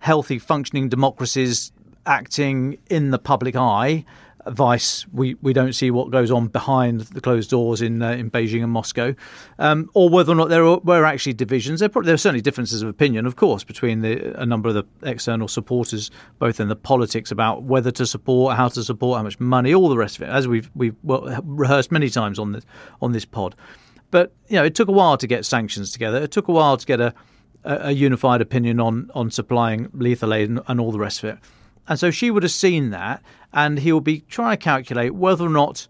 healthy, 0.00 0.38
functioning 0.38 0.88
democracies 0.88 1.72
acting 2.06 2.78
in 2.88 3.10
the 3.10 3.18
public 3.18 3.56
eye. 3.56 4.04
Vice, 4.46 5.06
we, 5.12 5.34
we 5.42 5.52
don't 5.52 5.74
see 5.74 5.90
what 5.90 6.10
goes 6.10 6.30
on 6.30 6.46
behind 6.46 7.02
the 7.02 7.20
closed 7.20 7.50
doors 7.50 7.82
in 7.82 8.00
uh, 8.00 8.12
in 8.12 8.30
Beijing 8.30 8.62
and 8.62 8.72
Moscow, 8.72 9.14
um, 9.58 9.90
or 9.92 10.08
whether 10.08 10.32
or 10.32 10.34
not 10.34 10.48
there 10.48 10.64
were 10.64 11.04
actually 11.04 11.34
divisions. 11.34 11.80
There, 11.80 11.90
probably, 11.90 12.06
there 12.06 12.14
are 12.14 12.18
certainly 12.18 12.40
differences 12.40 12.80
of 12.80 12.88
opinion, 12.88 13.26
of 13.26 13.36
course, 13.36 13.64
between 13.64 14.00
the, 14.00 14.40
a 14.40 14.46
number 14.46 14.70
of 14.70 14.74
the 14.74 14.84
external 15.02 15.46
supporters, 15.46 16.10
both 16.38 16.58
in 16.58 16.68
the 16.68 16.76
politics 16.76 17.30
about 17.30 17.64
whether 17.64 17.90
to 17.90 18.06
support, 18.06 18.56
how 18.56 18.68
to 18.68 18.82
support, 18.82 19.18
how 19.18 19.22
much 19.24 19.38
money, 19.38 19.74
all 19.74 19.90
the 19.90 19.98
rest 19.98 20.16
of 20.16 20.22
it, 20.22 20.30
as 20.30 20.48
we've 20.48 20.70
we've 20.74 20.96
well, 21.02 21.38
rehearsed 21.44 21.92
many 21.92 22.08
times 22.08 22.38
on 22.38 22.52
this 22.52 22.64
on 23.02 23.12
this 23.12 23.26
pod. 23.26 23.54
But 24.10 24.32
you 24.48 24.56
know, 24.56 24.64
it 24.64 24.74
took 24.74 24.88
a 24.88 24.92
while 24.92 25.18
to 25.18 25.26
get 25.26 25.44
sanctions 25.44 25.92
together. 25.92 26.16
It 26.16 26.30
took 26.30 26.48
a 26.48 26.52
while 26.52 26.78
to 26.78 26.86
get 26.86 26.98
a, 26.98 27.14
a 27.64 27.92
unified 27.92 28.40
opinion 28.40 28.80
on 28.80 29.10
on 29.14 29.30
supplying 29.30 29.90
lethal 29.92 30.32
aid 30.32 30.48
and, 30.48 30.60
and 30.66 30.80
all 30.80 30.92
the 30.92 30.98
rest 30.98 31.22
of 31.22 31.28
it. 31.28 31.38
And 31.90 31.98
so 31.98 32.12
Xi 32.12 32.30
would 32.30 32.44
have 32.44 32.52
seen 32.52 32.90
that, 32.90 33.20
and 33.52 33.80
he 33.80 33.92
will 33.92 34.00
be 34.00 34.20
trying 34.20 34.56
to 34.56 34.62
calculate 34.62 35.12
whether 35.12 35.44
or 35.44 35.50
not, 35.50 35.88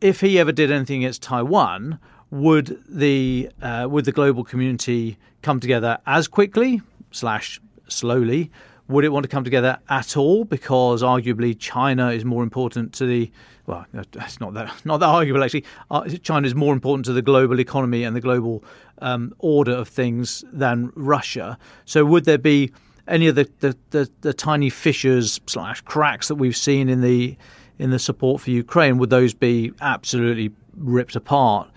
if 0.00 0.22
he 0.22 0.38
ever 0.38 0.50
did 0.50 0.72
anything 0.72 1.04
against 1.04 1.22
Taiwan, 1.22 1.98
would 2.30 2.82
the 2.88 3.50
uh, 3.60 3.86
would 3.90 4.06
the 4.06 4.12
global 4.12 4.44
community 4.44 5.18
come 5.42 5.60
together 5.60 5.98
as 6.06 6.26
quickly 6.26 6.80
slash 7.10 7.60
slowly? 7.88 8.50
Would 8.88 9.04
it 9.04 9.10
want 9.10 9.24
to 9.24 9.28
come 9.28 9.44
together 9.44 9.78
at 9.90 10.16
all? 10.16 10.44
Because 10.44 11.02
arguably 11.02 11.58
China 11.58 12.10
is 12.10 12.24
more 12.24 12.42
important 12.42 12.94
to 12.94 13.04
the 13.04 13.30
well, 13.66 13.84
that's 13.92 14.40
not 14.40 14.54
that 14.54 14.72
not 14.86 15.00
that 15.00 15.06
arguable 15.06 15.44
actually. 15.44 15.66
Uh, 15.90 16.08
China 16.22 16.46
is 16.46 16.54
more 16.54 16.72
important 16.72 17.04
to 17.04 17.12
the 17.12 17.20
global 17.20 17.60
economy 17.60 18.04
and 18.04 18.16
the 18.16 18.22
global 18.22 18.64
um, 19.02 19.34
order 19.38 19.72
of 19.72 19.86
things 19.86 20.44
than 20.50 20.90
Russia. 20.94 21.58
So 21.84 22.06
would 22.06 22.24
there 22.24 22.38
be 22.38 22.72
any 23.08 23.26
of 23.26 23.34
the, 23.34 23.48
the, 23.60 23.76
the, 23.90 24.10
the 24.20 24.32
tiny 24.32 24.70
fissures 24.70 25.40
slash 25.46 25.80
cracks 25.82 26.28
that 26.28 26.36
we've 26.36 26.56
seen 26.56 26.88
in 26.88 27.00
the 27.00 27.36
in 27.78 27.90
the 27.90 27.98
support 27.98 28.40
for 28.40 28.50
Ukraine 28.50 28.98
would 28.98 29.10
those 29.10 29.34
be 29.34 29.72
absolutely 29.80 30.50
ripped 30.76 31.14
apart 31.14 31.70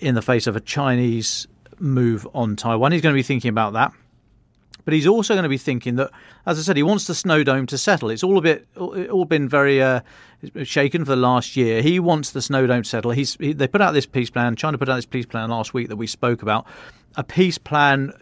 in 0.00 0.16
the 0.16 0.22
face 0.22 0.48
of 0.48 0.56
a 0.56 0.60
Chinese 0.60 1.46
move 1.78 2.26
on 2.34 2.56
Taiwan? 2.56 2.90
He's 2.92 3.00
going 3.00 3.14
to 3.14 3.18
be 3.18 3.22
thinking 3.22 3.50
about 3.50 3.72
that. 3.74 3.92
But 4.84 4.94
he's 4.94 5.06
also 5.06 5.34
going 5.34 5.44
to 5.44 5.48
be 5.48 5.58
thinking 5.58 5.96
that, 5.96 6.10
as 6.46 6.58
I 6.58 6.62
said, 6.62 6.76
he 6.76 6.82
wants 6.82 7.06
the 7.06 7.14
snow 7.14 7.42
dome 7.42 7.66
to 7.66 7.78
settle. 7.78 8.10
It's 8.10 8.22
all 8.22 8.36
a 8.36 8.42
bit, 8.42 8.66
all 8.76 9.24
been 9.24 9.48
very 9.48 9.82
uh, 9.82 10.00
shaken 10.62 11.04
for 11.04 11.10
the 11.12 11.16
last 11.16 11.56
year. 11.56 11.82
He 11.82 11.98
wants 11.98 12.32
the 12.32 12.42
snow 12.42 12.66
dome 12.66 12.82
to 12.82 12.88
settle. 12.88 13.10
He's, 13.12 13.36
he, 13.36 13.52
they 13.52 13.66
put 13.66 13.80
out 13.80 13.92
this 13.92 14.06
peace 14.06 14.30
plan. 14.30 14.56
China 14.56 14.76
put 14.76 14.88
out 14.88 14.96
this 14.96 15.06
peace 15.06 15.26
plan 15.26 15.50
last 15.50 15.72
week 15.72 15.88
that 15.88 15.96
we 15.96 16.06
spoke 16.06 16.42
about. 16.42 16.66
A 17.16 17.24
peace 17.24 17.58
plan 17.58 18.12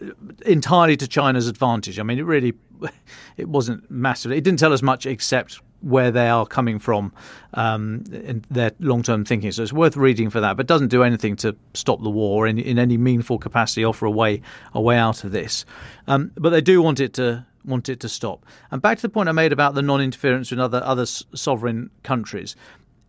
entirely 0.45 0.95
to 0.97 1.07
China's 1.07 1.47
advantage. 1.47 1.99
I 1.99 2.03
mean, 2.03 2.19
it 2.19 2.25
really, 2.25 2.53
it 3.37 3.49
wasn't 3.49 3.89
massive. 3.91 4.31
It 4.31 4.43
didn't 4.43 4.59
tell 4.59 4.73
us 4.73 4.81
much 4.81 5.05
except 5.05 5.61
where 5.83 6.11
they 6.11 6.29
are 6.29 6.45
coming 6.45 6.79
from 6.79 7.11
um, 7.53 8.03
in 8.11 8.43
their 8.49 8.71
long-term 8.79 9.25
thinking. 9.25 9.51
So 9.51 9.63
it's 9.63 9.73
worth 9.73 9.97
reading 9.97 10.29
for 10.29 10.39
that, 10.39 10.57
but 10.57 10.65
doesn't 10.65 10.87
do 10.87 11.03
anything 11.03 11.35
to 11.37 11.55
stop 11.73 12.01
the 12.01 12.09
war 12.09 12.47
in, 12.47 12.57
in 12.57 12.79
any 12.79 12.97
meaningful 12.97 13.37
capacity, 13.37 13.83
offer 13.83 14.05
a 14.05 14.11
way 14.11 14.41
a 14.73 14.81
way 14.81 14.97
out 14.97 15.23
of 15.23 15.31
this. 15.31 15.65
Um, 16.07 16.31
but 16.35 16.49
they 16.49 16.61
do 16.61 16.81
want 16.81 16.99
it 16.99 17.13
to 17.15 17.45
want 17.65 17.89
it 17.89 17.99
to 18.01 18.09
stop. 18.09 18.45
And 18.71 18.81
back 18.81 18.97
to 18.97 19.01
the 19.03 19.09
point 19.09 19.29
I 19.29 19.33
made 19.33 19.53
about 19.53 19.75
the 19.75 19.81
non-interference 19.81 20.51
with 20.51 20.59
other 20.59 20.81
other 20.83 21.05
sovereign 21.05 21.89
countries. 22.03 22.55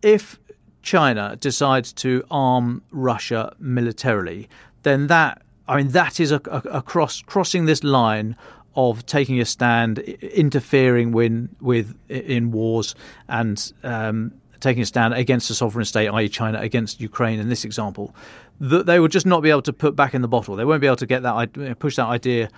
If 0.01 0.37
China 0.81 1.35
decides 1.39 1.93
to 1.93 2.23
arm 2.29 2.83
Russia 2.91 3.55
militarily, 3.59 4.49
then 4.83 5.07
that 5.07 5.41
I 5.67 5.77
mean 5.77 5.89
that 5.89 6.19
is 6.19 6.31
a, 6.31 6.41
a, 6.51 6.61
a 6.77 6.81
cross 6.81 7.21
crossing 7.21 7.65
this 7.65 7.83
line 7.83 8.35
of 8.75 9.05
taking 9.05 9.39
a 9.39 9.45
stand, 9.45 9.99
interfering 9.99 11.11
with, 11.11 11.49
with 11.61 11.95
in 12.09 12.51
wars, 12.51 12.95
and 13.29 13.73
um, 13.83 14.33
taking 14.59 14.83
a 14.83 14.85
stand 14.85 15.13
against 15.13 15.49
a 15.49 15.53
sovereign 15.53 15.85
state, 15.85 16.07
i.e., 16.07 16.29
China, 16.29 16.59
against 16.59 16.99
Ukraine 16.99 17.39
in 17.39 17.49
this 17.49 17.65
example, 17.65 18.15
that 18.59 18.85
they 18.85 18.99
would 18.99 19.11
just 19.11 19.25
not 19.25 19.41
be 19.41 19.49
able 19.49 19.61
to 19.61 19.73
put 19.73 19.95
back 19.95 20.13
in 20.13 20.21
the 20.21 20.27
bottle. 20.27 20.55
They 20.55 20.65
won't 20.65 20.81
be 20.81 20.87
able 20.87 20.95
to 20.97 21.05
get 21.05 21.23
that 21.23 21.79
push 21.79 21.95
that 21.97 22.07
idea 22.07 22.49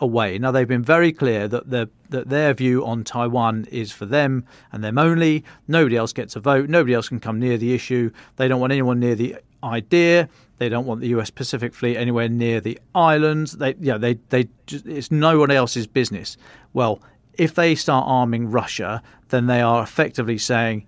away. 0.00 0.38
Now 0.38 0.50
they've 0.50 0.68
been 0.68 0.82
very 0.82 1.12
clear 1.12 1.46
that 1.48 1.70
the, 1.70 1.88
that 2.10 2.28
their 2.28 2.52
view 2.54 2.84
on 2.84 3.04
Taiwan 3.04 3.66
is 3.70 3.92
for 3.92 4.06
them 4.06 4.44
and 4.72 4.82
them 4.82 4.98
only. 4.98 5.44
Nobody 5.68 5.96
else 5.96 6.12
gets 6.12 6.36
a 6.36 6.40
vote. 6.40 6.68
Nobody 6.68 6.94
else 6.94 7.08
can 7.08 7.20
come 7.20 7.38
near 7.38 7.56
the 7.56 7.74
issue. 7.74 8.10
They 8.36 8.48
don't 8.48 8.60
want 8.60 8.72
anyone 8.72 9.00
near 9.00 9.14
the 9.14 9.36
idea. 9.62 10.28
They 10.58 10.68
don't 10.68 10.86
want 10.86 11.00
the 11.00 11.08
U.S. 11.08 11.30
Pacific 11.30 11.74
Fleet 11.74 11.96
anywhere 11.96 12.28
near 12.28 12.60
the 12.60 12.78
islands. 12.94 13.52
They, 13.52 13.74
yeah, 13.80 13.98
they, 13.98 14.14
they, 14.28 14.48
just, 14.66 14.86
it's 14.86 15.10
no 15.10 15.38
one 15.38 15.50
else's 15.50 15.86
business. 15.86 16.36
Well, 16.72 17.02
if 17.34 17.54
they 17.54 17.74
start 17.74 18.04
arming 18.06 18.50
Russia, 18.50 19.02
then 19.28 19.46
they 19.46 19.60
are 19.60 19.82
effectively 19.82 20.38
saying, 20.38 20.86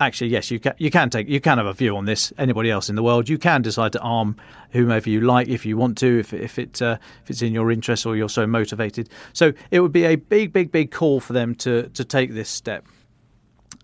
actually, 0.00 0.30
yes, 0.30 0.50
you 0.50 0.58
can, 0.58 0.74
you 0.78 0.90
can 0.90 1.10
take, 1.10 1.28
you 1.28 1.40
can 1.40 1.58
have 1.58 1.66
a 1.66 1.72
view 1.72 1.96
on 1.96 2.04
this. 2.04 2.32
Anybody 2.38 2.70
else 2.70 2.88
in 2.88 2.96
the 2.96 3.02
world, 3.02 3.28
you 3.28 3.38
can 3.38 3.62
decide 3.62 3.92
to 3.92 4.00
arm 4.00 4.36
whomever 4.70 5.08
you 5.08 5.20
like 5.20 5.48
if 5.48 5.64
you 5.64 5.76
want 5.76 5.96
to, 5.98 6.18
if 6.18 6.32
if 6.32 6.58
it 6.58 6.82
uh, 6.82 6.98
if 7.22 7.30
it's 7.30 7.42
in 7.42 7.52
your 7.52 7.70
interest 7.70 8.04
or 8.06 8.16
you're 8.16 8.28
so 8.28 8.46
motivated. 8.46 9.08
So 9.32 9.52
it 9.70 9.80
would 9.80 9.92
be 9.92 10.04
a 10.04 10.16
big, 10.16 10.52
big, 10.52 10.72
big 10.72 10.90
call 10.90 11.20
for 11.20 11.32
them 11.32 11.54
to 11.56 11.88
to 11.90 12.04
take 12.04 12.32
this 12.32 12.48
step, 12.48 12.84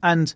and 0.03 0.35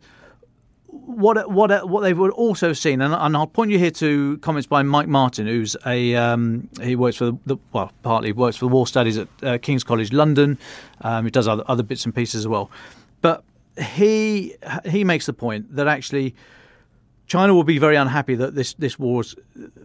what 1.07 1.50
what 1.50 1.88
what 1.88 2.00
they've 2.00 2.20
also 2.20 2.72
seen, 2.72 3.00
and, 3.00 3.14
and, 3.14 3.36
I'll 3.36 3.46
point 3.46 3.70
you 3.70 3.78
here 3.78 3.90
to 3.92 4.38
comments 4.38 4.66
by 4.66 4.82
Mike 4.82 5.09
Martin, 5.09 5.46
who's 5.46 5.76
a 5.86 6.14
um, 6.14 6.68
he 6.82 6.96
works 6.96 7.16
for 7.16 7.38
the 7.46 7.57
well, 7.72 7.92
partly 8.02 8.32
works 8.32 8.57
for 8.57 8.66
the 8.66 8.74
War 8.74 8.86
Studies 8.86 9.18
at 9.18 9.28
uh, 9.42 9.59
King's 9.59 9.84
College 9.84 10.12
London. 10.12 10.59
Um, 11.02 11.24
he 11.24 11.30
does 11.30 11.46
other 11.46 11.64
other 11.66 11.82
bits 11.82 12.05
and 12.05 12.14
pieces 12.14 12.40
as 12.40 12.48
well, 12.48 12.70
but 13.20 13.44
he 13.78 14.55
he 14.86 15.05
makes 15.05 15.26
the 15.26 15.32
point 15.32 15.74
that 15.74 15.88
actually 15.88 16.34
China 17.26 17.55
will 17.55 17.64
be 17.64 17.78
very 17.78 17.96
unhappy 17.96 18.34
that 18.36 18.55
this 18.55 18.74
this 18.74 18.98
war 18.98 19.18
was, 19.18 19.36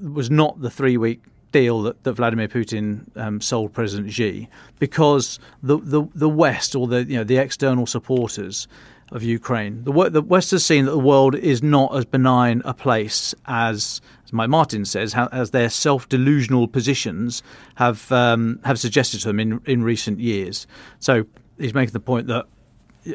was 0.01 0.29
not 0.29 0.61
the 0.61 0.69
three 0.69 0.97
week 0.97 1.21
deal 1.51 1.81
that, 1.81 2.03
that 2.03 2.13
Vladimir 2.13 2.47
Putin 2.47 3.05
um, 3.17 3.41
sold 3.41 3.73
President 3.73 4.11
Xi 4.11 4.47
because 4.77 5.39
the, 5.63 5.77
the 5.77 6.07
the 6.13 6.29
West 6.29 6.75
or 6.75 6.87
the 6.87 7.03
you 7.05 7.17
know 7.17 7.23
the 7.23 7.37
external 7.37 7.85
supporters 7.85 8.67
of 9.11 9.23
Ukraine. 9.23 9.83
The, 9.83 10.09
the 10.09 10.21
West 10.21 10.51
has 10.51 10.65
seen 10.65 10.85
that 10.85 10.91
the 10.91 10.99
world 10.99 11.35
is 11.35 11.63
not 11.63 11.95
as 11.95 12.05
benign 12.05 12.61
a 12.65 12.73
place 12.73 13.33
as, 13.45 14.01
as 14.23 14.33
Mike 14.33 14.49
Martin 14.49 14.85
says, 14.85 15.13
how, 15.13 15.27
as 15.31 15.51
their 15.51 15.69
self-delusional 15.69 16.67
positions 16.67 17.41
have 17.75 18.11
um, 18.11 18.59
have 18.63 18.79
suggested 18.79 19.19
to 19.21 19.27
them 19.27 19.39
in 19.39 19.61
in 19.65 19.83
recent 19.83 20.19
years. 20.19 20.67
So 20.99 21.25
he's 21.57 21.73
making 21.73 21.93
the 21.93 21.99
point 21.99 22.27
that 22.27 22.45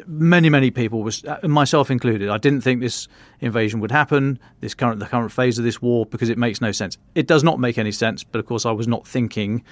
many 0.07 0.49
many 0.49 0.71
people 0.71 1.03
was 1.03 1.23
uh, 1.25 1.37
myself 1.47 1.91
included 1.91 2.27
i 2.27 2.39
didn't 2.39 2.61
think 2.61 2.81
this 2.81 3.07
invasion 3.39 3.79
would 3.79 3.91
happen 3.91 4.39
this 4.59 4.73
current 4.73 4.99
the 4.99 5.05
current 5.05 5.31
phase 5.31 5.59
of 5.59 5.63
this 5.63 5.79
war 5.79 6.07
because 6.07 6.27
it 6.27 6.37
makes 6.39 6.59
no 6.59 6.71
sense 6.71 6.97
it 7.13 7.27
does 7.27 7.43
not 7.43 7.59
make 7.59 7.77
any 7.77 7.91
sense 7.91 8.23
but 8.23 8.39
of 8.39 8.45
course 8.47 8.65
i 8.65 8.71
was 8.71 8.87
not 8.87 9.07
thinking 9.07 9.63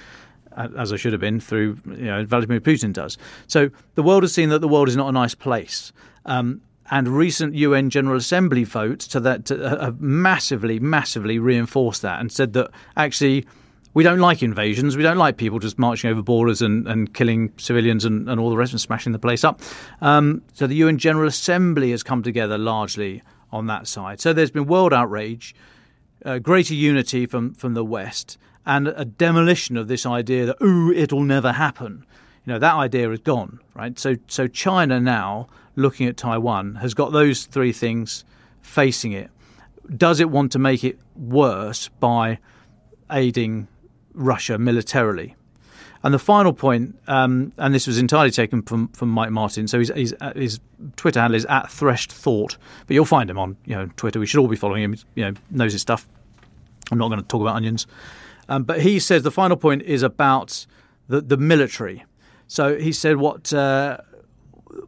as 0.56 0.92
i 0.92 0.96
should 0.96 1.12
have 1.12 1.20
been 1.20 1.40
through 1.40 1.78
you 1.86 2.04
know 2.04 2.24
vladimir 2.24 2.60
putin 2.60 2.92
does 2.92 3.18
so 3.46 3.70
the 3.94 4.02
world 4.02 4.22
has 4.22 4.32
seen 4.32 4.48
that 4.48 4.60
the 4.60 4.68
world 4.68 4.88
is 4.88 4.96
not 4.96 5.08
a 5.08 5.12
nice 5.12 5.34
place 5.34 5.92
um, 6.26 6.60
and 6.90 7.08
recent 7.08 7.54
UN 7.54 7.90
General 7.90 8.16
Assembly 8.16 8.64
votes 8.64 9.06
to 9.08 9.20
that 9.20 9.46
to, 9.46 9.64
uh, 9.64 9.86
have 9.86 10.00
massively, 10.00 10.78
massively 10.78 11.38
reinforced 11.38 12.02
that 12.02 12.20
and 12.20 12.30
said 12.30 12.52
that 12.54 12.70
actually 12.96 13.46
we 13.94 14.02
don't 14.02 14.18
like 14.18 14.42
invasions. 14.42 14.96
We 14.96 15.02
don't 15.02 15.16
like 15.16 15.36
people 15.36 15.60
just 15.60 15.78
marching 15.78 16.10
over 16.10 16.20
borders 16.20 16.60
and, 16.60 16.86
and 16.86 17.14
killing 17.14 17.52
civilians 17.56 18.04
and, 18.04 18.28
and 18.28 18.40
all 18.40 18.50
the 18.50 18.56
rest 18.56 18.72
and 18.72 18.80
smashing 18.80 19.12
the 19.12 19.18
place 19.18 19.44
up. 19.44 19.60
Um, 20.00 20.42
so 20.52 20.66
the 20.66 20.74
UN 20.76 20.98
General 20.98 21.28
Assembly 21.28 21.92
has 21.92 22.02
come 22.02 22.22
together 22.22 22.58
largely 22.58 23.22
on 23.52 23.66
that 23.68 23.86
side. 23.86 24.20
So 24.20 24.32
there's 24.32 24.50
been 24.50 24.66
world 24.66 24.92
outrage, 24.92 25.54
uh, 26.24 26.38
greater 26.38 26.74
unity 26.74 27.24
from, 27.26 27.54
from 27.54 27.74
the 27.74 27.84
West, 27.84 28.36
and 28.66 28.88
a 28.88 29.04
demolition 29.04 29.76
of 29.76 29.88
this 29.88 30.06
idea 30.06 30.46
that, 30.46 30.56
ooh, 30.62 30.92
it'll 30.92 31.22
never 31.22 31.52
happen. 31.52 32.04
You 32.44 32.54
know, 32.54 32.58
that 32.58 32.74
idea 32.74 33.10
is 33.10 33.20
gone, 33.20 33.60
right? 33.74 33.98
So, 33.98 34.16
so 34.26 34.46
China 34.46 35.00
now 35.00 35.48
looking 35.76 36.06
at 36.06 36.16
Taiwan 36.16 36.76
has 36.76 36.94
got 36.94 37.12
those 37.12 37.44
three 37.46 37.72
things 37.72 38.24
facing 38.62 39.12
it. 39.12 39.30
Does 39.96 40.20
it 40.20 40.30
want 40.30 40.52
to 40.52 40.58
make 40.58 40.84
it 40.84 40.98
worse 41.14 41.88
by 42.00 42.38
aiding 43.10 43.68
Russia 44.14 44.58
militarily? 44.58 45.36
And 46.02 46.12
the 46.12 46.18
final 46.18 46.52
point, 46.52 46.98
um, 47.06 47.52
and 47.56 47.74
this 47.74 47.86
was 47.86 47.98
entirely 47.98 48.30
taken 48.30 48.60
from, 48.60 48.88
from 48.88 49.08
Mike 49.08 49.30
Martin. 49.30 49.66
So 49.66 49.78
he's, 49.78 49.90
he's, 49.94 50.12
uh, 50.20 50.34
his 50.34 50.60
Twitter 50.96 51.18
handle 51.18 51.34
is 51.34 51.46
at 51.46 51.70
Threshed 51.70 52.12
Thought, 52.12 52.58
but 52.86 52.92
you'll 52.92 53.06
find 53.06 53.30
him 53.30 53.38
on 53.38 53.56
you 53.64 53.74
know 53.74 53.88
Twitter. 53.96 54.20
We 54.20 54.26
should 54.26 54.40
all 54.40 54.48
be 54.48 54.56
following 54.56 54.82
him. 54.82 54.96
You 55.14 55.24
know, 55.24 55.32
knows 55.50 55.72
his 55.72 55.80
stuff. 55.80 56.06
I'm 56.92 56.98
not 56.98 57.08
going 57.08 57.22
to 57.22 57.26
talk 57.26 57.40
about 57.40 57.56
onions, 57.56 57.86
um, 58.48 58.64
but 58.64 58.80
he 58.80 58.98
says 58.98 59.22
the 59.22 59.30
final 59.30 59.56
point 59.56 59.82
is 59.82 60.02
about 60.02 60.66
the 61.08 61.20
the 61.20 61.36
military. 61.36 62.04
So 62.46 62.76
he 62.78 62.92
said 62.92 63.16
what 63.16 63.52
uh, 63.52 63.98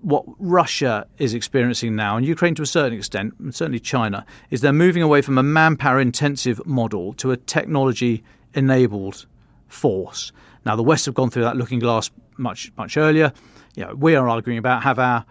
what 0.00 0.24
Russia 0.38 1.06
is 1.18 1.34
experiencing 1.34 1.96
now, 1.96 2.16
and 2.16 2.26
Ukraine 2.26 2.54
to 2.56 2.62
a 2.62 2.66
certain 2.66 2.98
extent, 2.98 3.34
and 3.38 3.54
certainly 3.54 3.80
China, 3.80 4.26
is 4.50 4.60
they're 4.60 4.72
moving 4.72 5.02
away 5.02 5.22
from 5.22 5.38
a 5.38 5.42
manpower 5.42 6.00
intensive 6.00 6.64
model 6.66 7.12
to 7.14 7.30
a 7.30 7.36
technology 7.36 8.22
enabled 8.54 9.26
force. 9.68 10.32
Now, 10.64 10.76
the 10.76 10.82
West 10.82 11.06
have 11.06 11.14
gone 11.14 11.30
through 11.30 11.44
that 11.44 11.56
looking 11.56 11.78
glass 11.78 12.10
much, 12.36 12.72
much 12.76 12.96
earlier. 12.96 13.32
You 13.76 13.84
know, 13.84 13.94
we 13.94 14.16
are 14.16 14.28
arguing 14.28 14.58
about 14.58 14.82
have 14.82 14.98
our 14.98 15.24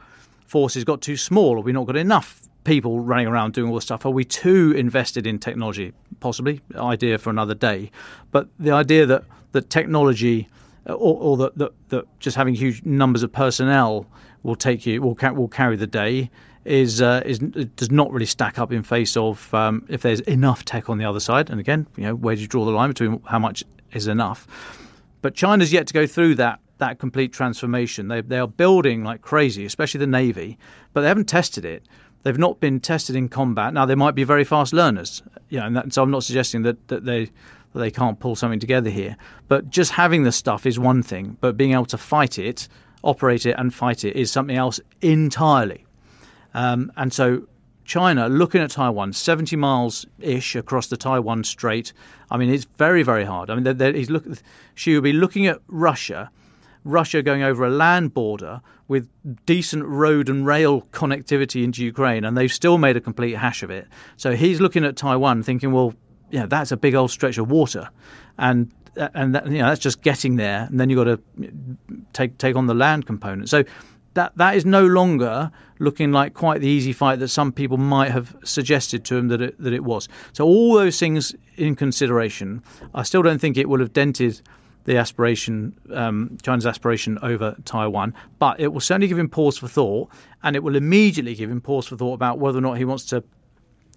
forces 0.45 0.83
got 0.83 1.01
too 1.01 1.17
small? 1.17 1.57
Or 1.57 1.61
we 1.61 1.71
not 1.73 1.85
got 1.85 1.97
enough 1.97 2.41
people 2.65 2.99
running 2.99 3.27
around 3.27 3.53
doing 3.53 3.69
all 3.69 3.75
this 3.75 3.85
stuff? 3.85 4.05
Are 4.05 4.09
we 4.09 4.25
too 4.25 4.73
invested 4.75 5.25
in 5.25 5.39
technology? 5.39 5.93
Possibly, 6.19 6.61
idea 6.75 7.17
for 7.17 7.29
another 7.29 7.55
day. 7.55 7.91
But 8.31 8.49
the 8.59 8.71
idea 8.71 9.05
that, 9.05 9.23
that 9.53 9.69
technology 9.69 10.49
or, 10.85 10.93
or 10.95 11.37
that, 11.37 11.57
that, 11.57 11.71
that 11.89 12.19
just 12.19 12.35
having 12.35 12.53
huge 12.53 12.83
numbers 12.83 13.23
of 13.23 13.31
personnel 13.31 14.05
will 14.43 14.55
take 14.55 14.85
you 14.85 15.01
will 15.01 15.17
will 15.33 15.47
carry 15.47 15.75
the 15.75 15.87
day 15.87 16.29
is 16.65 17.01
uh, 17.01 17.21
is 17.25 17.39
does 17.39 17.91
not 17.91 18.11
really 18.11 18.25
stack 18.25 18.59
up 18.59 18.71
in 18.71 18.83
face 18.83 19.17
of 19.17 19.53
um, 19.53 19.85
if 19.89 20.01
there's 20.01 20.19
enough 20.21 20.65
tech 20.65 20.89
on 20.89 20.97
the 20.97 21.05
other 21.05 21.19
side. 21.19 21.49
And 21.49 21.59
again, 21.59 21.87
you 21.95 22.03
know, 22.03 22.15
where 22.15 22.35
do 22.35 22.41
you 22.41 22.47
draw 22.47 22.65
the 22.65 22.71
line 22.71 22.89
between 22.89 23.21
how 23.25 23.39
much 23.39 23.63
is 23.93 24.07
enough? 24.07 24.47
But 25.21 25.33
China's 25.35 25.73
yet 25.73 25.87
to 25.87 25.93
go 25.93 26.05
through 26.05 26.35
that 26.35 26.59
that 26.77 26.99
complete 26.99 27.33
transformation. 27.33 28.07
They 28.07 28.21
they 28.21 28.37
are 28.37 28.47
building 28.47 29.03
like 29.03 29.21
crazy, 29.21 29.65
especially 29.65 29.99
the 29.99 30.07
navy, 30.07 30.57
but 30.93 31.01
they 31.01 31.07
haven't 31.07 31.29
tested 31.29 31.65
it. 31.65 31.87
They've 32.25 32.37
not 32.37 32.59
been 32.59 32.79
tested 32.79 33.15
in 33.15 33.29
combat. 33.29 33.71
Now 33.73 33.85
they 33.85 33.93
might 33.93 34.15
be 34.15 34.23
very 34.23 34.43
fast 34.43 34.73
learners, 34.73 35.21
you 35.49 35.59
know, 35.59 35.69
that, 35.69 35.93
so 35.93 36.01
I'm 36.01 36.09
not 36.09 36.23
suggesting 36.23 36.63
that 36.63 36.87
that 36.87 37.05
they 37.05 37.25
that 37.25 37.79
they 37.79 37.91
can't 37.91 38.19
pull 38.19 38.35
something 38.35 38.59
together 38.59 38.89
here. 38.89 39.15
But 39.47 39.69
just 39.69 39.91
having 39.91 40.23
the 40.23 40.31
stuff 40.31 40.65
is 40.65 40.79
one 40.79 41.03
thing, 41.03 41.37
but 41.39 41.55
being 41.55 41.73
able 41.73 41.85
to 41.85 41.97
fight 41.99 42.39
it 42.39 42.67
operate 43.03 43.45
it 43.45 43.55
and 43.57 43.73
fight 43.73 44.03
it 44.03 44.15
is 44.15 44.31
something 44.31 44.57
else 44.57 44.79
entirely. 45.01 45.85
Um, 46.55 46.91
and 46.97 47.13
so 47.13 47.47
China, 47.85 48.27
looking 48.27 48.61
at 48.61 48.71
Taiwan, 48.71 49.13
70 49.13 49.55
miles 49.55 50.05
ish 50.19 50.55
across 50.55 50.87
the 50.87 50.97
Taiwan 50.97 51.43
Strait, 51.43 51.93
I 52.31 52.37
mean, 52.37 52.49
it's 52.49 52.65
very, 52.77 53.03
very 53.03 53.23
hard. 53.23 53.51
I 53.51 53.55
mean, 53.55 53.63
they're, 53.63 53.73
they're, 53.73 53.93
look, 54.05 54.25
Xi 54.73 54.95
will 54.95 55.01
be 55.01 55.13
looking 55.13 55.45
at 55.45 55.59
Russia 55.67 56.31
Russia 56.85 57.21
going 57.21 57.43
over 57.43 57.65
a 57.65 57.69
land 57.69 58.13
border 58.13 58.61
with 58.87 59.09
decent 59.45 59.83
road 59.83 60.29
and 60.29 60.45
rail 60.45 60.83
connectivity 60.93 61.63
into 61.63 61.83
Ukraine, 61.83 62.23
and 62.23 62.37
they've 62.37 62.53
still 62.53 62.77
made 62.77 62.95
a 62.95 63.01
complete 63.01 63.33
hash 63.33 63.63
of 63.63 63.71
it. 63.71 63.87
So 64.15 64.35
he's 64.35 64.61
looking 64.61 64.85
at 64.85 64.95
Taiwan, 64.95 65.43
thinking, 65.43 65.73
well, 65.73 65.93
yeah, 66.29 66.45
that's 66.45 66.71
a 66.71 66.77
big 66.77 66.95
old 66.95 67.11
stretch 67.11 67.37
of 67.37 67.51
water, 67.51 67.89
and 68.37 68.71
and 68.95 69.35
that, 69.35 69.47
you 69.47 69.57
know 69.57 69.67
that's 69.67 69.81
just 69.81 70.01
getting 70.01 70.37
there, 70.37 70.67
and 70.69 70.79
then 70.79 70.89
you've 70.89 71.03
got 71.03 71.03
to 71.05 71.19
take 72.13 72.37
take 72.37 72.55
on 72.55 72.67
the 72.67 72.73
land 72.73 73.05
component. 73.05 73.49
So 73.49 73.63
that 74.13 74.37
that 74.37 74.55
is 74.55 74.65
no 74.65 74.85
longer 74.85 75.51
looking 75.79 76.11
like 76.11 76.33
quite 76.33 76.61
the 76.61 76.67
easy 76.67 76.93
fight 76.93 77.19
that 77.19 77.27
some 77.27 77.51
people 77.51 77.77
might 77.77 78.11
have 78.11 78.35
suggested 78.43 79.03
to 79.05 79.17
him 79.17 79.27
that 79.27 79.41
it, 79.41 79.59
that 79.59 79.73
it 79.73 79.83
was. 79.83 80.07
So 80.33 80.45
all 80.45 80.73
those 80.73 80.97
things 80.97 81.35
in 81.57 81.75
consideration, 81.75 82.63
I 82.93 83.03
still 83.03 83.21
don't 83.21 83.39
think 83.39 83.57
it 83.57 83.67
will 83.67 83.79
have 83.79 83.91
dented 83.91 84.41
the 84.85 84.97
aspiration, 84.97 85.77
um, 85.91 86.37
China's 86.41 86.65
aspiration 86.65 87.17
over 87.21 87.55
Taiwan, 87.65 88.13
but 88.39 88.59
it 88.59 88.71
will 88.71 88.79
certainly 88.79 89.07
give 89.07 89.19
him 89.19 89.29
pause 89.29 89.57
for 89.57 89.67
thought, 89.67 90.09
and 90.43 90.55
it 90.55 90.63
will 90.63 90.75
immediately 90.75 91.35
give 91.35 91.49
him 91.49 91.59
pause 91.59 91.87
for 91.87 91.97
thought 91.97 92.13
about 92.13 92.39
whether 92.39 92.57
or 92.59 92.61
not 92.61 92.77
he 92.77 92.85
wants 92.85 93.05
to 93.05 93.23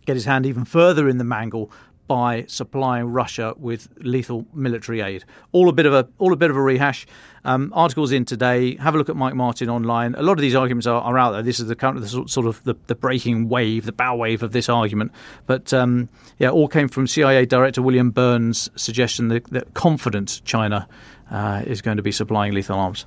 get 0.07 0.17
his 0.17 0.25
hand 0.25 0.47
even 0.47 0.65
further 0.65 1.09
in 1.09 1.19
the 1.19 1.25
mangle 1.25 1.71
by 2.09 2.45
supplying 2.49 3.07
Russia 3.07 3.55
with 3.57 3.89
lethal 3.99 4.47
military 4.53 5.01
aid. 5.01 5.25
All 5.53 5.69
a 5.69 5.73
bit 5.73 5.87
of 5.87 5.95
a 5.95 6.09
all 6.19 6.33
a 6.33 6.37
bit 6.37 6.51
of 6.51 6.57
a 6.57 6.63
rehash. 6.63 7.07
Um, 7.45 7.73
articles 7.75 8.11
in 8.11 8.25
today. 8.25 8.77
Have 8.77 8.95
a 8.95 8.99
look 8.99 9.09
at 9.09 9.17
Mike 9.17 9.35
Martin 9.35 9.71
online. 9.71 10.15
A 10.17 10.23
lot 10.23 10.33
of 10.33 10.41
these 10.41 10.57
arguments 10.57 10.87
are, 10.87 11.01
are 11.01 11.17
out 11.17 11.31
there. 11.33 11.43
This 11.43 11.61
is 11.61 11.69
the 11.69 11.87
of 11.87 12.01
the 12.01 12.09
sort 12.29 12.47
of 12.47 12.63
the, 12.65 12.75
the 12.89 12.95
breaking 12.95 13.49
wave, 13.49 13.87
the 13.87 13.93
bow 13.93 14.17
wave 14.17 14.43
of 14.43 14.53
this 14.53 14.69
argument. 14.69 15.13
But 15.47 15.73
um, 15.73 16.09
yeah, 16.39 16.51
all 16.51 16.69
came 16.69 16.89
from 16.89 17.07
CIA 17.07 17.47
Director 17.47 17.81
William 17.81 18.11
Burns' 18.11 18.69
suggestion 18.75 19.29
that, 19.29 19.45
that 19.51 19.75
confident 19.75 20.43
China 20.45 20.89
uh, 21.31 21.63
is 21.67 21.81
going 21.81 21.97
to 21.99 22.03
be 22.03 22.13
supplying 22.13 22.53
lethal 22.53 22.79
arms. 22.79 23.07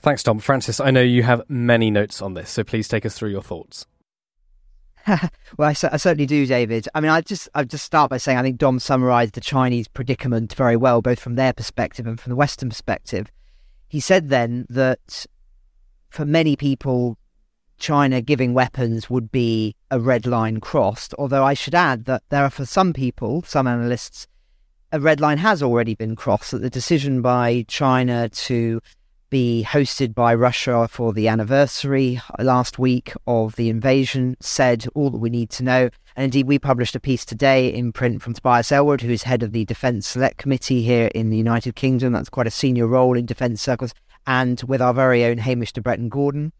Thanks, 0.00 0.24
Dom. 0.24 0.40
Francis, 0.40 0.80
I 0.80 0.90
know 0.90 1.00
you 1.00 1.22
have 1.22 1.48
many 1.48 1.90
notes 1.90 2.20
on 2.20 2.34
this, 2.34 2.50
so 2.50 2.64
please 2.64 2.88
take 2.88 3.06
us 3.06 3.16
through 3.16 3.30
your 3.30 3.42
thoughts. 3.42 3.86
well, 5.58 5.68
I, 5.68 5.70
I, 5.70 5.96
certainly 5.96 6.26
do, 6.26 6.46
David. 6.46 6.88
I 6.94 7.00
mean, 7.00 7.10
I 7.10 7.20
just 7.20 7.48
I 7.54 7.64
just 7.64 7.84
start 7.84 8.10
by 8.10 8.18
saying 8.18 8.38
I 8.38 8.42
think 8.42 8.58
Dom 8.58 8.78
summarised 8.78 9.34
the 9.34 9.40
Chinese 9.40 9.88
predicament 9.88 10.54
very 10.54 10.76
well, 10.76 11.02
both 11.02 11.18
from 11.18 11.34
their 11.34 11.52
perspective 11.52 12.06
and 12.06 12.20
from 12.20 12.30
the 12.30 12.36
Western 12.36 12.68
perspective. 12.68 13.30
He 13.88 14.00
said 14.00 14.28
then 14.28 14.66
that 14.70 15.26
for 16.10 16.24
many 16.24 16.56
people, 16.56 17.18
China 17.78 18.20
giving 18.20 18.54
weapons 18.54 19.10
would 19.10 19.32
be 19.32 19.74
a 19.90 19.98
red 19.98 20.26
line 20.26 20.60
crossed. 20.60 21.14
Although 21.18 21.44
I 21.44 21.54
should 21.54 21.74
add 21.74 22.04
that 22.04 22.22
there 22.28 22.44
are 22.44 22.50
for 22.50 22.64
some 22.64 22.92
people, 22.92 23.42
some 23.42 23.66
analysts, 23.66 24.28
a 24.92 25.00
red 25.00 25.20
line 25.20 25.38
has 25.38 25.62
already 25.62 25.94
been 25.94 26.14
crossed. 26.14 26.52
That 26.52 26.62
the 26.62 26.70
decision 26.70 27.22
by 27.22 27.64
China 27.66 28.28
to 28.28 28.80
be 29.32 29.66
hosted 29.66 30.14
by 30.14 30.34
Russia 30.34 30.86
for 30.86 31.14
the 31.14 31.26
anniversary 31.26 32.20
last 32.38 32.78
week 32.78 33.14
of 33.26 33.56
the 33.56 33.70
invasion, 33.70 34.36
said 34.40 34.84
all 34.94 35.08
that 35.08 35.16
we 35.16 35.30
need 35.30 35.48
to 35.48 35.64
know. 35.64 35.88
And 36.14 36.24
indeed, 36.24 36.46
we 36.46 36.58
published 36.58 36.94
a 36.94 37.00
piece 37.00 37.24
today 37.24 37.72
in 37.72 37.92
print 37.92 38.20
from 38.20 38.34
Tobias 38.34 38.70
Ellwood, 38.70 39.00
who 39.00 39.10
is 39.10 39.22
head 39.22 39.42
of 39.42 39.52
the 39.52 39.64
Defence 39.64 40.06
Select 40.06 40.36
Committee 40.36 40.82
here 40.82 41.06
in 41.14 41.30
the 41.30 41.38
United 41.38 41.74
Kingdom. 41.74 42.12
That's 42.12 42.28
quite 42.28 42.46
a 42.46 42.50
senior 42.50 42.86
role 42.86 43.16
in 43.16 43.24
defence 43.24 43.62
circles, 43.62 43.94
and 44.26 44.62
with 44.64 44.82
our 44.82 44.92
very 44.92 45.24
own 45.24 45.38
Hamish 45.38 45.72
de 45.72 45.80
Bretton 45.80 46.10
Gordon. 46.10 46.52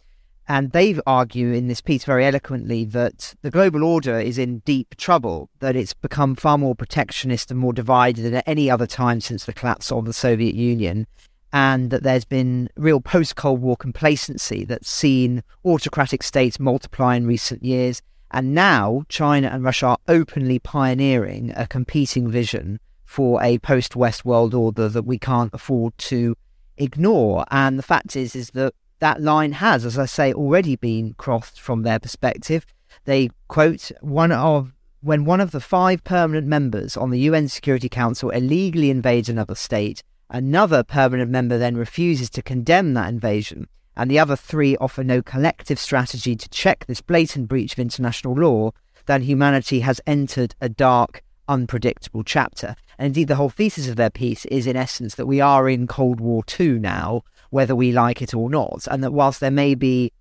And 0.48 0.72
they 0.72 0.98
argue 1.06 1.52
in 1.52 1.68
this 1.68 1.82
piece 1.82 2.04
very 2.04 2.24
eloquently 2.24 2.86
that 2.86 3.34
the 3.42 3.50
global 3.50 3.84
order 3.84 4.18
is 4.18 4.38
in 4.38 4.60
deep 4.60 4.96
trouble, 4.96 5.50
that 5.58 5.76
it's 5.76 5.92
become 5.92 6.36
far 6.36 6.56
more 6.56 6.74
protectionist 6.74 7.50
and 7.50 7.60
more 7.60 7.74
divided 7.74 8.24
than 8.24 8.34
at 8.36 8.48
any 8.48 8.70
other 8.70 8.86
time 8.86 9.20
since 9.20 9.44
the 9.44 9.52
collapse 9.52 9.92
of 9.92 10.06
the 10.06 10.14
Soviet 10.14 10.54
Union 10.54 11.06
and 11.52 11.90
that 11.90 12.02
there's 12.02 12.24
been 12.24 12.68
real 12.76 13.00
post 13.00 13.36
Cold 13.36 13.60
War 13.60 13.76
complacency 13.76 14.64
that's 14.64 14.90
seen 14.90 15.42
autocratic 15.64 16.22
states 16.22 16.58
multiply 16.58 17.16
in 17.16 17.26
recent 17.26 17.62
years. 17.62 18.00
And 18.30 18.54
now 18.54 19.04
China 19.08 19.48
and 19.48 19.62
Russia 19.62 19.86
are 19.86 19.98
openly 20.08 20.58
pioneering 20.58 21.52
a 21.54 21.66
competing 21.66 22.30
vision 22.30 22.80
for 23.04 23.42
a 23.42 23.58
post 23.58 23.94
West 23.94 24.24
world 24.24 24.54
order 24.54 24.88
that 24.88 25.02
we 25.02 25.18
can't 25.18 25.52
afford 25.52 25.96
to 25.98 26.34
ignore. 26.78 27.44
And 27.50 27.78
the 27.78 27.82
fact 27.82 28.16
is, 28.16 28.34
is 28.34 28.50
that 28.50 28.72
that 29.00 29.20
line 29.20 29.52
has, 29.52 29.84
as 29.84 29.98
I 29.98 30.06
say, 30.06 30.32
already 30.32 30.76
been 30.76 31.14
crossed 31.14 31.60
from 31.60 31.82
their 31.82 31.98
perspective. 31.98 32.64
They 33.04 33.30
quote 33.48 33.90
one 34.00 34.32
of 34.32 34.72
when 35.00 35.24
one 35.24 35.40
of 35.40 35.50
the 35.50 35.60
five 35.60 36.04
permanent 36.04 36.46
members 36.46 36.96
on 36.96 37.10
the 37.10 37.18
UN 37.20 37.48
Security 37.48 37.88
Council 37.88 38.30
illegally 38.30 38.88
invades 38.88 39.28
another 39.28 39.56
state, 39.56 40.02
Another 40.34 40.82
permanent 40.82 41.30
member 41.30 41.58
then 41.58 41.76
refuses 41.76 42.30
to 42.30 42.40
condemn 42.40 42.94
that 42.94 43.10
invasion, 43.10 43.68
and 43.94 44.10
the 44.10 44.18
other 44.18 44.34
three 44.34 44.78
offer 44.78 45.04
no 45.04 45.20
collective 45.20 45.78
strategy 45.78 46.34
to 46.34 46.48
check 46.48 46.86
this 46.86 47.02
blatant 47.02 47.48
breach 47.48 47.74
of 47.74 47.78
international 47.78 48.32
law, 48.32 48.70
then 49.04 49.20
humanity 49.20 49.80
has 49.80 50.00
entered 50.06 50.54
a 50.58 50.70
dark, 50.70 51.22
unpredictable 51.48 52.24
chapter. 52.24 52.74
And 52.98 53.08
indeed, 53.08 53.28
the 53.28 53.34
whole 53.34 53.50
thesis 53.50 53.88
of 53.88 53.96
their 53.96 54.08
piece 54.08 54.46
is, 54.46 54.66
in 54.66 54.74
essence, 54.74 55.16
that 55.16 55.26
we 55.26 55.42
are 55.42 55.68
in 55.68 55.86
Cold 55.86 56.18
War 56.18 56.42
II 56.58 56.78
now, 56.78 57.24
whether 57.50 57.76
we 57.76 57.92
like 57.92 58.22
it 58.22 58.32
or 58.32 58.48
not, 58.48 58.88
and 58.90 59.04
that 59.04 59.12
whilst 59.12 59.40
there 59.40 59.50
may 59.50 59.74
be 59.74 60.12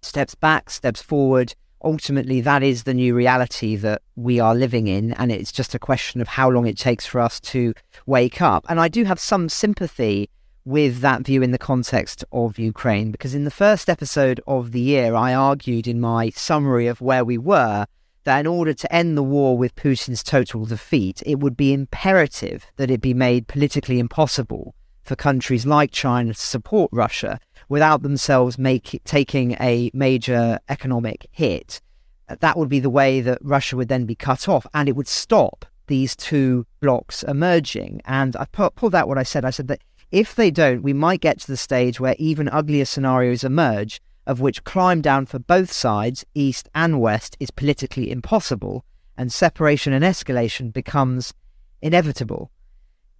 steps 0.00 0.36
back, 0.36 0.70
steps 0.70 1.02
forward, 1.02 1.56
ultimately 1.82 2.40
that 2.40 2.62
is 2.62 2.82
the 2.82 2.94
new 2.94 3.14
reality 3.14 3.76
that 3.76 4.02
we 4.16 4.38
are 4.38 4.54
living 4.54 4.86
in 4.86 5.12
and 5.14 5.32
it's 5.32 5.52
just 5.52 5.74
a 5.74 5.78
question 5.78 6.20
of 6.20 6.28
how 6.28 6.48
long 6.48 6.66
it 6.66 6.76
takes 6.76 7.06
for 7.06 7.20
us 7.20 7.40
to 7.40 7.74
wake 8.06 8.42
up. 8.42 8.64
And 8.68 8.80
i 8.80 8.88
do 8.88 9.04
have 9.04 9.20
some 9.20 9.48
sympathy 9.48 10.30
with 10.64 11.00
that 11.00 11.22
view 11.22 11.42
in 11.42 11.52
the 11.52 11.58
context 11.58 12.24
of 12.32 12.58
ukraine 12.58 13.10
because 13.10 13.34
in 13.34 13.44
the 13.44 13.50
first 13.50 13.88
episode 13.88 14.40
of 14.46 14.72
the 14.72 14.80
year 14.80 15.14
i 15.14 15.32
argued 15.34 15.88
in 15.88 15.98
my 16.00 16.28
summary 16.30 16.86
of 16.86 17.00
where 17.00 17.24
we 17.24 17.38
were 17.38 17.86
that 18.24 18.40
in 18.40 18.46
order 18.46 18.74
to 18.74 18.94
end 18.94 19.16
the 19.16 19.22
war 19.22 19.56
with 19.56 19.74
putin's 19.74 20.22
total 20.22 20.66
defeat 20.66 21.22
it 21.24 21.40
would 21.40 21.56
be 21.56 21.72
imperative 21.72 22.66
that 22.76 22.90
it 22.90 23.00
be 23.00 23.14
made 23.14 23.48
politically 23.48 23.98
impossible 23.98 24.74
for 25.02 25.16
countries 25.16 25.64
like 25.64 25.90
china 25.90 26.34
to 26.34 26.40
support 26.40 26.90
russia 26.92 27.40
without 27.70 28.02
themselves 28.02 28.58
make, 28.58 29.00
taking 29.04 29.52
a 29.52 29.90
major 29.94 30.58
economic 30.68 31.26
hit. 31.30 31.80
Uh, 32.28 32.34
that 32.40 32.58
would 32.58 32.68
be 32.68 32.80
the 32.80 32.90
way 32.90 33.22
that 33.22 33.38
Russia 33.40 33.76
would 33.76 33.88
then 33.88 34.04
be 34.04 34.14
cut 34.14 34.48
off, 34.48 34.66
and 34.74 34.88
it 34.88 34.96
would 34.96 35.08
stop 35.08 35.64
these 35.86 36.14
two 36.14 36.66
blocks 36.80 37.22
emerging. 37.22 38.02
And 38.04 38.36
I 38.36 38.44
pulled 38.44 38.94
out 38.94 39.08
what 39.08 39.18
I 39.18 39.22
said. 39.22 39.44
I 39.44 39.50
said 39.50 39.68
that 39.68 39.82
if 40.10 40.34
they 40.34 40.50
don't, 40.50 40.82
we 40.82 40.92
might 40.92 41.20
get 41.20 41.38
to 41.40 41.46
the 41.46 41.56
stage 41.56 42.00
where 42.00 42.16
even 42.18 42.48
uglier 42.48 42.84
scenarios 42.84 43.44
emerge, 43.44 44.02
of 44.26 44.40
which 44.40 44.64
climb 44.64 45.00
down 45.00 45.26
for 45.26 45.38
both 45.38 45.72
sides, 45.72 46.26
east 46.34 46.68
and 46.74 47.00
west, 47.00 47.36
is 47.38 47.52
politically 47.52 48.10
impossible, 48.10 48.84
and 49.16 49.32
separation 49.32 49.92
and 49.92 50.04
escalation 50.04 50.72
becomes 50.72 51.32
inevitable. 51.80 52.50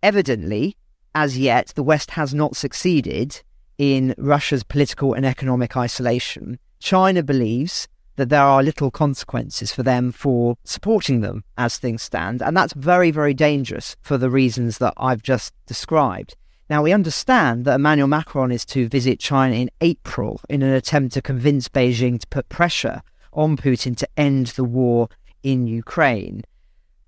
Evidently, 0.03 0.76
as 1.14 1.38
yet, 1.38 1.68
the 1.76 1.82
West 1.82 2.12
has 2.12 2.32
not 2.32 2.57
succeeded 2.57 3.42
in 3.81 4.14
Russia's 4.18 4.62
political 4.62 5.14
and 5.14 5.24
economic 5.24 5.74
isolation, 5.74 6.59
China 6.81 7.22
believes 7.22 7.89
that 8.16 8.28
there 8.28 8.43
are 8.43 8.62
little 8.62 8.91
consequences 8.91 9.72
for 9.72 9.83
them 9.83 10.12
for 10.12 10.59
supporting 10.64 11.22
them 11.22 11.45
as 11.57 11.78
things 11.78 12.03
stand. 12.03 12.43
And 12.43 12.55
that's 12.55 12.74
very, 12.74 13.11
very 13.11 13.33
dangerous 13.33 13.97
for 14.03 14.18
the 14.18 14.28
reasons 14.28 14.76
that 14.78 14.93
I've 14.99 15.22
just 15.22 15.55
described. 15.64 16.37
Now, 16.68 16.83
we 16.83 16.93
understand 16.93 17.64
that 17.64 17.76
Emmanuel 17.76 18.07
Macron 18.07 18.53
is 18.53 18.66
to 18.66 18.87
visit 18.87 19.18
China 19.18 19.55
in 19.55 19.70
April 19.81 20.43
in 20.51 20.62
an 20.62 20.74
attempt 20.74 21.14
to 21.14 21.22
convince 21.22 21.70
Beijing 21.70 22.20
to 22.20 22.26
put 22.26 22.51
pressure 22.51 23.01
on 23.33 23.57
Putin 23.57 23.97
to 23.97 24.09
end 24.14 24.49
the 24.49 24.64
war 24.64 25.09
in 25.43 25.66
Ukraine. 25.66 26.43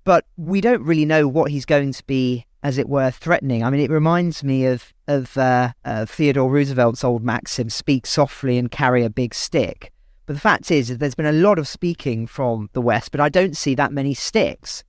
But 0.05 0.25
we 0.37 0.59
don't 0.59 0.81
really 0.81 1.05
know 1.05 1.27
what 1.27 1.51
he's 1.51 1.65
going 1.65 1.93
to 1.93 2.03
be 2.05 2.47
as 2.63 2.77
it 2.77 2.89
were, 2.89 3.11
threatening. 3.11 3.63
I 3.63 3.69
mean, 3.69 3.81
it 3.81 3.91
reminds 3.91 4.43
me 4.43 4.65
of 4.65 4.92
of 5.07 5.37
uh, 5.37 5.73
uh, 5.85 6.05
Theodore 6.05 6.49
Roosevelt's 6.49 7.03
old 7.03 7.23
maxim: 7.23 7.69
"Speak 7.69 8.05
softly 8.05 8.57
and 8.57 8.71
carry 8.71 9.03
a 9.03 9.09
big 9.09 9.33
stick." 9.33 9.91
But 10.25 10.33
the 10.33 10.39
fact 10.39 10.71
is, 10.71 10.87
that 10.87 10.99
there's 10.99 11.15
been 11.15 11.25
a 11.25 11.33
lot 11.33 11.59
of 11.59 11.67
speaking 11.67 12.27
from 12.27 12.69
the 12.73 12.81
West, 12.81 13.11
but 13.11 13.19
I 13.19 13.29
don't 13.29 13.57
see 13.57 13.75
that 13.75 13.91
many 13.91 14.13
sticks 14.13 14.83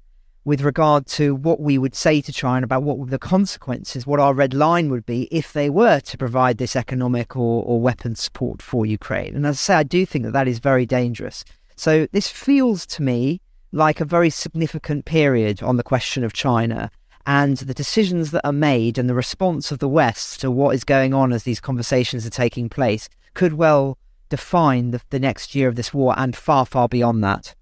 with 0.45 0.61
regard 0.61 1.07
to 1.07 1.35
what 1.35 1.59
we 1.59 1.79
would 1.79 1.95
say 1.95 2.21
to 2.21 2.33
China 2.33 2.65
about 2.65 2.83
what 2.83 3.11
the 3.11 3.19
consequences, 3.19 4.07
what 4.07 4.21
our 4.21 4.35
red 4.35 4.53
line 4.53 4.91
would 4.91 5.07
be 5.07 5.23
if 5.31 5.53
they 5.53 5.71
were 5.71 6.01
to 6.01 6.19
provide 6.19 6.59
this 6.59 6.77
economic 6.77 7.35
or, 7.35 7.65
or 7.65 7.81
weapons 7.81 8.21
support 8.21 8.61
for 8.61 8.85
Ukraine. 8.85 9.35
And 9.35 9.47
as 9.47 9.57
I 9.57 9.57
say, 9.57 9.75
I 9.75 9.83
do 9.83 10.05
think 10.05 10.25
that 10.25 10.33
that 10.33 10.49
is 10.49 10.59
very 10.59 10.85
dangerous. 10.85 11.45
So 11.77 12.07
this 12.13 12.29
feels 12.29 12.87
to 12.87 13.03
me 13.03 13.41
like 13.73 14.01
a 14.01 14.05
very 14.05 14.31
significant 14.31 15.05
period 15.05 15.63
on 15.63 15.77
the 15.77 15.83
question 15.83 16.23
of 16.23 16.33
China 16.33 16.91
and 17.27 17.57
the 17.57 17.75
decisions 17.75 18.31
that 18.31 18.47
are 18.47 18.53
made 18.53 18.99
and 18.99 19.09
the 19.09 19.15
response 19.15 19.73
of 19.73 19.79
the 19.79 19.89
West 19.89 20.41
to 20.41 20.51
what 20.51 20.75
is 20.75 20.85
going 20.85 21.15
on 21.15 21.33
as 21.33 21.45
these 21.45 21.61
conversations 21.61 22.27
are 22.27 22.31
taking 22.31 22.69
place 22.69 23.09
could 23.35 23.55
well 23.55 23.99
define 24.29 24.91
the, 24.91 25.01
the 25.11 25.19
next 25.19 25.55
year 25.55 25.69
of 25.69 25.77
this 25.77 25.95
war 25.95 26.15
and 26.17 26.37
far, 26.37 26.67
far 26.67 26.89
beyond 26.89 27.23
that. 27.25 27.55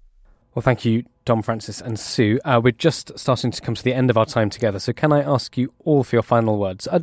Well, 0.55 0.63
thank 0.63 0.85
you, 0.85 1.03
Dom 1.25 1.41
Francis 1.41 1.81
and 1.81 1.97
Szu. 1.97 2.37
Uh, 2.45 2.61
we're 2.63 2.71
just 2.71 3.17
starting 3.17 3.51
to 3.51 3.61
come 3.61 3.75
to 3.75 3.83
the 3.83 3.93
end 3.93 4.09
of 4.09 4.17
our 4.17 4.25
time 4.25 4.49
together, 4.49 4.79
so 4.79 4.93
can 4.93 5.11
I 5.11 5.21
ask 5.21 5.57
you 5.57 5.73
all 5.83 6.03
for 6.03 6.15
your 6.15 6.23
final 6.23 6.57
words? 6.57 6.87
Uh, 6.87 6.99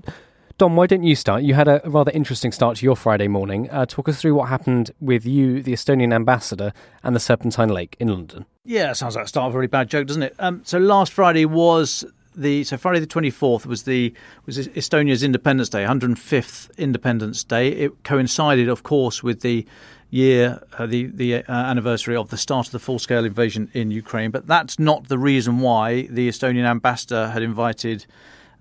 Dom, 0.57 0.77
why 0.77 0.87
don't 0.87 1.03
you 1.03 1.17
start? 1.17 1.43
You 1.43 1.55
had 1.55 1.69
a 1.69 1.81
rather 1.87 2.13
interesting 2.13 2.53
start 2.53 2.77
to 2.77 2.85
your 2.85 2.95
Friday 2.95 3.29
morning. 3.29 3.71
Uh, 3.71 3.87
talk 3.87 4.11
us 4.11 4.21
through 4.21 4.35
what 4.35 4.51
happened 4.51 4.91
with 5.01 5.25
you, 5.25 5.63
the 5.63 5.73
Estonian 5.73 6.13
ambassador, 6.13 6.75
and 7.03 7.17
the 7.17 7.21
Serpentine 7.21 7.71
Lake 7.71 7.97
in 7.99 8.09
London. 8.09 8.45
Yeah, 8.65 8.93
sounds 8.93 9.17
like 9.17 9.25
the 9.25 9.29
start 9.31 9.49
of 9.49 9.55
a 9.55 9.59
really 9.59 9.69
bad 9.69 9.89
joke, 9.89 10.07
doesn't 10.07 10.23
it? 10.23 10.35
Um, 10.39 10.61
so 10.65 10.79
last 10.79 11.13
Friday 11.13 11.47
was 11.47 12.05
the 12.35 12.65
so 12.65 12.77
Friday 12.77 13.01
the 13.01 13.07
twenty 13.07 13.31
fourth 13.31 13.67
was 13.67 13.85
the 13.85 14.15
was 14.47 14.57
Estonia's 14.69 15.23
Independence 15.23 15.69
Day, 15.69 15.85
105th 15.85 16.77
Independence 16.79 17.45
Day. 17.45 17.69
It 17.69 18.05
coincided, 18.05 18.69
of 18.69 18.83
course, 18.83 19.23
with 19.23 19.41
the 19.41 19.67
year, 20.11 20.63
uh, 20.79 20.87
the 20.87 21.07
the 21.07 21.37
uh, 21.37 21.43
anniversary 21.49 22.17
of 22.17 22.31
the 22.31 22.37
start 22.37 22.67
of 22.67 22.73
the 22.73 22.79
full 22.79 22.99
scale 22.99 23.25
invasion 23.25 23.71
in 23.73 23.91
Ukraine. 23.91 24.31
But 24.31 24.47
that's 24.47 24.79
not 24.79 25.09
the 25.09 25.19
reason 25.19 25.61
why 25.61 26.03
the 26.03 26.29
Estonian 26.29 26.65
ambassador 26.65 27.29
had 27.29 27.43
invited 27.43 28.07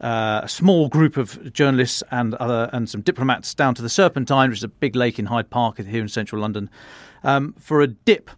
uh, 0.02 0.42
a 0.44 0.50
small 0.50 0.88
group 0.88 1.18
of 1.18 1.52
journalists 1.52 2.04
and 2.12 2.36
other 2.36 2.70
and 2.72 2.90
some 2.90 3.02
diplomats 3.02 3.54
down 3.54 3.76
to 3.76 3.82
the 3.82 3.90
Serpentine, 3.90 4.50
which 4.50 4.60
is 4.60 4.64
a 4.64 4.70
big 4.70 4.96
lake 4.96 5.20
in 5.20 5.26
Hyde 5.26 5.50
Park 5.50 5.78
here 5.78 6.02
in 6.02 6.08
central 6.08 6.42
London, 6.42 6.70
um, 7.24 7.54
for 7.60 7.82
a 7.82 7.88
dip, 7.88 8.32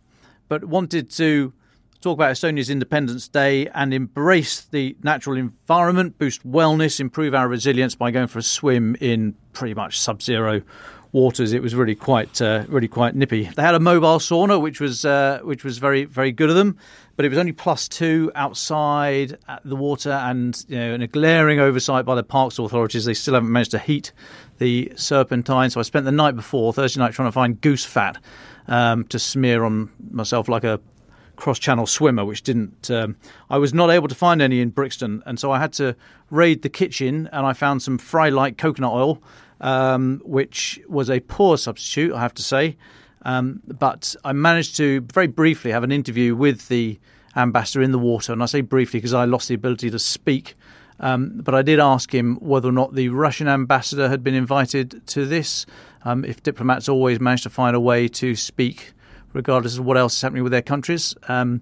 but 0.47 0.65
wanted 0.65 1.09
to 1.11 1.53
talk 2.01 2.17
about 2.17 2.31
Estonia's 2.31 2.69
Independence 2.69 3.27
Day 3.27 3.67
and 3.67 3.93
embrace 3.93 4.61
the 4.61 4.95
natural 5.03 5.37
environment, 5.37 6.17
boost 6.17 6.45
wellness, 6.47 6.99
improve 6.99 7.35
our 7.35 7.47
resilience 7.47 7.95
by 7.95 8.11
going 8.11 8.27
for 8.27 8.39
a 8.39 8.43
swim 8.43 8.95
in 8.99 9.35
pretty 9.53 9.75
much 9.75 9.99
sub-zero 9.99 10.61
waters. 11.11 11.53
It 11.53 11.61
was 11.61 11.75
really 11.75 11.95
quite 11.95 12.41
uh, 12.41 12.65
really 12.67 12.87
quite 12.87 13.15
nippy. 13.15 13.43
They 13.43 13.61
had 13.61 13.75
a 13.75 13.79
mobile 13.79 14.17
sauna, 14.19 14.59
which 14.59 14.79
was 14.79 15.05
uh, 15.05 15.39
which 15.43 15.63
was 15.63 15.77
very 15.77 16.05
very 16.05 16.31
good 16.31 16.49
of 16.49 16.55
them, 16.55 16.77
but 17.15 17.25
it 17.25 17.29
was 17.29 17.37
only 17.37 17.51
plus 17.51 17.87
two 17.87 18.31
outside 18.33 19.37
at 19.47 19.61
the 19.63 19.75
water, 19.75 20.11
and 20.11 20.63
you 20.67 20.77
know, 20.77 20.93
in 20.93 21.01
a 21.01 21.07
glaring 21.07 21.59
oversight 21.59 22.05
by 22.05 22.15
the 22.15 22.23
parks 22.23 22.57
authorities, 22.57 23.05
they 23.05 23.13
still 23.13 23.35
haven't 23.35 23.51
managed 23.51 23.71
to 23.71 23.79
heat 23.79 24.11
the 24.57 24.91
serpentine. 24.95 25.69
So 25.69 25.79
I 25.79 25.83
spent 25.83 26.05
the 26.05 26.11
night 26.11 26.35
before 26.35 26.73
Thursday 26.73 26.99
night 26.99 27.13
trying 27.13 27.27
to 27.27 27.33
find 27.33 27.59
goose 27.61 27.85
fat 27.85 28.17
um, 28.67 29.03
to 29.05 29.19
smear 29.19 29.63
on 29.63 29.91
myself 30.11 30.47
like 30.47 30.63
a 30.63 30.79
cross-channel 31.41 31.87
swimmer, 31.87 32.23
which 32.23 32.43
didn't. 32.43 32.91
Um, 32.91 33.15
I 33.49 33.57
was 33.57 33.73
not 33.73 33.89
able 33.89 34.07
to 34.07 34.15
find 34.15 34.41
any 34.41 34.61
in 34.61 34.69
Brixton, 34.69 35.23
and 35.25 35.39
so 35.39 35.51
I 35.51 35.59
had 35.59 35.73
to 35.73 35.95
raid 36.29 36.61
the 36.61 36.69
kitchen, 36.69 37.27
and 37.33 37.45
I 37.45 37.53
found 37.53 37.81
some 37.81 37.97
Frylight 37.97 38.57
coconut 38.57 38.93
oil 38.93 39.21
um, 39.61 40.21
which 40.25 40.81
was 40.89 41.09
a 41.09 41.19
poor 41.21 41.57
substitute, 41.57 42.13
I 42.13 42.19
have 42.19 42.33
to 42.33 42.43
say. 42.43 42.77
Um, 43.23 43.61
but 43.65 44.15
I 44.25 44.33
managed 44.33 44.75
to 44.77 45.01
very 45.13 45.27
briefly 45.27 45.71
have 45.71 45.83
an 45.83 45.91
interview 45.91 46.35
with 46.35 46.67
the 46.67 46.99
ambassador 47.35 47.81
in 47.81 47.91
the 47.91 47.99
water, 47.99 48.33
and 48.33 48.41
I 48.43 48.47
say 48.47 48.61
briefly 48.61 48.99
because 48.99 49.13
I 49.13 49.25
lost 49.25 49.47
the 49.47 49.55
ability 49.55 49.89
to 49.91 49.99
speak. 49.99 50.55
Um, 50.99 51.41
but 51.43 51.55
I 51.55 51.61
did 51.61 51.79
ask 51.79 52.13
him 52.13 52.35
whether 52.35 52.69
or 52.69 52.73
not 52.73 52.93
the 52.93 53.09
Russian 53.09 53.47
ambassador 53.47 54.09
had 54.09 54.23
been 54.23 54.35
invited 54.35 55.05
to 55.07 55.25
this. 55.25 55.65
Um, 56.03 56.25
if 56.25 56.43
diplomats 56.43 56.89
always 56.89 57.19
manage 57.19 57.43
to 57.43 57.49
find 57.49 57.75
a 57.75 57.79
way 57.79 58.07
to 58.07 58.35
speak, 58.35 58.93
regardless 59.33 59.77
of 59.77 59.85
what 59.85 59.97
else 59.97 60.15
is 60.15 60.21
happening 60.21 60.43
with 60.43 60.51
their 60.51 60.61
countries. 60.61 61.15
Um, 61.27 61.61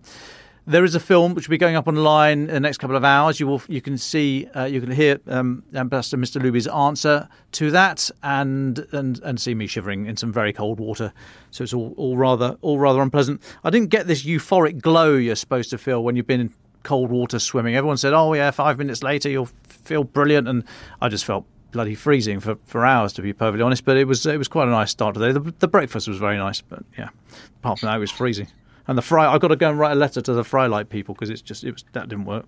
there 0.69 0.83
is 0.83 0.93
a 0.93 0.99
film 0.99 1.33
which 1.33 1.47
will 1.47 1.53
be 1.53 1.57
going 1.57 1.75
up 1.75 1.87
online 1.87 2.41
in 2.41 2.47
the 2.47 2.59
next 2.59 2.77
couple 2.77 2.95
of 2.95 3.03
hours. 3.03 3.39
You 3.39 3.47
will 3.47 3.61
you 3.67 3.81
can 3.81 3.97
see 3.97 4.47
uh, 4.55 4.65
you 4.65 4.79
can 4.79 4.91
hear 4.91 5.19
um, 5.27 5.63
Ambassador 5.73 6.21
Mr. 6.21 6.41
Lubi's 6.41 6.67
answer 6.67 7.27
to 7.53 7.71
that, 7.71 8.11
and 8.21 8.85
and 8.91 9.19
and 9.23 9.41
see 9.41 9.55
me 9.55 9.65
shivering 9.65 10.05
in 10.05 10.15
some 10.15 10.31
very 10.31 10.53
cold 10.53 10.79
water. 10.79 11.11
So 11.49 11.63
it's 11.63 11.73
all, 11.73 11.95
all 11.97 12.17
rather 12.17 12.57
all 12.61 12.77
rather 12.77 13.01
unpleasant. 13.01 13.41
I 13.63 13.71
didn't 13.71 13.89
get 13.89 14.05
this 14.05 14.23
euphoric 14.23 14.79
glow 14.79 15.15
you're 15.15 15.35
supposed 15.35 15.71
to 15.71 15.79
feel 15.79 16.03
when 16.03 16.15
you've 16.15 16.27
been 16.27 16.41
in 16.41 16.53
cold 16.83 17.09
water 17.09 17.39
swimming. 17.39 17.75
Everyone 17.75 17.97
said, 17.97 18.13
"Oh 18.13 18.33
yeah, 18.33 18.51
five 18.51 18.77
minutes 18.77 19.01
later 19.01 19.27
you'll 19.27 19.49
feel 19.63 20.03
brilliant," 20.03 20.47
and 20.47 20.63
I 21.01 21.09
just 21.09 21.25
felt 21.25 21.45
bloody 21.71 21.95
freezing 21.95 22.39
for, 22.39 22.57
for 22.65 22.85
hours 22.85 23.13
to 23.13 23.21
be 23.21 23.33
perfectly 23.33 23.63
honest. 23.63 23.85
But 23.85 23.97
it 23.97 24.05
was 24.05 24.25
it 24.25 24.37
was 24.37 24.47
quite 24.47 24.67
a 24.67 24.71
nice 24.71 24.91
start 24.91 25.15
today. 25.15 25.31
The, 25.31 25.53
the 25.59 25.67
breakfast 25.67 26.07
was 26.07 26.17
very 26.17 26.37
nice, 26.37 26.61
but 26.61 26.83
yeah, 26.97 27.09
apart 27.57 27.79
from 27.79 27.87
that, 27.87 27.97
it 27.97 27.99
was 27.99 28.11
freezing. 28.11 28.47
And 28.87 28.97
the 28.97 29.01
fry, 29.01 29.31
I've 29.31 29.41
got 29.41 29.49
to 29.49 29.55
go 29.55 29.69
and 29.69 29.77
write 29.77 29.91
a 29.91 29.95
letter 29.95 30.19
to 30.21 30.33
the 30.33 30.41
Frylight 30.43 30.89
people 30.89 31.13
because 31.13 31.29
it's 31.29 31.41
just 31.41 31.63
it 31.63 31.71
was 31.71 31.85
that 31.93 32.09
didn't 32.09 32.25
work. 32.25 32.45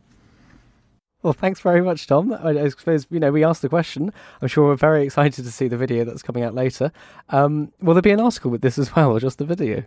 Well, 1.24 1.34
thanks 1.34 1.60
very 1.60 1.82
much, 1.82 2.08
Dom. 2.08 2.34
I 2.34 2.68
suppose 2.70 3.06
you 3.12 3.20
know 3.20 3.32
we 3.32 3.44
asked 3.44 3.62
the 3.62 3.70
question. 3.70 4.12
I'm 4.42 4.48
sure 4.48 4.68
we're 4.68 4.76
very 4.76 5.04
excited 5.04 5.46
to 5.46 5.52
see 5.52 5.68
the 5.68 5.78
video 5.78 6.04
that's 6.04 6.24
coming 6.24 6.44
out 6.44 6.56
later. 6.56 6.92
Um, 7.30 7.72
will 7.80 7.94
there 7.94 8.02
be 8.02 8.12
an 8.12 8.20
article 8.20 8.50
with 8.50 8.62
this 8.62 8.80
as 8.80 8.96
well, 8.96 9.12
or 9.12 9.20
just 9.20 9.38
the 9.38 9.46
video? 9.46 9.84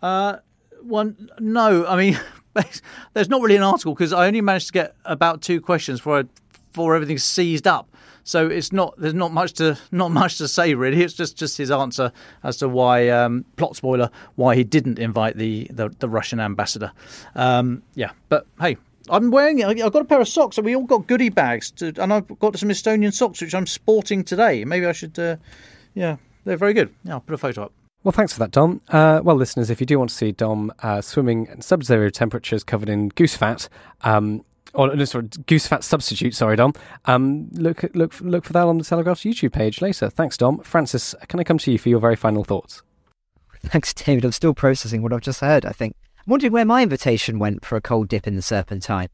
Uh, 0.00 0.36
one, 0.80 1.28
no. 1.40 1.86
I 1.86 1.96
mean, 1.96 2.20
there's 3.14 3.28
not 3.28 3.40
really 3.40 3.56
an 3.56 3.62
article 3.62 3.94
because 3.94 4.12
I 4.12 4.26
only 4.26 4.40
managed 4.40 4.68
to 4.68 4.72
get 4.72 4.94
about 5.04 5.42
two 5.42 5.60
questions 5.60 5.98
before 5.98 6.20
I, 6.20 6.22
before 6.72 6.94
everything's 6.94 7.24
seized 7.24 7.66
up. 7.66 7.88
So 8.24 8.48
it's 8.48 8.72
not 8.72 8.94
there's 8.98 9.14
not 9.14 9.32
much 9.32 9.52
to 9.54 9.78
not 9.92 10.10
much 10.10 10.38
to 10.38 10.48
say 10.48 10.74
really. 10.74 11.02
It's 11.02 11.14
just 11.14 11.36
just 11.36 11.56
his 11.56 11.70
answer 11.70 12.12
as 12.42 12.56
to 12.58 12.68
why 12.68 13.08
um, 13.10 13.44
plot 13.56 13.76
spoiler 13.76 14.10
why 14.34 14.56
he 14.56 14.64
didn't 14.64 14.98
invite 14.98 15.36
the 15.36 15.68
the, 15.70 15.90
the 15.98 16.08
Russian 16.08 16.40
ambassador. 16.40 16.92
Um, 17.34 17.82
yeah, 17.94 18.10
but 18.28 18.46
hey. 18.60 18.76
I'm 19.10 19.30
wearing. 19.30 19.62
I've 19.62 19.92
got 19.92 20.00
a 20.00 20.06
pair 20.06 20.22
of 20.22 20.28
socks, 20.28 20.56
and 20.56 20.64
we 20.64 20.74
all 20.74 20.84
got 20.84 21.06
goodie 21.06 21.28
bags, 21.28 21.70
to, 21.72 21.92
and 22.02 22.10
I've 22.10 22.26
got 22.38 22.58
some 22.58 22.70
Estonian 22.70 23.12
socks 23.12 23.42
which 23.42 23.54
I'm 23.54 23.66
sporting 23.66 24.24
today. 24.24 24.64
Maybe 24.64 24.86
I 24.86 24.92
should, 24.92 25.18
uh, 25.18 25.36
yeah, 25.92 26.16
they're 26.46 26.56
very 26.56 26.72
good. 26.72 26.88
Yeah, 27.04 27.12
I'll 27.12 27.20
put 27.20 27.34
a 27.34 27.36
photo 27.36 27.64
up. 27.64 27.72
Well, 28.04 28.12
thanks 28.12 28.34
for 28.34 28.38
that, 28.40 28.50
Dom. 28.50 28.82
Uh, 28.88 29.20
well, 29.24 29.34
listeners, 29.34 29.70
if 29.70 29.80
you 29.80 29.86
do 29.86 29.98
want 29.98 30.10
to 30.10 30.16
see 30.16 30.32
Dom 30.32 30.70
uh, 30.82 31.00
swimming 31.00 31.46
in 31.46 31.62
sub-zero 31.62 32.10
temperatures 32.10 32.62
covered 32.62 32.90
in 32.90 33.08
goose 33.08 33.34
fat, 33.34 33.68
um, 34.02 34.44
or 34.74 34.94
no, 34.94 35.04
sorry, 35.04 35.28
goose 35.46 35.66
fat 35.66 35.84
substitute. 35.84 36.34
Sorry, 36.34 36.56
Dom. 36.56 36.74
Um, 37.06 37.48
look, 37.52 37.84
look, 37.94 38.20
look 38.20 38.44
for 38.44 38.52
that 38.52 38.66
on 38.66 38.78
the 38.78 38.84
Telegraph's 38.84 39.22
YouTube 39.22 39.52
page 39.52 39.80
later. 39.80 40.10
Thanks, 40.10 40.36
Dom. 40.36 40.58
Francis, 40.62 41.14
can 41.28 41.40
I 41.40 41.44
come 41.44 41.58
to 41.58 41.72
you 41.72 41.78
for 41.78 41.88
your 41.88 42.00
very 42.00 42.16
final 42.16 42.44
thoughts? 42.44 42.82
Thanks, 43.64 43.94
David. 43.94 44.24
I'm 44.24 44.32
still 44.32 44.54
processing 44.54 45.02
what 45.02 45.12
I've 45.12 45.20
just 45.20 45.40
heard. 45.40 45.64
I 45.64 45.72
think 45.72 45.96
I'm 46.18 46.30
wondering 46.30 46.52
where 46.52 46.64
my 46.64 46.82
invitation 46.82 47.38
went 47.38 47.64
for 47.64 47.76
a 47.76 47.80
cold 47.80 48.08
dip 48.08 48.26
in 48.26 48.36
the 48.36 48.42
Serpentine. 48.42 49.08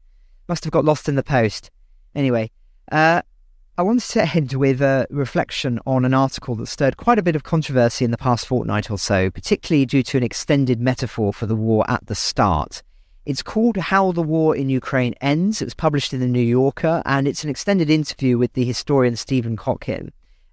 Must 0.47 0.63
have 0.63 0.73
got 0.73 0.85
lost 0.85 1.07
in 1.07 1.15
the 1.15 1.23
post. 1.23 1.71
Anyway, 2.13 2.51
uh, 2.91 3.21
I 3.77 3.83
wanted 3.83 4.09
to 4.11 4.35
end 4.35 4.53
with 4.53 4.81
a 4.81 5.07
reflection 5.09 5.79
on 5.85 6.03
an 6.03 6.13
article 6.13 6.55
that 6.55 6.67
stirred 6.67 6.97
quite 6.97 7.17
a 7.17 7.23
bit 7.23 7.35
of 7.35 7.43
controversy 7.43 8.03
in 8.03 8.11
the 8.11 8.17
past 8.17 8.45
fortnight 8.45 8.91
or 8.91 8.97
so, 8.97 9.29
particularly 9.29 9.85
due 9.85 10.03
to 10.03 10.17
an 10.17 10.23
extended 10.23 10.81
metaphor 10.81 11.31
for 11.31 11.45
the 11.45 11.55
war 11.55 11.85
at 11.89 12.05
the 12.07 12.15
start. 12.15 12.83
It's 13.23 13.43
called 13.43 13.77
How 13.77 14.11
the 14.11 14.23
War 14.23 14.55
in 14.55 14.69
Ukraine 14.69 15.13
Ends. 15.21 15.61
It 15.61 15.65
was 15.65 15.75
published 15.75 16.11
in 16.11 16.21
the 16.21 16.27
New 16.27 16.41
Yorker, 16.41 17.03
and 17.05 17.27
it's 17.27 17.43
an 17.43 17.51
extended 17.51 17.87
interview 17.87 18.39
with 18.39 18.53
the 18.53 18.65
historian 18.65 19.15
Stephen 19.15 19.55
Kotkin. 19.55 20.09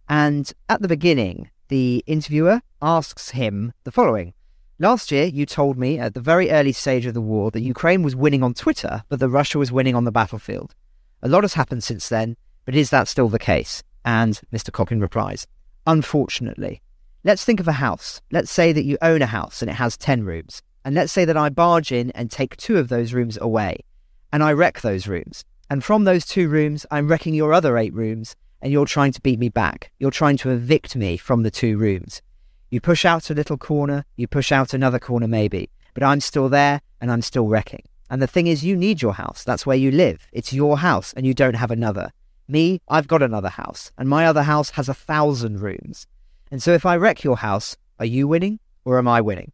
And 0.07 0.53
at 0.69 0.83
the 0.83 0.89
beginning, 0.89 1.49
the 1.69 2.05
interviewer 2.07 2.61
asks 2.83 3.31
him 3.31 3.73
the 3.85 3.91
following 3.91 4.35
Last 4.79 5.11
year, 5.11 5.25
you 5.25 5.47
told 5.47 5.79
me 5.79 5.99
at 5.99 6.12
the 6.12 6.21
very 6.21 6.51
early 6.51 6.73
stage 6.73 7.07
of 7.07 7.14
the 7.14 7.23
war 7.23 7.51
that 7.53 7.62
Ukraine 7.62 8.03
was 8.03 8.14
winning 8.14 8.43
on 8.43 8.53
Twitter, 8.53 9.03
but 9.09 9.19
that 9.19 9.31
Russia 9.31 9.59
was 9.59 9.73
winning 9.73 9.95
on 9.95 10.05
the 10.05 10.12
battlefield. 10.12 10.75
A 11.23 11.29
lot 11.29 11.45
has 11.45 11.55
happened 11.55 11.83
since 11.83 12.11
then, 12.11 12.37
but 12.66 12.77
is 12.77 12.91
that 12.91 13.09
still 13.09 13.31
the 13.31 13.39
case? 13.39 13.83
And 14.05 14.39
Mr. 14.53 14.71
Kotkin 14.71 15.01
replies, 15.01 15.47
Unfortunately. 15.87 16.83
Let's 17.25 17.45
think 17.45 17.61
of 17.61 17.69
a 17.69 17.73
house. 17.73 18.21
Let's 18.31 18.51
say 18.51 18.73
that 18.73 18.85
you 18.85 18.99
own 19.01 19.23
a 19.23 19.27
house 19.27 19.62
and 19.62 19.71
it 19.71 19.75
has 19.75 19.97
10 19.97 20.25
rooms. 20.25 20.62
And 20.85 20.95
let's 20.95 21.12
say 21.12 21.24
that 21.24 21.37
I 21.37 21.49
barge 21.49 21.93
in 21.93 22.11
and 22.12 22.31
take 22.31 22.57
two 22.57 22.79
of 22.79 22.89
those 22.89 23.12
rooms 23.12 23.37
away, 23.41 23.85
and 24.33 24.43
I 24.43 24.53
wreck 24.53 24.81
those 24.81 25.07
rooms. 25.07 25.45
And 25.70 25.85
from 25.85 26.05
those 26.05 26.24
two 26.24 26.49
rooms, 26.49 26.87
I'm 26.91 27.09
wrecking 27.09 27.35
your 27.35 27.53
other 27.53 27.76
eight 27.76 27.93
rooms, 27.93 28.37
and 28.62 28.72
you're 28.72 28.87
trying 28.87 29.12
to 29.12 29.20
beat 29.20 29.39
me 29.39 29.49
back. 29.49 29.93
You're 29.99 30.11
trying 30.11 30.37
to 30.39 30.51
evict 30.51 30.97
me 30.97 31.16
from 31.16 31.43
the 31.43 31.51
two 31.51 31.76
rooms. 31.76 32.22
You 32.70 32.81
push 32.81 33.05
out 33.05 33.31
a 33.31 33.35
little 33.35 33.57
corner, 33.57 34.05
you 34.16 34.26
push 34.26 34.53
out 34.53 34.74
another 34.74 34.99
corner 34.99 35.29
maybe, 35.29 35.70
but 35.95 36.03
I'm 36.03 36.20
still 36.20 36.49
there 36.49 36.81
and 37.01 37.11
I'm 37.11 37.22
still 37.22 37.49
wrecking. 37.49 37.85
And 38.11 38.22
the 38.22 38.26
thing 38.26 38.47
is, 38.47 38.64
you 38.64 38.76
need 38.76 39.03
your 39.03 39.14
house. 39.14 39.45
That's 39.45 39.66
where 39.66 39.76
you 39.76 39.91
live. 39.91 40.26
It's 40.33 40.53
your 40.53 40.79
house, 40.79 41.12
and 41.12 41.26
you 41.26 41.35
don't 41.35 41.57
have 41.57 41.70
another. 41.70 42.11
Me, 42.47 42.81
I've 42.89 43.09
got 43.09 43.22
another 43.22 43.51
house, 43.51 43.93
and 43.99 44.09
my 44.09 44.26
other 44.26 44.45
house 44.45 44.70
has 44.70 44.89
a 44.89 44.95
thousand 44.95 45.61
rooms. 45.61 46.07
And 46.51 46.62
so 46.62 46.72
if 46.72 46.87
I 46.87 46.97
wreck 46.97 47.22
your 47.22 47.37
house, 47.37 47.76
are 47.99 48.07
you 48.07 48.26
winning 48.26 48.59
or 48.85 48.97
am 48.97 49.07
I 49.07 49.20
winning? 49.20 49.53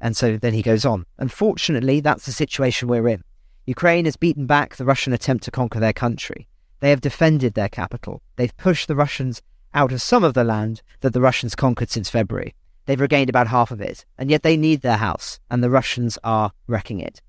And 0.00 0.16
so 0.16 0.36
then 0.36 0.54
he 0.54 0.62
goes 0.62 0.84
on. 0.84 1.06
Unfortunately, 1.18 2.00
that's 2.00 2.26
the 2.26 2.32
situation 2.32 2.88
we're 2.88 3.08
in. 3.08 3.22
Ukraine 3.66 4.06
has 4.06 4.16
beaten 4.16 4.46
back 4.46 4.76
the 4.76 4.84
Russian 4.84 5.12
attempt 5.12 5.44
to 5.44 5.50
conquer 5.50 5.78
their 5.78 5.92
country. 5.92 6.48
They 6.80 6.90
have 6.90 7.00
defended 7.00 7.54
their 7.54 7.68
capital. 7.68 8.22
They've 8.36 8.56
pushed 8.56 8.88
the 8.88 8.96
Russians 8.96 9.42
out 9.74 9.92
of 9.92 10.02
some 10.02 10.24
of 10.24 10.34
the 10.34 10.44
land 10.44 10.82
that 11.00 11.12
the 11.12 11.20
Russians 11.20 11.54
conquered 11.54 11.90
since 11.90 12.08
February. 12.08 12.54
They've 12.86 13.00
regained 13.00 13.30
about 13.30 13.46
half 13.46 13.70
of 13.70 13.80
it, 13.80 14.04
and 14.18 14.30
yet 14.30 14.42
they 14.42 14.56
need 14.56 14.80
their 14.80 14.96
house, 14.96 15.38
and 15.50 15.62
the 15.62 15.70
Russians 15.70 16.18
are 16.24 16.52
wrecking 16.66 17.00
it. 17.00 17.20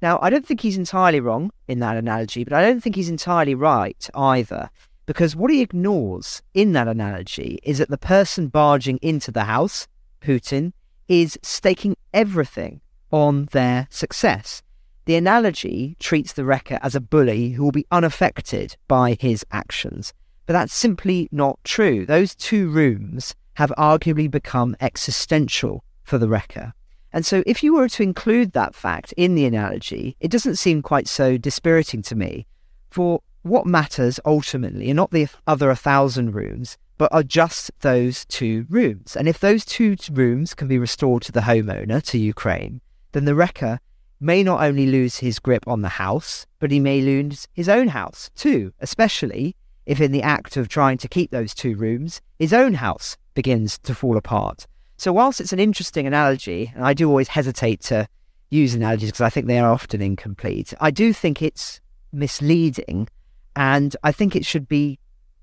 Now, 0.00 0.18
I 0.22 0.30
don't 0.30 0.46
think 0.46 0.60
he's 0.60 0.78
entirely 0.78 1.20
wrong 1.20 1.50
in 1.66 1.80
that 1.80 1.96
analogy, 1.96 2.44
but 2.44 2.52
I 2.52 2.62
don't 2.62 2.80
think 2.80 2.94
he's 2.94 3.10
entirely 3.10 3.54
right 3.54 4.08
either, 4.14 4.70
because 5.06 5.34
what 5.34 5.50
he 5.50 5.60
ignores 5.60 6.40
in 6.54 6.72
that 6.72 6.88
analogy 6.88 7.58
is 7.64 7.78
that 7.78 7.90
the 7.90 7.98
person 7.98 8.46
barging 8.46 8.98
into 9.02 9.32
the 9.32 9.44
house, 9.44 9.88
Putin, 10.22 10.72
is 11.08 11.38
staking 11.42 11.96
everything 12.12 12.80
on 13.10 13.48
their 13.52 13.86
success. 13.90 14.62
The 15.06 15.16
analogy 15.16 15.96
treats 15.98 16.34
the 16.34 16.44
wrecker 16.44 16.78
as 16.82 16.94
a 16.94 17.00
bully 17.00 17.50
who 17.50 17.64
will 17.64 17.72
be 17.72 17.86
unaffected 17.90 18.76
by 18.88 19.16
his 19.18 19.44
actions. 19.50 20.12
But 20.44 20.52
that's 20.52 20.74
simply 20.74 21.28
not 21.32 21.58
true. 21.64 22.04
Those 22.04 22.34
two 22.34 22.68
rooms 22.68 23.34
have 23.54 23.72
arguably 23.78 24.30
become 24.30 24.76
existential 24.80 25.82
for 26.04 26.18
the 26.18 26.28
wrecker. 26.28 26.74
And 27.12 27.24
so, 27.24 27.42
if 27.46 27.62
you 27.62 27.74
were 27.74 27.88
to 27.88 28.02
include 28.02 28.52
that 28.52 28.74
fact 28.74 29.14
in 29.16 29.34
the 29.34 29.46
analogy, 29.46 30.14
it 30.20 30.30
doesn't 30.30 30.56
seem 30.56 30.82
quite 30.82 31.08
so 31.08 31.38
dispiriting 31.38 32.02
to 32.02 32.14
me. 32.14 32.46
For 32.90 33.22
what 33.42 33.66
matters 33.66 34.20
ultimately 34.24 34.90
are 34.90 34.94
not 34.94 35.10
the 35.10 35.28
other 35.46 35.68
1,000 35.68 36.34
rooms, 36.34 36.76
but 36.98 37.12
are 37.12 37.22
just 37.22 37.70
those 37.80 38.24
two 38.26 38.66
rooms. 38.68 39.16
And 39.16 39.28
if 39.28 39.38
those 39.38 39.64
two 39.64 39.96
rooms 40.10 40.52
can 40.52 40.68
be 40.68 40.78
restored 40.78 41.22
to 41.22 41.32
the 41.32 41.40
homeowner, 41.40 42.02
to 42.02 42.18
Ukraine, 42.18 42.80
then 43.12 43.24
the 43.24 43.34
wrecker 43.34 43.80
may 44.20 44.42
not 44.42 44.62
only 44.62 44.86
lose 44.86 45.18
his 45.18 45.38
grip 45.38 45.66
on 45.66 45.82
the 45.82 45.88
house, 45.88 46.46
but 46.58 46.70
he 46.70 46.80
may 46.80 47.00
lose 47.00 47.46
his 47.52 47.68
own 47.68 47.88
house 47.88 48.30
too, 48.34 48.72
especially 48.80 49.54
if 49.86 50.00
in 50.00 50.12
the 50.12 50.22
act 50.22 50.56
of 50.56 50.68
trying 50.68 50.98
to 50.98 51.08
keep 51.08 51.30
those 51.30 51.54
two 51.54 51.74
rooms, 51.76 52.20
his 52.38 52.52
own 52.52 52.74
house 52.74 53.16
begins 53.34 53.78
to 53.78 53.94
fall 53.94 54.16
apart. 54.16 54.66
So, 54.98 55.12
whilst 55.12 55.40
it's 55.40 55.52
an 55.52 55.60
interesting 55.60 56.06
analogy, 56.06 56.72
and 56.74 56.84
I 56.84 56.92
do 56.92 57.08
always 57.08 57.28
hesitate 57.28 57.80
to 57.82 58.08
use 58.50 58.74
analogies 58.74 59.10
because 59.10 59.20
I 59.20 59.30
think 59.30 59.46
they 59.46 59.60
are 59.60 59.72
often 59.72 60.02
incomplete, 60.02 60.74
I 60.80 60.90
do 60.90 61.12
think 61.12 61.40
it's 61.40 61.80
misleading 62.12 63.08
and 63.54 63.96
I 64.02 64.12
think 64.12 64.34
it 64.34 64.44
should 64.44 64.68
be 64.68 64.98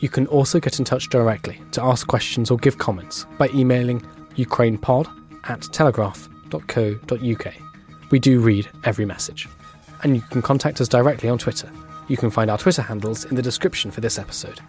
You 0.00 0.08
can 0.08 0.26
also 0.28 0.60
get 0.60 0.78
in 0.78 0.84
touch 0.84 1.08
directly 1.08 1.60
to 1.72 1.82
ask 1.82 2.06
questions 2.06 2.50
or 2.50 2.58
give 2.58 2.78
comments 2.78 3.26
by 3.36 3.48
emailing 3.48 4.00
ukrainepod 4.36 5.08
at 5.44 5.62
telegraph.co.uk. 5.62 7.54
We 8.10 8.18
do 8.18 8.40
read 8.40 8.68
every 8.84 9.04
message. 9.04 9.48
And 10.02 10.14
you 10.14 10.22
can 10.22 10.42
contact 10.42 10.80
us 10.80 10.88
directly 10.88 11.28
on 11.28 11.38
Twitter. 11.38 11.70
You 12.08 12.16
can 12.16 12.30
find 12.30 12.50
our 12.50 12.58
Twitter 12.58 12.82
handles 12.82 13.24
in 13.24 13.34
the 13.34 13.42
description 13.42 13.90
for 13.90 14.00
this 14.00 14.18
episode. 14.18 14.60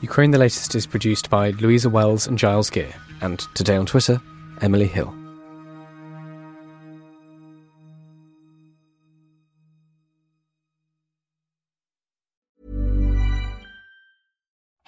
Ukraine 0.00 0.30
the 0.30 0.38
Latest 0.38 0.74
is 0.74 0.86
produced 0.86 1.30
by 1.30 1.50
Louisa 1.50 1.90
Wells 1.90 2.26
and 2.26 2.38
Giles 2.38 2.70
Gear, 2.70 2.92
and 3.20 3.40
today 3.54 3.76
on 3.76 3.86
Twitter, 3.86 4.20
Emily 4.60 4.86
Hill. 4.86 5.21